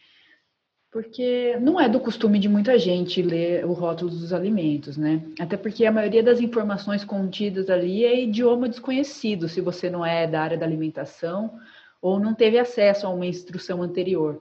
porque 0.89 1.59
não 1.61 1.81
é 1.81 1.89
do 1.89 1.99
costume 1.99 2.39
de 2.39 2.49
muita 2.49 2.79
gente 2.79 3.21
ler 3.21 3.67
o 3.67 3.73
rótulo 3.73 4.13
dos 4.13 4.33
alimentos, 4.33 4.97
né? 4.97 5.21
Até 5.41 5.57
porque 5.57 5.85
a 5.85 5.91
maioria 5.91 6.23
das 6.23 6.41
informações 6.41 7.05
contidas 7.05 7.69
ali 7.69 8.05
é 8.05 8.23
idioma 8.23 8.69
desconhecido, 8.69 9.49
se 9.49 9.61
você 9.61 9.91
não 9.91 10.07
é 10.07 10.29
da 10.29 10.41
área 10.41 10.57
da 10.57 10.65
alimentação 10.65 11.59
ou 12.01 12.21
não 12.21 12.33
teve 12.33 12.57
acesso 12.57 13.05
a 13.05 13.11
uma 13.11 13.27
instrução 13.27 13.83
anterior 13.83 14.41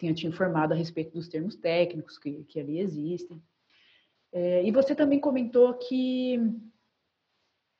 tenha 0.00 0.14
te 0.14 0.26
informado 0.26 0.72
a 0.72 0.76
respeito 0.76 1.12
dos 1.12 1.28
termos 1.28 1.54
técnicos 1.54 2.18
que, 2.18 2.42
que 2.44 2.58
ali 2.58 2.80
existem. 2.80 3.40
É, 4.32 4.64
e 4.64 4.70
você 4.70 4.94
também 4.94 5.20
comentou 5.20 5.74
que 5.74 6.40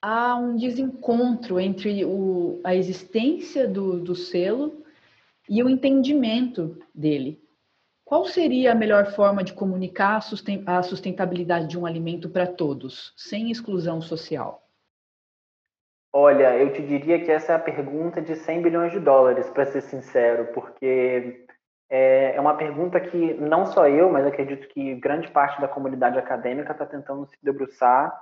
há 0.03 0.37
um 0.37 0.57
desencontro 0.57 1.59
entre 1.59 2.05
o, 2.05 2.61
a 2.63 2.75
existência 2.75 3.67
do, 3.67 3.99
do 4.01 4.15
selo 4.15 4.85
e 5.49 5.63
o 5.63 5.69
entendimento 5.69 6.79
dele. 6.95 7.43
Qual 8.05 8.25
seria 8.25 8.73
a 8.73 8.75
melhor 8.75 9.13
forma 9.13 9.43
de 9.43 9.53
comunicar 9.53 10.21
a 10.67 10.83
sustentabilidade 10.83 11.69
de 11.69 11.79
um 11.79 11.87
alimento 11.87 12.29
para 12.29 12.47
todos, 12.47 13.15
sem 13.17 13.51
exclusão 13.51 14.03
social? 14.03 14.69
Olha, 16.13 16.57
eu 16.59 16.73
te 16.73 16.83
diria 16.83 17.25
que 17.25 17.31
essa 17.31 17.53
é 17.53 17.55
a 17.55 17.61
pergunta 17.61 18.21
de 18.21 18.35
100 18.35 18.63
bilhões 18.63 18.93
de 18.93 18.99
dólares, 18.99 19.49
para 19.51 19.65
ser 19.67 19.81
sincero, 19.83 20.53
porque 20.53 21.47
é, 21.91 22.37
é 22.37 22.41
uma 22.41 22.57
pergunta 22.57 23.01
que 23.01 23.35
não 23.35 23.67
só 23.67 23.89
eu, 23.89 24.11
mas 24.11 24.25
acredito 24.25 24.69
que 24.69 24.95
grande 24.95 25.29
parte 25.29 25.61
da 25.61 25.67
comunidade 25.67 26.19
acadêmica 26.19 26.71
está 26.71 26.87
tentando 26.87 27.27
se 27.27 27.37
debruçar, 27.43 28.17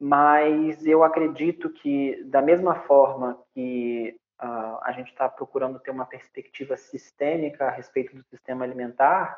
mas 0.00 0.86
eu 0.86 1.04
acredito 1.04 1.68
que, 1.68 2.24
da 2.24 2.40
mesma 2.40 2.74
forma 2.74 3.38
que 3.52 4.18
uh, 4.40 4.78
a 4.82 4.92
gente 4.92 5.08
está 5.08 5.28
procurando 5.28 5.78
ter 5.80 5.90
uma 5.90 6.06
perspectiva 6.06 6.76
sistêmica 6.76 7.66
a 7.66 7.70
respeito 7.70 8.16
do 8.16 8.22
sistema 8.24 8.64
alimentar, 8.64 9.36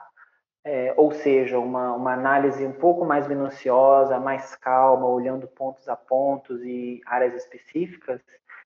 é, 0.62 0.92
ou 0.96 1.10
seja, 1.10 1.58
uma, 1.58 1.94
uma 1.94 2.12
análise 2.12 2.64
um 2.64 2.72
pouco 2.72 3.04
mais 3.04 3.26
minuciosa, 3.26 4.20
mais 4.20 4.54
calma, 4.56 5.06
olhando 5.06 5.48
pontos 5.48 5.88
a 5.88 5.96
pontos 5.96 6.62
e 6.62 7.00
áreas 7.06 7.34
específicas, 7.34 8.20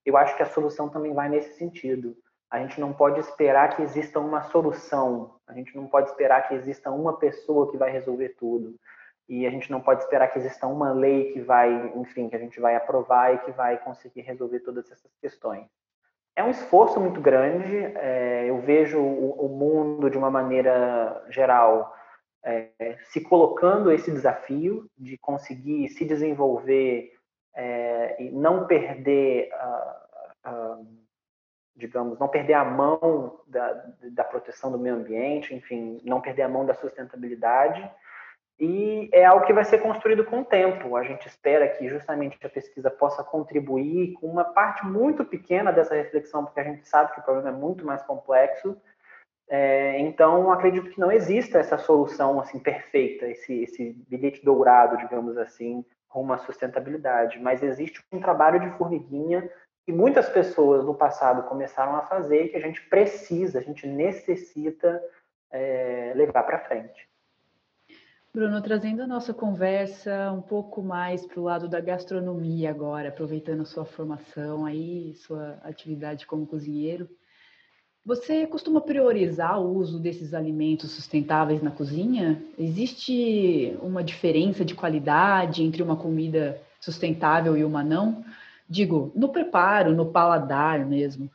eu 0.04 0.16
acho 0.16 0.36
que 0.36 0.42
a 0.42 0.46
solução 0.46 0.88
também 0.88 1.14
vai 1.14 1.28
nesse 1.28 1.56
sentido. 1.56 2.16
A 2.54 2.60
gente 2.60 2.80
não 2.80 2.92
pode 2.92 3.18
esperar 3.18 3.74
que 3.74 3.82
exista 3.82 4.20
uma 4.20 4.42
solução, 4.42 5.34
a 5.44 5.52
gente 5.52 5.74
não 5.74 5.88
pode 5.88 6.10
esperar 6.10 6.46
que 6.46 6.54
exista 6.54 6.88
uma 6.88 7.18
pessoa 7.18 7.68
que 7.68 7.76
vai 7.76 7.90
resolver 7.90 8.36
tudo. 8.38 8.76
E 9.28 9.44
a 9.44 9.50
gente 9.50 9.72
não 9.72 9.80
pode 9.80 10.04
esperar 10.04 10.28
que 10.28 10.38
exista 10.38 10.64
uma 10.68 10.92
lei 10.92 11.32
que 11.32 11.40
vai, 11.40 11.92
enfim, 11.96 12.28
que 12.28 12.36
a 12.36 12.38
gente 12.38 12.60
vai 12.60 12.76
aprovar 12.76 13.34
e 13.34 13.38
que 13.38 13.50
vai 13.50 13.76
conseguir 13.78 14.20
resolver 14.20 14.60
todas 14.60 14.88
essas 14.88 15.10
questões. 15.20 15.66
É 16.36 16.44
um 16.44 16.50
esforço 16.50 17.00
muito 17.00 17.20
grande, 17.20 17.76
é, 17.76 18.48
eu 18.48 18.60
vejo 18.60 19.00
o, 19.00 19.46
o, 19.46 19.48
mundo 19.48 20.08
de 20.08 20.16
uma 20.16 20.30
maneira 20.30 21.24
geral 21.30 21.92
é, 22.44 22.70
se 23.10 23.20
colocando 23.20 23.90
esse 23.90 24.12
desafio 24.12 24.88
de 24.96 25.18
conseguir 25.18 25.88
se 25.88 26.04
desenvolver 26.04 27.14
é, 27.52 28.22
e 28.22 28.30
não 28.30 28.64
perder. 28.64 29.48
Uh, 30.46 31.03
digamos, 31.76 32.18
não 32.18 32.28
perder 32.28 32.54
a 32.54 32.64
mão 32.64 33.40
da, 33.46 33.84
da 34.12 34.24
proteção 34.24 34.70
do 34.70 34.78
meio 34.78 34.94
ambiente, 34.94 35.54
enfim, 35.54 36.00
não 36.04 36.20
perder 36.20 36.42
a 36.42 36.48
mão 36.48 36.64
da 36.64 36.74
sustentabilidade. 36.74 37.90
E 38.58 39.10
é 39.12 39.24
algo 39.24 39.44
que 39.44 39.52
vai 39.52 39.64
ser 39.64 39.78
construído 39.78 40.24
com 40.24 40.40
o 40.40 40.44
tempo. 40.44 40.96
A 40.96 41.02
gente 41.02 41.26
espera 41.26 41.68
que 41.68 41.88
justamente 41.88 42.38
a 42.44 42.48
pesquisa 42.48 42.88
possa 42.90 43.24
contribuir 43.24 44.12
com 44.14 44.28
uma 44.28 44.44
parte 44.44 44.86
muito 44.86 45.24
pequena 45.24 45.72
dessa 45.72 45.94
reflexão, 45.94 46.44
porque 46.44 46.60
a 46.60 46.64
gente 46.64 46.88
sabe 46.88 47.12
que 47.12 47.20
o 47.20 47.24
problema 47.24 47.48
é 47.48 47.52
muito 47.52 47.84
mais 47.84 48.02
complexo. 48.02 48.76
É, 49.48 49.98
então, 49.98 50.52
acredito 50.52 50.90
que 50.90 51.00
não 51.00 51.10
exista 51.10 51.58
essa 51.58 51.76
solução 51.76 52.40
assim 52.40 52.58
perfeita, 52.58 53.26
esse, 53.26 53.64
esse 53.64 53.92
bilhete 54.08 54.44
dourado, 54.44 54.96
digamos 54.98 55.36
assim, 55.36 55.84
rumo 56.08 56.32
à 56.32 56.38
sustentabilidade. 56.38 57.40
Mas 57.40 57.62
existe 57.62 58.02
um 58.12 58.20
trabalho 58.20 58.60
de 58.60 58.70
formiguinha 58.78 59.50
que 59.84 59.92
muitas 59.92 60.28
pessoas 60.28 60.84
no 60.84 60.94
passado 60.94 61.48
começaram 61.48 61.96
a 61.96 62.02
fazer 62.02 62.44
e 62.44 62.48
que 62.48 62.56
a 62.56 62.60
gente 62.60 62.80
precisa, 62.88 63.58
a 63.58 63.62
gente 63.62 63.86
necessita 63.86 65.02
é, 65.50 66.12
levar 66.16 66.42
para 66.42 66.60
frente. 66.60 67.08
Bruno, 68.32 68.60
trazendo 68.60 69.02
a 69.02 69.06
nossa 69.06 69.32
conversa 69.32 70.32
um 70.32 70.42
pouco 70.42 70.82
mais 70.82 71.24
para 71.24 71.38
o 71.38 71.44
lado 71.44 71.68
da 71.68 71.80
gastronomia 71.80 72.68
agora, 72.70 73.08
aproveitando 73.08 73.60
a 73.60 73.66
sua 73.66 73.84
formação 73.84 74.66
aí, 74.66 75.14
sua 75.14 75.58
atividade 75.62 76.26
como 76.26 76.46
cozinheiro, 76.46 77.08
você 78.04 78.46
costuma 78.46 78.80
priorizar 78.80 79.60
o 79.60 79.76
uso 79.76 80.00
desses 80.00 80.34
alimentos 80.34 80.90
sustentáveis 80.90 81.62
na 81.62 81.70
cozinha? 81.70 82.42
Existe 82.58 83.78
uma 83.80 84.02
diferença 84.02 84.64
de 84.64 84.74
qualidade 84.74 85.62
entre 85.62 85.82
uma 85.82 85.96
comida 85.96 86.60
sustentável 86.80 87.56
e 87.56 87.64
uma 87.64 87.84
não? 87.84 88.24
Digo, 88.74 89.12
no 89.14 89.28
preparo, 89.28 89.92
no 89.92 90.10
paladar 90.10 90.84
mesmo. 90.84 91.30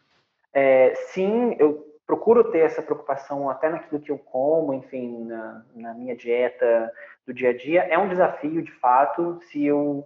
É, 0.53 0.93
sim, 1.13 1.55
eu 1.57 1.87
procuro 2.05 2.51
ter 2.51 2.59
essa 2.59 2.81
preocupação 2.81 3.49
até 3.49 3.69
naquilo 3.69 4.01
que 4.01 4.11
eu 4.11 4.17
como, 4.17 4.73
enfim, 4.73 5.23
na, 5.23 5.63
na 5.73 5.93
minha 5.93 6.17
dieta 6.17 6.91
do 7.25 7.33
dia 7.33 7.51
a 7.51 7.53
dia. 7.57 7.83
É 7.83 7.97
um 7.97 8.09
desafio, 8.09 8.61
de 8.61 8.73
fato, 8.73 9.39
se 9.43 9.65
eu 9.65 10.05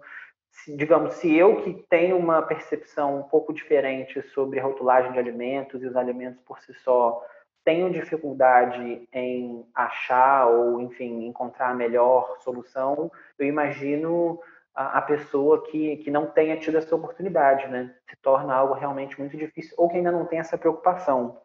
se, 0.51 0.77
digamos, 0.77 1.15
se 1.15 1.36
eu 1.36 1.63
que 1.63 1.73
tenho 1.89 2.15
uma 2.15 2.39
percepção 2.43 3.17
um 3.17 3.23
pouco 3.23 3.51
diferente 3.51 4.21
sobre 4.29 4.59
a 4.59 4.63
rotulagem 4.63 5.11
de 5.11 5.17
alimentos 5.17 5.81
e 5.81 5.88
os 5.88 5.95
alimentos 5.95 6.39
por 6.45 6.59
si 6.59 6.71
só 6.75 7.19
tenho 7.65 7.91
dificuldade 7.91 9.07
em 9.11 9.65
achar 9.73 10.45
ou, 10.45 10.79
enfim, 10.81 11.25
encontrar 11.25 11.69
a 11.69 11.73
melhor 11.73 12.38
solução, 12.43 13.11
eu 13.39 13.47
imagino 13.47 14.39
a, 14.76 14.97
a, 14.99 15.01
pessoa 15.01 15.63
que, 15.63 15.97
que 15.97 16.11
não 16.11 16.26
tenha 16.26 16.57
tido 16.57 16.78
essa 16.78 16.95
oportunidade, 16.95 17.67
né? 17.67 17.93
Se 18.09 18.15
torna 18.17 18.53
algo 18.53 18.74
realmente 18.74 19.19
muito 19.19 19.38
difícil 19.38 19.74
ou 19.78 19.89
que 19.89 19.97
ainda 19.97 20.11
não 20.11 20.26
tem 20.26 20.39
essa 20.39 20.57
preocupação. 20.57 21.41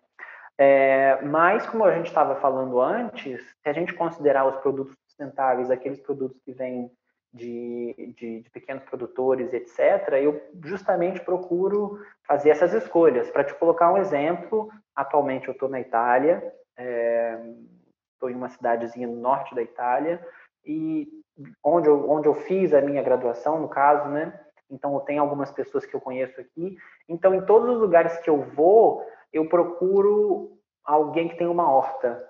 É, 0.56 1.22
mas, 1.22 1.66
como 1.66 1.84
a 1.84 1.94
gente 1.94 2.06
estava 2.06 2.34
falando 2.36 2.80
antes, 2.80 3.40
se 3.62 3.68
a 3.68 3.72
gente 3.72 3.94
considerar 3.94 4.44
os 4.44 4.56
produtos 4.56 4.96
sustentáveis, 5.06 5.70
aqueles 5.70 6.00
produtos 6.00 6.40
que 6.44 6.52
vêm 6.52 6.90
de, 7.32 8.14
de, 8.16 8.40
de, 8.40 8.50
pequenos 8.50 8.82
produtores, 8.84 9.52
etc., 9.52 10.14
eu 10.14 10.42
justamente 10.64 11.20
procuro 11.20 12.00
fazer 12.26 12.50
essas 12.50 12.72
escolhas. 12.72 13.30
Para 13.30 13.44
te 13.44 13.54
colocar 13.54 13.92
um 13.92 13.98
exemplo, 13.98 14.68
atualmente 14.96 15.46
eu 15.46 15.52
estou 15.52 15.68
na 15.68 15.80
Itália, 15.80 16.42
estou 16.76 18.28
é, 18.28 18.32
em 18.32 18.34
uma 18.34 18.48
cidadezinha 18.48 19.06
no 19.06 19.20
norte 19.20 19.54
da 19.54 19.62
Itália, 19.62 20.24
e 20.64 21.17
onde 21.62 21.88
eu, 21.88 22.10
onde 22.10 22.28
eu 22.28 22.34
fiz 22.34 22.72
a 22.72 22.80
minha 22.80 23.02
graduação, 23.02 23.60
no 23.60 23.68
caso, 23.68 24.08
né? 24.08 24.38
Então, 24.70 24.94
eu 24.94 25.00
tenho 25.00 25.22
algumas 25.22 25.50
pessoas 25.50 25.86
que 25.86 25.94
eu 25.94 26.00
conheço 26.00 26.40
aqui. 26.40 26.76
Então, 27.08 27.34
em 27.34 27.44
todos 27.44 27.70
os 27.70 27.80
lugares 27.80 28.18
que 28.18 28.28
eu 28.28 28.42
vou, 28.42 29.02
eu 29.32 29.48
procuro 29.48 30.58
alguém 30.84 31.28
que 31.28 31.36
tem 31.36 31.46
uma 31.46 31.70
horta. 31.70 32.26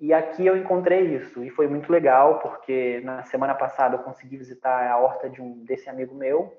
E 0.00 0.14
aqui 0.14 0.46
eu 0.46 0.56
encontrei 0.56 1.14
isso 1.14 1.44
e 1.44 1.50
foi 1.50 1.68
muito 1.68 1.92
legal 1.92 2.38
porque 2.38 3.02
na 3.04 3.22
semana 3.24 3.54
passada 3.54 3.96
eu 3.96 4.02
consegui 4.02 4.38
visitar 4.38 4.90
a 4.90 4.96
horta 4.96 5.28
de 5.28 5.42
um 5.42 5.62
desse 5.62 5.90
amigo 5.90 6.14
meu 6.14 6.56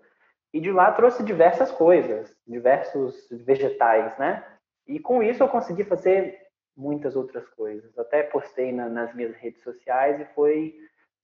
e 0.53 0.59
de 0.59 0.71
lá 0.71 0.91
trouxe 0.91 1.23
diversas 1.23 1.71
coisas, 1.71 2.35
diversos 2.45 3.27
vegetais, 3.31 4.15
né? 4.19 4.45
E 4.87 4.99
com 4.99 5.23
isso 5.23 5.41
eu 5.41 5.47
consegui 5.47 5.83
fazer 5.83 6.37
muitas 6.77 7.15
outras 7.15 7.47
coisas. 7.49 7.97
Até 7.97 8.21
postei 8.21 8.71
na, 8.71 8.87
nas 8.87 9.13
minhas 9.15 9.33
redes 9.35 9.63
sociais 9.63 10.19
e 10.19 10.25
foi 10.35 10.75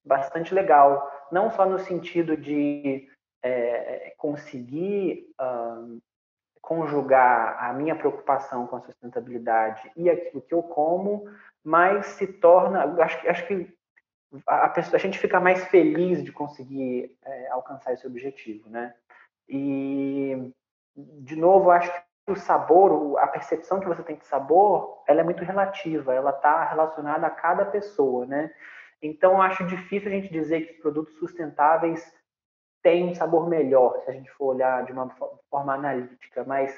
bastante 0.08 0.54
legal, 0.54 1.12
não 1.32 1.52
só 1.52 1.66
no 1.66 1.78
sentido 1.78 2.36
de 2.36 3.08
é, 3.44 4.14
conseguir 4.18 5.28
um, 5.40 6.00
conjugar 6.62 7.64
a 7.64 7.72
minha 7.74 7.96
preocupação 7.96 8.68
com 8.68 8.76
a 8.76 8.82
sustentabilidade 8.82 9.90
e 9.96 10.10
aquilo 10.10 10.42
que 10.42 10.54
eu 10.54 10.64
como, 10.64 11.26
mas 11.64 12.06
se 12.08 12.28
torna, 12.28 12.84
acho, 13.02 13.30
acho 13.30 13.48
que 13.48 13.78
a, 14.46 14.70
pessoa, 14.70 14.98
a 14.98 15.00
gente 15.00 15.18
fica 15.18 15.40
mais 15.40 15.64
feliz 15.66 16.24
de 16.24 16.32
conseguir 16.32 17.16
é, 17.24 17.48
alcançar 17.50 17.94
esse 17.94 18.06
objetivo, 18.06 18.70
né? 18.70 18.94
E, 19.48 20.52
de 20.96 21.36
novo, 21.38 21.72
acho 21.72 21.90
que 22.26 22.34
o 22.34 22.36
sabor, 22.36 23.18
a 23.20 23.28
percepção 23.28 23.80
que 23.80 23.88
você 23.88 24.04
tem 24.04 24.18
de 24.18 24.28
sabor, 24.28 25.02
ela 25.08 25.22
é 25.22 25.24
muito 25.24 25.46
relativa, 25.46 26.14
ela 26.14 26.32
está 26.32 26.66
relacionada 26.66 27.28
a 27.28 27.32
cada 27.32 27.66
pessoa, 27.66 28.26
né? 28.26 28.54
Então, 29.02 29.42
acho 29.42 29.66
difícil 29.66 30.10
a 30.10 30.12
gente 30.12 30.32
dizer 30.32 30.66
que 30.66 30.74
os 30.74 30.80
produtos 30.80 31.18
sustentáveis 31.18 32.14
têm 32.82 33.06
um 33.06 33.16
sabor 33.16 33.48
melhor, 33.50 34.00
se 34.02 34.10
a 34.10 34.14
gente 34.14 34.32
for 34.32 34.56
olhar 34.56 34.86
de 34.86 34.92
uma 34.92 35.10
forma 35.50 35.74
analítica, 35.74 36.44
mas 36.46 36.74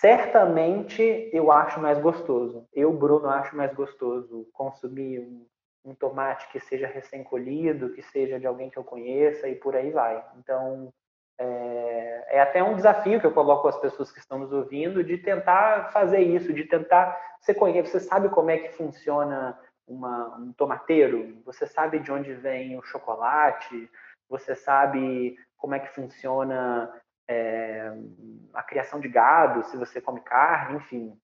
certamente 0.00 1.30
eu 1.32 1.50
acho 1.50 1.80
mais 1.80 1.98
gostoso. 1.98 2.66
Eu, 2.72 2.92
Bruno, 2.92 3.28
acho 3.28 3.56
mais 3.56 3.74
gostoso 3.74 4.48
consumir 4.52 5.20
um, 5.20 5.46
um 5.84 5.94
tomate 5.94 6.48
que 6.50 6.60
seja 6.60 6.86
recém-colhido, 6.86 7.92
que 7.94 8.02
seja 8.02 8.38
de 8.38 8.46
alguém 8.46 8.70
que 8.70 8.78
eu 8.78 8.84
conheça 8.84 9.48
e 9.48 9.56
por 9.56 9.74
aí 9.74 9.90
vai. 9.90 10.24
Então, 10.38 10.92
é, 11.38 12.26
é, 12.30 12.40
até 12.40 12.62
um 12.62 12.74
desafio 12.74 13.20
que 13.20 13.26
eu 13.26 13.32
coloco 13.32 13.68
às 13.68 13.78
pessoas 13.78 14.10
que 14.10 14.18
estão 14.18 14.38
nos 14.38 14.52
ouvindo 14.52 15.04
de 15.04 15.18
tentar 15.18 15.90
fazer 15.92 16.20
isso, 16.20 16.52
de 16.52 16.64
tentar. 16.64 17.18
Você 17.40 17.54
conhece, 17.54 17.90
você 17.90 18.00
sabe 18.00 18.28
como 18.28 18.50
é 18.50 18.58
que 18.58 18.72
funciona 18.72 19.58
uma, 19.88 20.36
um 20.36 20.52
tomateiro? 20.52 21.40
Você 21.44 21.66
sabe 21.66 21.98
de 21.98 22.12
onde 22.12 22.32
vem 22.34 22.78
o 22.78 22.82
chocolate? 22.82 23.90
Você 24.28 24.54
sabe 24.54 25.38
como 25.56 25.74
é 25.74 25.80
que 25.80 25.94
funciona 25.94 26.92
é, 27.28 27.92
a 28.54 28.62
criação 28.62 29.00
de 29.00 29.08
gado, 29.08 29.64
se 29.64 29.76
você 29.76 30.00
come 30.00 30.20
carne, 30.20 30.78
enfim. 30.78 31.18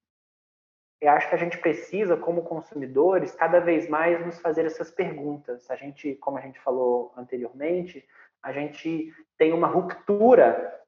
Eu 1.00 1.10
acho 1.10 1.28
que 1.28 1.34
a 1.34 1.38
gente 1.38 1.58
precisa, 1.58 2.16
como 2.16 2.44
consumidores, 2.44 3.34
cada 3.34 3.60
vez 3.60 3.88
mais 3.88 4.24
nos 4.24 4.38
fazer 4.40 4.64
essas 4.64 4.90
perguntas. 4.90 5.70
A 5.70 5.76
gente, 5.76 6.14
como 6.16 6.38
a 6.38 6.40
gente 6.40 6.58
falou 6.60 7.12
anteriormente, 7.16 8.06
a 8.42 8.52
gente 8.52 9.12
tem 9.36 9.52
uma 9.52 9.66
ruptura 9.66 10.82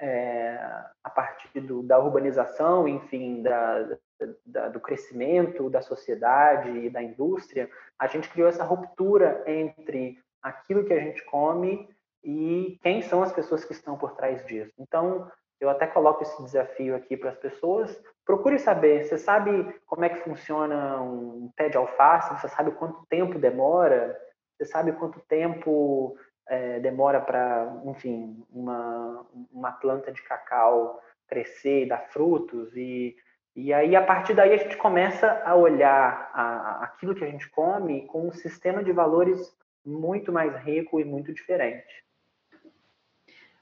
é, 0.00 0.56
a 1.02 1.10
partir 1.10 1.60
do, 1.60 1.82
da 1.82 1.98
urbanização, 1.98 2.86
enfim, 2.88 3.42
da, 3.42 3.98
da, 4.44 4.68
do 4.68 4.80
crescimento 4.80 5.70
da 5.70 5.82
sociedade 5.82 6.70
e 6.70 6.90
da 6.90 7.02
indústria, 7.02 7.70
a 7.98 8.06
gente 8.06 8.28
criou 8.28 8.48
essa 8.48 8.64
ruptura 8.64 9.42
entre 9.46 10.18
aquilo 10.42 10.84
que 10.84 10.92
a 10.92 11.00
gente 11.00 11.24
come 11.24 11.88
e 12.22 12.78
quem 12.82 13.02
são 13.02 13.22
as 13.22 13.32
pessoas 13.32 13.64
que 13.64 13.72
estão 13.72 13.96
por 13.96 14.12
trás 14.12 14.44
disso. 14.46 14.72
Então, 14.78 15.30
eu 15.60 15.68
até 15.68 15.86
coloco 15.86 16.22
esse 16.22 16.42
desafio 16.42 16.96
aqui 16.96 17.16
para 17.16 17.30
as 17.30 17.36
pessoas. 17.36 18.02
Procure 18.24 18.58
saber. 18.58 19.04
Você 19.04 19.18
sabe 19.18 19.78
como 19.86 20.04
é 20.04 20.08
que 20.08 20.24
funciona 20.24 21.00
um 21.02 21.50
pé 21.54 21.68
de 21.68 21.76
alface? 21.76 22.40
Você 22.40 22.48
sabe 22.48 22.70
quanto 22.72 23.04
tempo 23.06 23.38
demora? 23.38 24.18
Você 24.56 24.64
sabe 24.64 24.92
quanto 24.92 25.20
tempo 25.20 26.16
é, 26.48 26.80
demora 26.80 27.20
para, 27.20 27.82
enfim, 27.84 28.42
uma, 28.50 29.26
uma 29.52 29.72
planta 29.72 30.10
de 30.10 30.22
cacau 30.22 30.98
crescer 31.28 31.84
e 31.84 31.88
dar 31.88 32.08
frutos? 32.10 32.74
E, 32.74 33.14
e 33.54 33.72
aí, 33.72 33.96
a 33.96 34.02
partir 34.02 34.34
daí, 34.34 34.54
a 34.54 34.56
gente 34.56 34.76
começa 34.76 35.42
a 35.44 35.54
olhar 35.54 36.30
a, 36.32 36.84
aquilo 36.84 37.14
que 37.14 37.24
a 37.24 37.30
gente 37.30 37.48
come 37.50 38.06
com 38.06 38.28
um 38.28 38.32
sistema 38.32 38.82
de 38.82 38.92
valores 38.92 39.54
muito 39.84 40.32
mais 40.32 40.54
rico 40.64 41.00
e 41.00 41.04
muito 41.04 41.32
diferente 41.32 42.04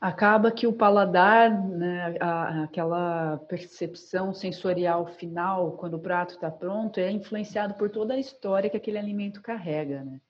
acaba 0.00 0.52
que 0.52 0.66
o 0.66 0.72
paladar, 0.72 1.50
né, 1.50 2.16
a, 2.20 2.64
aquela 2.64 3.38
percepção 3.48 4.32
sensorial 4.32 5.06
final, 5.06 5.72
quando 5.72 5.94
o 5.94 6.00
prato 6.00 6.34
está 6.34 6.50
pronto, 6.50 7.00
é 7.00 7.10
influenciado 7.10 7.74
por 7.74 7.90
toda 7.90 8.14
a 8.14 8.18
história 8.18 8.70
que 8.70 8.76
aquele 8.76 8.98
alimento 8.98 9.42
carrega, 9.42 10.04
né? 10.04 10.20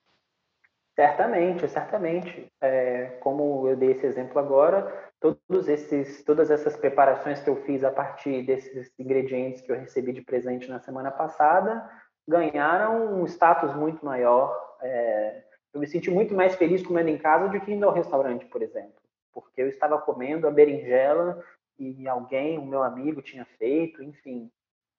Certamente, 0.97 1.69
certamente. 1.69 2.51
É, 2.61 3.19
como 3.21 3.69
eu 3.69 3.77
dei 3.77 3.93
esse 3.93 4.07
exemplo 4.07 4.39
agora, 4.39 5.08
todos 5.21 5.69
esses, 5.69 6.23
todas 6.25 6.51
essas 6.51 6.77
preparações 6.77 7.41
que 7.41 7.51
eu 7.51 7.57
fiz 7.65 7.83
a 7.83 7.91
partir 7.91 8.43
desses 8.43 8.93
ingredientes 8.99 9.61
que 9.61 9.73
eu 9.73 9.77
recebi 9.77 10.13
de 10.13 10.23
presente 10.23 10.69
na 10.69 10.81
semana 10.81 11.11
passada 11.11 11.89
ganharam 12.27 13.21
um 13.21 13.27
status 13.27 13.75
muito 13.75 14.05
maior. 14.05 14.77
É, 14.83 15.45
eu 15.73 15.81
me 15.81 15.87
senti 15.87 16.11
muito 16.11 16.35
mais 16.35 16.55
feliz 16.55 16.83
comendo 16.87 17.09
em 17.09 17.19
casa 17.19 17.49
do 17.49 17.61
que 17.61 17.73
indo 17.73 17.87
ao 17.87 17.93
restaurante, 17.93 18.47
por 18.47 18.63
exemplo 18.63 18.99
porque 19.41 19.63
eu 19.63 19.69
estava 19.69 19.99
comendo 19.99 20.49
a 20.49 20.51
berinjela 20.51 21.43
e 21.79 22.09
alguém, 22.09 22.59
o 22.59 22.67
meu 22.67 22.83
amigo, 22.83 23.23
tinha 23.23 23.45
feito, 23.57 24.03
enfim, 24.03 24.51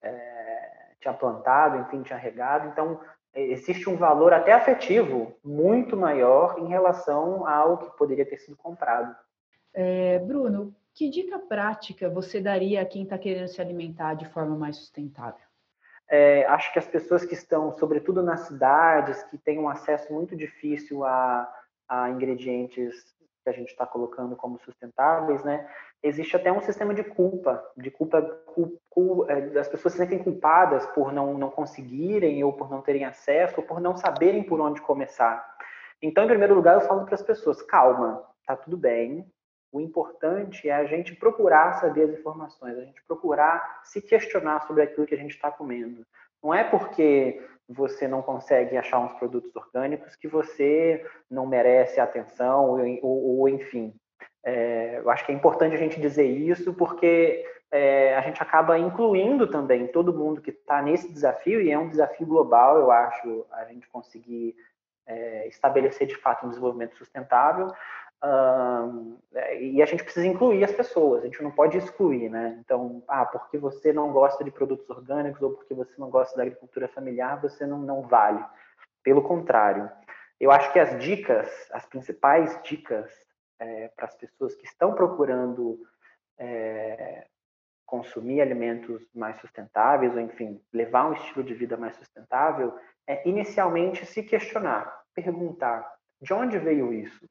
é, 0.02 0.94
tinha 1.02 1.14
plantado, 1.14 1.78
enfim, 1.78 2.02
tinha 2.04 2.18
regado. 2.18 2.70
Então, 2.70 3.02
existe 3.34 3.90
um 3.90 3.98
valor 3.98 4.34
até 4.34 4.54
afetivo 4.54 5.38
muito 5.44 5.98
maior 5.98 6.58
em 6.58 6.68
relação 6.68 7.46
ao 7.46 7.78
que 7.80 7.98
poderia 7.98 8.26
ter 8.26 8.38
sido 8.38 8.56
comprado. 8.56 9.14
É, 9.74 10.20
Bruno, 10.20 10.76
que 10.94 11.10
dica 11.10 11.40
prática 11.40 12.10
você 12.10 12.42
daria 12.42 12.82
a 12.82 12.86
quem 12.86 13.04
está 13.04 13.18
querendo 13.18 13.48
se 13.48 13.62
alimentar 13.62 14.16
de 14.16 14.28
forma 14.30 14.56
mais 14.56 14.78
sustentável? 14.78 15.50
É, 16.10 16.44
acho 16.46 16.74
que 16.74 16.80
as 16.80 16.88
pessoas 16.88 17.24
que 17.24 17.36
estão, 17.36 17.78
sobretudo 17.78 18.24
nas 18.24 18.42
cidades, 18.42 19.22
que 19.24 19.38
têm 19.38 19.60
um 19.60 19.70
acesso 19.70 20.12
muito 20.12 20.36
difícil 20.36 21.06
a, 21.06 21.48
a 21.88 22.10
ingredientes 22.10 23.16
que 23.44 23.50
a 23.50 23.54
gente 23.54 23.70
está 23.70 23.86
colocando 23.86 24.36
como 24.36 24.60
sustentáveis, 24.60 25.44
né? 25.44 25.70
Existe 26.02 26.36
até 26.36 26.52
um 26.52 26.62
sistema 26.62 26.94
de 26.94 27.04
culpa, 27.04 27.64
de 27.78 27.92
culpa, 27.92 28.22
culpa 28.48 29.32
é, 29.32 29.60
as 29.60 29.68
pessoas 29.68 29.94
se 29.94 30.00
sentem 30.00 30.20
culpadas 30.20 30.86
por 30.88 31.14
não, 31.14 31.38
não 31.38 31.50
conseguirem 31.50 32.44
ou 32.44 32.54
por 32.54 32.70
não 32.70 32.82
terem 32.82 33.06
acesso 33.06 33.56
ou 33.58 33.64
por 33.64 33.80
não 33.80 33.96
saberem 33.96 34.44
por 34.44 34.60
onde 34.60 34.82
começar. 34.82 35.58
Então, 36.02 36.24
em 36.24 36.28
primeiro 36.28 36.56
lugar, 36.56 36.76
eu 36.76 36.88
falo 36.88 37.06
para 37.06 37.16
as 37.16 37.22
pessoas: 37.22 37.62
calma, 37.62 38.24
tá 38.46 38.56
tudo 38.56 38.78
bem. 38.78 39.26
O 39.72 39.80
importante 39.80 40.68
é 40.68 40.74
a 40.74 40.86
gente 40.86 41.16
procurar 41.16 41.80
saber 41.80 42.04
as 42.04 42.20
informações, 42.20 42.78
a 42.78 42.84
gente 42.84 43.02
procurar 43.04 43.82
se 43.84 44.02
questionar 44.02 44.66
sobre 44.66 44.84
aquilo 44.84 45.06
que 45.06 45.16
a 45.16 45.18
gente 45.18 45.36
está 45.36 45.52
comendo. 45.52 46.06
Não 46.42 46.54
é 46.54 46.64
porque 46.64 47.46
você 47.68 48.08
não 48.08 48.22
consegue 48.22 48.76
achar 48.78 49.00
uns 49.00 49.14
produtos 49.14 49.56
orgânicos 49.56 50.16
que 50.16 50.28
você 50.28 51.06
não 51.30 51.46
merece 51.46 52.00
atenção 52.00 52.66
ou, 52.66 52.80
ou, 53.04 53.40
ou 53.40 53.50
enfim. 53.50 53.94
É, 54.44 54.98
eu 54.98 55.10
acho 55.10 55.26
que 55.26 55.32
é 55.32 55.36
importante 55.36 55.76
a 55.76 55.80
gente 55.80 56.00
dizer 56.00 56.26
isso 56.26 56.74
porque 56.74 57.46
é, 57.72 58.16
a 58.16 58.22
gente 58.22 58.42
acaba 58.42 58.80
incluindo 58.80 59.48
também 59.48 59.88
todo 59.88 60.18
mundo 60.18 60.42
que 60.42 60.50
está 60.50 60.82
nesse 60.82 61.12
desafio 61.12 61.62
e 61.62 61.70
é 61.70 61.78
um 61.78 61.90
desafio 61.90 62.26
global, 62.26 62.80
eu 62.80 62.90
acho, 62.90 63.46
a 63.52 63.66
gente 63.66 63.88
conseguir 63.90 64.56
é, 65.06 65.48
estabelecer 65.48 66.08
de 66.08 66.16
fato 66.16 66.46
um 66.46 66.50
desenvolvimento 66.50 66.98
sustentável, 66.98 67.72
é, 68.22 69.64
e 69.64 69.82
a 69.82 69.86
gente 69.86 70.04
precisa 70.04 70.28
incluir 70.28 70.64
as 70.64 70.72
pessoas, 70.72 71.24
a 71.24 71.26
gente 71.26 71.42
não 71.42 71.52
pode 71.52 71.78
excluir, 71.78 72.30
né? 72.30 72.58
Então, 72.60 73.02
ah, 73.08 73.26
porque 73.26 73.58
você 73.58 73.94
não 73.94 74.12
gosta 74.12 74.44
de 74.44 74.52
produtos 74.52 74.90
orgânicos 74.90 75.42
ou 75.42 75.52
porque 75.52 75.74
você 75.74 75.94
não 75.98 76.10
gosta 76.10 76.36
da 76.36 76.44
agricultura 76.44 76.88
familiar, 76.90 77.42
você 77.42 77.66
não, 77.66 77.80
não 77.80 78.02
vale. 78.02 78.44
Pelo 79.04 79.24
contrário, 79.24 79.90
Eu 80.40 80.52
acho 80.52 80.72
que 80.72 80.80
as 80.80 80.98
dicas, 81.00 81.50
as 81.72 81.86
principais 81.86 82.58
dicas 82.64 83.12
é, 83.60 83.90
para 83.90 84.06
as 84.06 84.16
pessoas 84.16 84.56
que 84.56 84.66
estão 84.66 84.94
procurando 84.94 85.80
é, 86.38 87.28
consumir 87.86 88.40
alimentos 88.40 89.02
mais 89.14 89.38
sustentáveis, 89.42 90.14
ou 90.14 90.22
enfim, 90.22 90.62
levar 90.72 91.10
um 91.10 91.14
estilo 91.14 91.44
de 91.44 91.54
vida 91.54 91.76
mais 91.76 91.96
sustentável, 91.98 92.74
é 93.06 93.28
inicialmente 93.28 94.06
se 94.06 94.24
questionar, 94.24 95.04
perguntar 95.14 95.92
de 96.22 96.34
onde 96.34 96.58
veio 96.58 96.94
isso? 96.94 97.28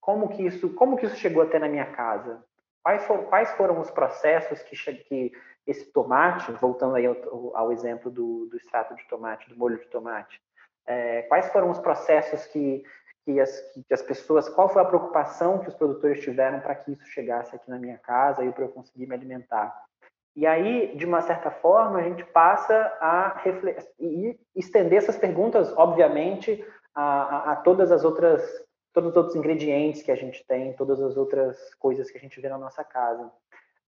Como 0.00 0.28
que 0.28 0.44
isso, 0.44 0.70
como 0.74 0.96
que 0.96 1.06
isso 1.06 1.16
chegou 1.16 1.42
até 1.42 1.58
na 1.58 1.68
minha 1.68 1.86
casa? 1.86 2.42
Quais 2.82 3.04
foram, 3.04 3.24
quais 3.24 3.50
foram 3.52 3.80
os 3.80 3.90
processos 3.90 4.62
que, 4.62 4.76
que 5.04 5.32
esse 5.66 5.92
tomate, 5.92 6.50
voltando 6.52 6.94
aí 6.94 7.06
ao, 7.06 7.56
ao 7.56 7.72
exemplo 7.72 8.10
do, 8.10 8.46
do, 8.46 8.56
extrato 8.56 8.94
de 8.94 9.06
tomate, 9.08 9.48
do 9.48 9.56
molho 9.56 9.78
de 9.78 9.86
tomate, 9.86 10.40
é, 10.86 11.22
quais 11.22 11.52
foram 11.52 11.70
os 11.70 11.78
processos 11.78 12.46
que, 12.46 12.82
que, 13.24 13.38
as, 13.38 13.60
que 13.86 13.94
as 13.94 14.02
pessoas, 14.02 14.48
qual 14.48 14.68
foi 14.68 14.80
a 14.80 14.86
preocupação 14.86 15.58
que 15.58 15.68
os 15.68 15.74
produtores 15.74 16.20
tiveram 16.20 16.60
para 16.60 16.74
que 16.74 16.92
isso 16.92 17.04
chegasse 17.06 17.54
aqui 17.54 17.68
na 17.68 17.78
minha 17.78 17.98
casa 17.98 18.44
e 18.44 18.50
para 18.50 18.64
eu 18.64 18.70
conseguir 18.70 19.06
me 19.06 19.14
alimentar? 19.14 19.84
E 20.34 20.46
aí, 20.46 20.96
de 20.96 21.04
uma 21.04 21.20
certa 21.20 21.50
forma, 21.50 21.98
a 21.98 22.02
gente 22.02 22.24
passa 22.24 22.74
a 23.00 23.42
e 23.98 24.38
estender 24.54 24.98
essas 24.98 25.16
perguntas, 25.16 25.76
obviamente, 25.76 26.64
a, 26.94 27.02
a, 27.02 27.52
a, 27.52 27.56
todas 27.56 27.90
as 27.90 28.04
outras, 28.04 28.42
todos 28.92 29.10
os 29.10 29.16
outros 29.16 29.36
ingredientes 29.36 30.02
que 30.02 30.10
a 30.10 30.16
gente 30.16 30.44
tem, 30.46 30.72
todas 30.72 31.00
as 31.00 31.16
outras 31.16 31.74
coisas 31.74 32.10
que 32.10 32.18
a 32.18 32.20
gente 32.20 32.40
vê 32.40 32.48
na 32.48 32.58
nossa 32.58 32.82
casa. 32.84 33.30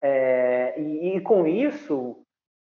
É, 0.00 0.74
e, 0.78 1.16
e, 1.16 1.20
com 1.20 1.46
isso, 1.46 2.24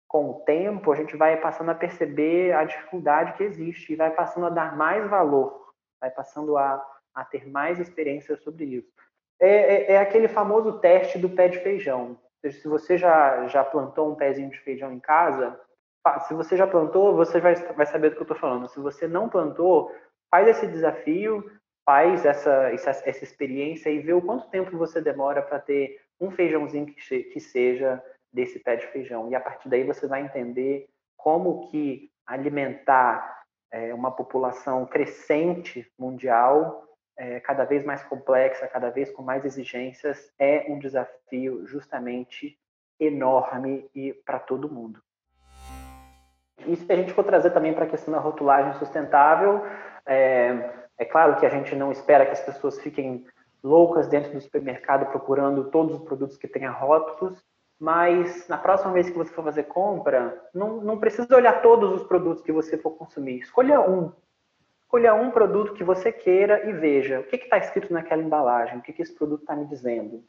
com 0.07 0.29
o 0.29 0.33
tempo, 0.41 0.91
a 0.91 0.95
gente 0.95 1.15
vai 1.17 1.37
passando 1.37 1.71
a 1.71 1.75
perceber 1.75 2.53
a 2.53 2.63
dificuldade 2.63 3.33
que 3.33 3.43
existe 3.43 3.93
e 3.93 3.95
vai 3.95 4.11
passando 4.11 4.47
a 4.47 4.49
dar 4.49 4.75
mais 4.75 5.09
valor, 5.09 5.73
vai 5.99 6.09
passando 6.09 6.57
a, 6.57 6.85
a 7.13 7.25
ter 7.25 7.47
mais 7.47 7.79
experiência 7.79 8.37
sobre 8.37 8.65
isso. 8.65 8.93
É, 9.39 9.49
é, 9.49 9.91
é 9.93 9.97
aquele 9.97 10.27
famoso 10.27 10.79
teste 10.79 11.17
do 11.17 11.29
pé 11.29 11.49
de 11.49 11.59
feijão 11.59 12.17
se 12.51 12.67
você 12.67 12.97
já, 12.97 13.47
já 13.47 13.63
plantou 13.63 14.11
um 14.11 14.15
pezinho 14.15 14.49
de 14.49 14.59
feijão 14.59 14.91
em 14.91 14.99
casa, 14.99 15.59
se 16.27 16.33
você 16.33 16.55
já 16.55 16.67
plantou, 16.67 17.15
você 17.15 17.39
vai, 17.39 17.55
vai 17.55 17.85
saber 17.85 18.09
do 18.09 18.15
que 18.15 18.21
eu 18.21 18.25
estou 18.25 18.37
falando. 18.37 18.67
Se 18.69 18.79
você 18.79 19.07
não 19.07 19.27
plantou, 19.27 19.91
faz 20.29 20.47
esse 20.47 20.67
desafio, 20.67 21.49
faz 21.85 22.25
essa, 22.25 22.71
essa, 22.71 22.89
essa 22.89 23.23
experiência 23.23 23.89
e 23.89 23.99
vê 23.99 24.13
o 24.13 24.21
quanto 24.21 24.49
tempo 24.49 24.75
você 24.77 24.99
demora 24.99 25.41
para 25.41 25.59
ter 25.59 26.01
um 26.19 26.31
feijãozinho 26.31 26.87
que, 26.87 27.23
que 27.23 27.39
seja 27.39 28.03
desse 28.33 28.59
pé 28.59 28.75
de 28.75 28.87
feijão. 28.87 29.29
E 29.29 29.35
a 29.35 29.39
partir 29.39 29.69
daí 29.69 29.83
você 29.83 30.07
vai 30.07 30.21
entender 30.21 30.87
como 31.15 31.69
que 31.69 32.11
alimentar 32.25 33.43
é, 33.71 33.93
uma 33.93 34.11
população 34.11 34.85
crescente 34.85 35.87
mundial 35.97 36.83
é, 37.17 37.39
cada 37.39 37.63
vez 37.63 37.85
mais 37.85 38.03
complexa, 38.03 38.67
cada 38.67 38.89
vez 38.89 39.11
com 39.11 39.21
mais 39.21 39.45
exigências, 39.45 40.33
é 40.39 40.65
um 40.67 40.79
desafio 40.79 41.65
justamente 41.65 42.57
enorme 42.99 43.89
e 43.93 44.13
para 44.25 44.39
todo 44.39 44.71
mundo. 44.71 45.01
E 46.65 46.75
se 46.75 46.91
a 46.91 46.95
gente 46.95 47.13
for 47.13 47.23
trazer 47.23 47.51
também 47.51 47.73
para 47.73 47.85
a 47.85 47.89
questão 47.89 48.13
da 48.13 48.19
rotulagem 48.19 48.73
sustentável, 48.73 49.65
é, 50.05 50.84
é 50.97 51.05
claro 51.05 51.37
que 51.39 51.45
a 51.45 51.49
gente 51.49 51.75
não 51.75 51.91
espera 51.91 52.25
que 52.25 52.31
as 52.31 52.41
pessoas 52.41 52.79
fiquem 52.79 53.25
loucas 53.63 54.07
dentro 54.07 54.31
do 54.31 54.41
supermercado 54.41 55.09
procurando 55.11 55.71
todos 55.71 55.95
os 55.95 56.03
produtos 56.03 56.37
que 56.37 56.47
tenham 56.47 56.73
rótulos, 56.73 57.43
mas 57.79 58.47
na 58.47 58.57
próxima 58.57 58.93
vez 58.93 59.09
que 59.09 59.17
você 59.17 59.31
for 59.33 59.43
fazer 59.43 59.63
compra, 59.63 60.39
não, 60.53 60.81
não 60.81 60.99
precisa 60.99 61.35
olhar 61.35 61.61
todos 61.61 61.93
os 61.93 62.07
produtos 62.07 62.43
que 62.43 62.51
você 62.51 62.77
for 62.77 62.91
consumir. 62.91 63.39
Escolha 63.39 63.81
um 63.81 64.11
Escolha 64.85 65.15
um 65.15 65.31
produto 65.31 65.73
que 65.73 65.83
você 65.83 66.11
queira 66.11 66.69
e 66.69 66.71
veja 66.71 67.19
o 67.19 67.23
que 67.23 67.35
está 67.35 67.57
escrito 67.57 67.91
naquela 67.91 68.21
embalagem, 68.21 68.77
o 68.77 68.81
que, 68.81 68.93
que 68.93 69.01
esse 69.01 69.13
produto 69.13 69.41
está 69.41 69.55
me 69.55 69.65
dizendo. 69.65 70.23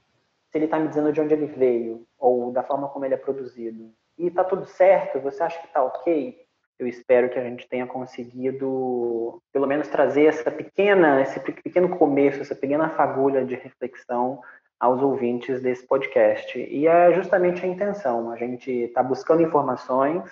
Se 0.51 0.59
ele 0.59 0.64
está 0.64 0.79
me 0.79 0.89
dizendo 0.89 1.12
de 1.12 1.21
onde 1.21 1.35
ele 1.35 1.47
veio, 1.47 2.07
ou 2.19 2.51
da 2.51 2.62
forma 2.62 2.89
como 2.89 3.05
ele 3.05 3.14
é 3.14 3.19
produzido. 3.19 3.93
E 4.19 4.27
está 4.27 4.43
tudo 4.43 4.64
certo? 4.64 5.21
Você 5.21 5.43
acha 5.43 5.61
que 5.61 5.67
está 5.67 5.85
ok? 5.85 6.46
Eu 6.79 6.87
espero 6.87 7.31
que 7.31 7.39
a 7.39 7.43
gente 7.43 7.66
tenha 7.68 7.87
conseguido, 7.87 9.43
pelo 9.53 9.66
menos, 9.66 9.89
trazer 9.89 10.27
essa 10.27 10.51
pequena, 10.51 11.22
esse 11.22 11.41
pequeno 11.41 11.97
começo, 11.97 12.43
essa 12.43 12.55
pequena 12.55 12.91
fagulha 12.91 13.45
de 13.45 13.55
reflexão 13.55 14.43
aos 14.79 15.03
ouvintes 15.03 15.62
desse 15.62 15.87
podcast. 15.87 16.59
E 16.59 16.87
é 16.87 17.12
justamente 17.14 17.64
a 17.64 17.68
intenção. 17.68 18.31
A 18.31 18.37
gente 18.37 18.70
está 18.70 19.03
buscando 19.03 19.43
informações, 19.43 20.31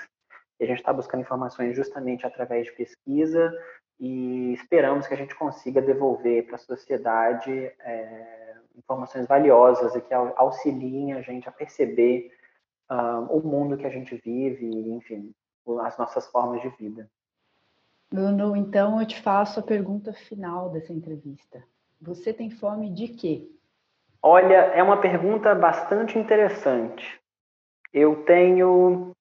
e 0.60 0.64
a 0.64 0.66
gente 0.66 0.78
está 0.78 0.92
buscando 0.92 1.22
informações 1.22 1.74
justamente 1.74 2.26
através 2.26 2.66
de 2.66 2.72
pesquisa, 2.72 3.52
e 3.98 4.52
esperamos 4.52 5.06
que 5.06 5.14
a 5.14 5.16
gente 5.16 5.34
consiga 5.34 5.80
devolver 5.80 6.44
para 6.46 6.56
a 6.56 6.58
sociedade 6.58 7.72
é, 7.80 8.54
informações 8.76 9.26
valiosas 9.26 9.94
e 9.94 10.00
que 10.00 10.12
auxiliem 10.12 11.14
a 11.14 11.22
gente 11.22 11.48
a 11.48 11.52
perceber 11.52 12.30
uh, 12.90 13.24
o 13.30 13.40
mundo 13.40 13.76
que 13.76 13.86
a 13.86 13.90
gente 13.90 14.16
vive 14.16 14.66
enfim, 14.90 15.32
as 15.80 15.96
nossas 15.98 16.26
formas 16.28 16.60
de 16.62 16.68
vida. 16.70 17.08
Bruno, 18.10 18.56
então 18.56 19.00
eu 19.00 19.06
te 19.06 19.20
faço 19.20 19.60
a 19.60 19.62
pergunta 19.62 20.12
final 20.12 20.70
dessa 20.70 20.92
entrevista. 20.92 21.62
Você 22.00 22.32
tem 22.32 22.50
fome 22.50 22.90
de 22.90 23.08
quê? 23.08 23.48
Olha, 24.22 24.54
é 24.54 24.82
uma 24.82 24.98
pergunta 24.98 25.54
bastante 25.54 26.18
interessante. 26.18 27.20
Eu 27.92 28.24
tenho 28.24 29.12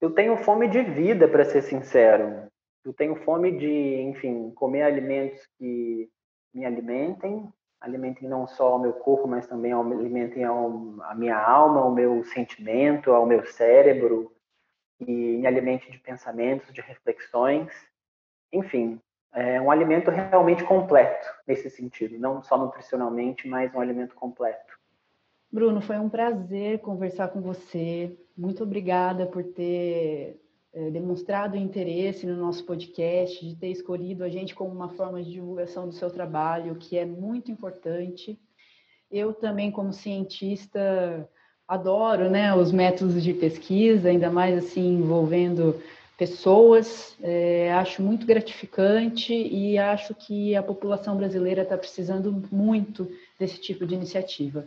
eu 0.00 0.10
tenho 0.10 0.36
fome 0.36 0.68
de 0.68 0.82
vida, 0.82 1.26
para 1.26 1.44
ser 1.44 1.62
sincero 1.62 2.46
eu 2.86 2.92
tenho 2.92 3.16
fome 3.16 3.50
de, 3.50 4.00
enfim, 4.02 4.50
comer 4.52 4.82
alimentos 4.82 5.44
que 5.58 6.08
me 6.54 6.64
alimentem, 6.64 7.52
alimentem 7.80 8.28
não 8.28 8.46
só 8.46 8.74
ao 8.74 8.78
meu 8.78 8.92
corpo, 8.92 9.26
mas 9.26 9.46
também 9.46 9.72
alimentem 9.72 10.44
a 10.44 11.14
minha 11.16 11.36
alma, 11.36 11.80
ao 11.80 11.90
meu 11.90 12.24
sentimento, 12.26 13.10
ao 13.10 13.26
meu 13.26 13.44
cérebro, 13.44 14.32
e 15.00 15.38
me 15.38 15.46
alimente 15.46 15.90
de 15.90 15.98
pensamentos, 15.98 16.72
de 16.72 16.80
reflexões. 16.80 17.70
Enfim, 18.52 19.00
é 19.32 19.60
um 19.60 19.70
alimento 19.70 20.10
realmente 20.10 20.64
completo 20.64 21.26
nesse 21.46 21.68
sentido, 21.68 22.18
não 22.18 22.42
só 22.42 22.56
nutricionalmente, 22.56 23.46
mas 23.46 23.74
um 23.74 23.80
alimento 23.80 24.14
completo. 24.14 24.78
Bruno, 25.52 25.80
foi 25.80 25.98
um 25.98 26.08
prazer 26.08 26.80
conversar 26.80 27.28
com 27.28 27.40
você. 27.40 28.18
Muito 28.36 28.62
obrigada 28.62 29.26
por 29.26 29.44
ter 29.44 30.40
é, 30.72 30.90
demonstrado 30.90 31.56
interesse 31.56 32.26
no 32.26 32.36
nosso 32.36 32.64
podcast, 32.64 33.46
de 33.46 33.56
ter 33.56 33.68
escolhido 33.68 34.24
a 34.24 34.28
gente 34.28 34.54
como 34.54 34.70
uma 34.70 34.90
forma 34.90 35.22
de 35.22 35.32
divulgação 35.32 35.88
do 35.88 35.94
seu 35.94 36.10
trabalho, 36.10 36.76
que 36.76 36.98
é 36.98 37.06
muito 37.06 37.50
importante. 37.50 38.38
Eu 39.10 39.32
também, 39.32 39.70
como 39.70 39.92
cientista, 39.92 41.28
adoro 41.68 42.30
né, 42.30 42.54
os 42.54 42.72
métodos 42.72 43.22
de 43.22 43.32
pesquisa, 43.32 44.08
ainda 44.08 44.30
mais 44.30 44.56
assim 44.56 44.98
envolvendo 44.98 45.80
pessoas. 46.16 47.16
É, 47.22 47.72
acho 47.74 48.02
muito 48.02 48.26
gratificante 48.26 49.32
e 49.32 49.78
acho 49.78 50.14
que 50.14 50.54
a 50.56 50.62
população 50.62 51.16
brasileira 51.16 51.62
está 51.62 51.76
precisando 51.76 52.42
muito 52.50 53.10
desse 53.38 53.60
tipo 53.60 53.86
de 53.86 53.94
iniciativa. 53.94 54.64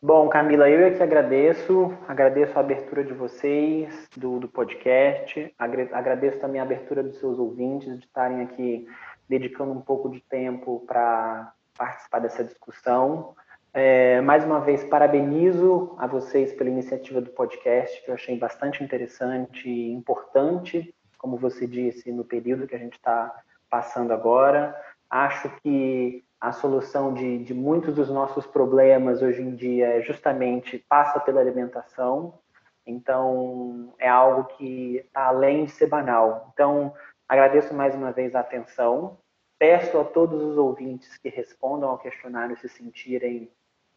Bom, 0.00 0.28
Camila, 0.28 0.70
eu 0.70 0.86
é 0.86 0.90
que 0.92 1.02
agradeço, 1.02 1.92
agradeço 2.06 2.56
a 2.56 2.60
abertura 2.60 3.02
de 3.02 3.12
vocês, 3.12 4.08
do, 4.16 4.38
do 4.38 4.46
podcast, 4.46 5.52
agradeço 5.58 6.38
também 6.38 6.60
a 6.60 6.64
abertura 6.64 7.02
dos 7.02 7.18
seus 7.18 7.36
ouvintes, 7.36 7.98
de 7.98 8.04
estarem 8.04 8.42
aqui 8.42 8.86
dedicando 9.28 9.72
um 9.72 9.80
pouco 9.80 10.08
de 10.08 10.20
tempo 10.20 10.84
para 10.86 11.52
participar 11.76 12.20
dessa 12.20 12.44
discussão. 12.44 13.34
É, 13.74 14.20
mais 14.22 14.44
uma 14.44 14.60
vez, 14.60 14.82
parabenizo 14.84 15.94
a 15.98 16.06
vocês 16.06 16.52
pela 16.54 16.70
iniciativa 16.70 17.20
do 17.20 17.30
podcast, 17.30 18.02
que 18.02 18.10
eu 18.10 18.14
achei 18.14 18.38
bastante 18.38 18.82
interessante 18.82 19.68
e 19.68 19.92
importante, 19.92 20.94
como 21.18 21.36
você 21.36 21.66
disse, 21.66 22.10
no 22.10 22.24
período 22.24 22.66
que 22.66 22.74
a 22.74 22.78
gente 22.78 22.94
está 22.94 23.34
passando 23.68 24.12
agora. 24.12 24.74
Acho 25.10 25.50
que 25.60 26.24
a 26.40 26.52
solução 26.52 27.12
de, 27.12 27.44
de 27.44 27.52
muitos 27.52 27.94
dos 27.94 28.08
nossos 28.08 28.46
problemas 28.46 29.20
hoje 29.20 29.42
em 29.42 29.54
dia 29.54 29.98
é 29.98 30.02
justamente 30.02 30.78
passa 30.88 31.20
pela 31.20 31.40
alimentação. 31.40 32.38
Então, 32.86 33.92
é 33.98 34.08
algo 34.08 34.44
que 34.56 34.96
está 34.96 35.26
além 35.26 35.66
de 35.66 35.72
ser 35.72 35.88
banal. 35.88 36.50
Então, 36.54 36.94
agradeço 37.28 37.74
mais 37.74 37.94
uma 37.94 38.12
vez 38.12 38.34
a 38.34 38.40
atenção. 38.40 39.18
Peço 39.58 39.98
a 39.98 40.04
todos 40.04 40.42
os 40.42 40.56
ouvintes 40.56 41.18
que 41.18 41.28
respondam 41.28 41.90
ao 41.90 41.98
questionário 41.98 42.56
se 42.56 42.68
sentirem 42.68 43.50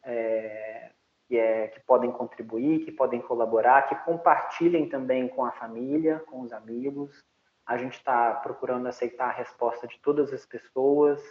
é, 0.03 0.91
que, 1.27 1.37
é, 1.37 1.67
que 1.67 1.79
podem 1.81 2.11
contribuir, 2.11 2.85
que 2.85 2.91
podem 2.91 3.21
colaborar, 3.21 3.87
que 3.87 3.95
compartilhem 4.03 4.89
também 4.89 5.27
com 5.27 5.45
a 5.45 5.51
família, 5.51 6.19
com 6.27 6.41
os 6.41 6.51
amigos. 6.51 7.23
A 7.65 7.77
gente 7.77 7.93
está 7.93 8.33
procurando 8.35 8.87
aceitar 8.87 9.29
a 9.29 9.33
resposta 9.33 9.87
de 9.87 9.99
todas 9.99 10.33
as 10.33 10.45
pessoas 10.45 11.21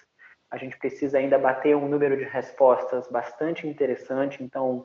a 0.51 0.57
gente 0.57 0.77
precisa 0.77 1.19
ainda 1.19 1.39
bater 1.39 1.77
um 1.77 1.89
número 1.89 2.17
de 2.17 2.25
respostas 2.25 3.07
bastante 3.07 3.69
interessante, 3.69 4.43
então 4.43 4.85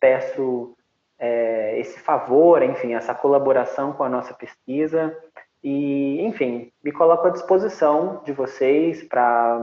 peço 0.00 0.76
é, 1.18 1.78
esse 1.78 2.00
favor, 2.00 2.62
enfim, 2.62 2.94
essa 2.94 3.14
colaboração 3.14 3.92
com 3.92 4.02
a 4.02 4.08
nossa 4.08 4.34
pesquisa 4.34 5.16
E, 5.62 6.20
enfim, 6.22 6.72
me 6.82 6.92
coloco 6.92 7.28
à 7.28 7.30
disposição 7.30 8.22
de 8.24 8.32
vocês 8.32 9.02
para 9.04 9.58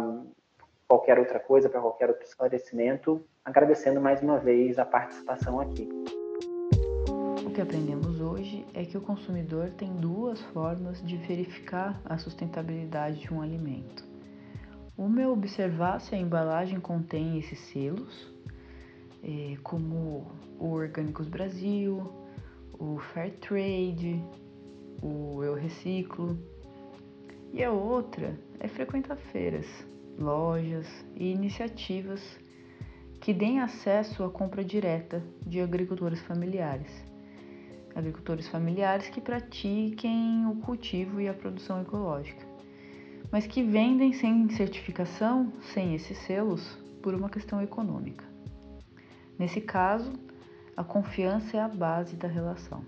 qualquer 0.91 1.17
outra 1.17 1.39
coisa, 1.39 1.69
para 1.69 1.79
qualquer 1.79 2.09
outro 2.09 2.25
esclarecimento, 2.25 3.25
agradecendo 3.45 4.01
mais 4.01 4.21
uma 4.21 4.37
vez 4.37 4.77
a 4.77 4.83
participação 4.83 5.57
aqui. 5.57 5.87
O 7.45 7.49
que 7.49 7.61
aprendemos 7.61 8.19
hoje 8.19 8.65
é 8.73 8.83
que 8.83 8.97
o 8.97 9.01
consumidor 9.01 9.69
tem 9.69 9.89
duas 9.95 10.41
formas 10.47 11.01
de 11.01 11.15
verificar 11.15 12.01
a 12.03 12.17
sustentabilidade 12.17 13.21
de 13.21 13.33
um 13.33 13.41
alimento. 13.41 14.03
Uma 14.97 15.21
é 15.21 15.27
observar 15.29 16.01
se 16.01 16.13
a 16.13 16.17
embalagem 16.17 16.81
contém 16.81 17.39
esses 17.39 17.59
selos, 17.71 18.29
eh, 19.23 19.55
como 19.63 20.29
o 20.59 20.73
Orgânicos 20.73 21.29
Brasil, 21.29 22.11
o 22.77 22.97
Fair 22.97 23.31
Trade, 23.39 24.21
o 25.01 25.41
Eu 25.41 25.55
Reciclo. 25.55 26.37
E 27.53 27.63
a 27.63 27.71
outra 27.71 28.37
é 28.59 28.67
frequentar 28.67 29.15
feiras, 29.15 29.65
lojas 30.21 30.87
e 31.15 31.31
iniciativas 31.31 32.21
que 33.19 33.33
deem 33.33 33.59
acesso 33.59 34.23
à 34.23 34.29
compra 34.29 34.63
direta 34.63 35.23
de 35.45 35.59
agricultores 35.59 36.21
familiares. 36.21 36.91
Agricultores 37.93 38.47
familiares 38.47 39.09
que 39.09 39.19
pratiquem 39.19 40.45
o 40.47 40.55
cultivo 40.55 41.19
e 41.19 41.27
a 41.27 41.33
produção 41.33 41.81
ecológica, 41.81 42.45
mas 43.31 43.45
que 43.45 43.61
vendem 43.61 44.13
sem 44.13 44.49
certificação, 44.49 45.51
sem 45.73 45.93
esses 45.93 46.17
selos, 46.19 46.79
por 47.01 47.13
uma 47.13 47.29
questão 47.29 47.61
econômica. 47.61 48.23
Nesse 49.37 49.59
caso, 49.59 50.13
a 50.77 50.83
confiança 50.83 51.57
é 51.57 51.59
a 51.59 51.67
base 51.67 52.15
da 52.15 52.27
relação. 52.27 52.85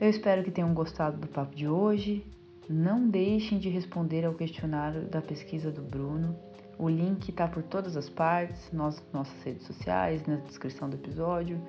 Eu 0.00 0.08
espero 0.08 0.42
que 0.42 0.50
tenham 0.50 0.72
gostado 0.72 1.18
do 1.18 1.28
papo 1.28 1.54
de 1.54 1.68
hoje. 1.68 2.24
Não 2.72 3.08
deixem 3.08 3.58
de 3.58 3.68
responder 3.68 4.24
ao 4.24 4.32
questionário 4.32 5.02
da 5.08 5.20
pesquisa 5.20 5.72
do 5.72 5.82
Bruno. 5.82 6.38
O 6.78 6.88
link 6.88 7.28
está 7.28 7.48
por 7.48 7.64
todas 7.64 7.96
as 7.96 8.08
partes, 8.08 8.70
nas 8.72 9.04
nossas 9.12 9.42
redes 9.42 9.66
sociais, 9.66 10.24
na 10.24 10.36
descrição 10.36 10.88
do 10.88 10.94
episódio. 10.94 11.60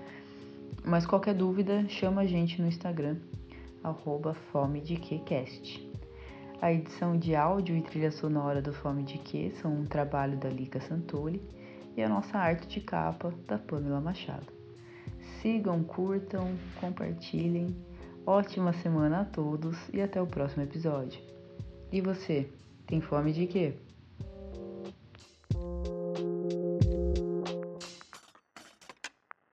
Mas 0.85 1.03
qualquer 1.03 1.33
dúvida, 1.33 1.89
chama 1.89 2.21
a 2.21 2.25
gente 2.27 2.61
no 2.61 2.67
Instagram, 2.67 3.17
arroba. 3.83 4.37
A 6.61 6.71
edição 6.71 7.17
de 7.17 7.35
áudio 7.35 7.75
e 7.75 7.81
trilha 7.81 8.11
sonora 8.11 8.61
do 8.61 8.71
Fome 8.71 9.01
de 9.01 9.17
Que 9.17 9.49
são 9.59 9.73
um 9.73 9.85
trabalho 9.85 10.37
da 10.37 10.49
Lica 10.49 10.79
Santoli 10.81 11.41
e 11.97 12.03
a 12.03 12.07
nossa 12.07 12.37
arte 12.37 12.67
de 12.67 12.79
capa 12.79 13.33
da 13.47 13.57
Pamela 13.57 13.99
Machado. 13.99 14.53
Sigam, 15.41 15.83
curtam, 15.83 16.55
compartilhem 16.79 17.75
Ótima 18.25 18.71
semana 18.71 19.21
a 19.21 19.25
todos 19.25 19.89
e 19.91 19.99
até 19.99 20.21
o 20.21 20.27
próximo 20.27 20.61
episódio. 20.61 21.19
E 21.91 21.99
você, 21.99 22.47
tem 22.85 23.01
fome 23.01 23.33
de 23.33 23.47
quê? 23.47 23.73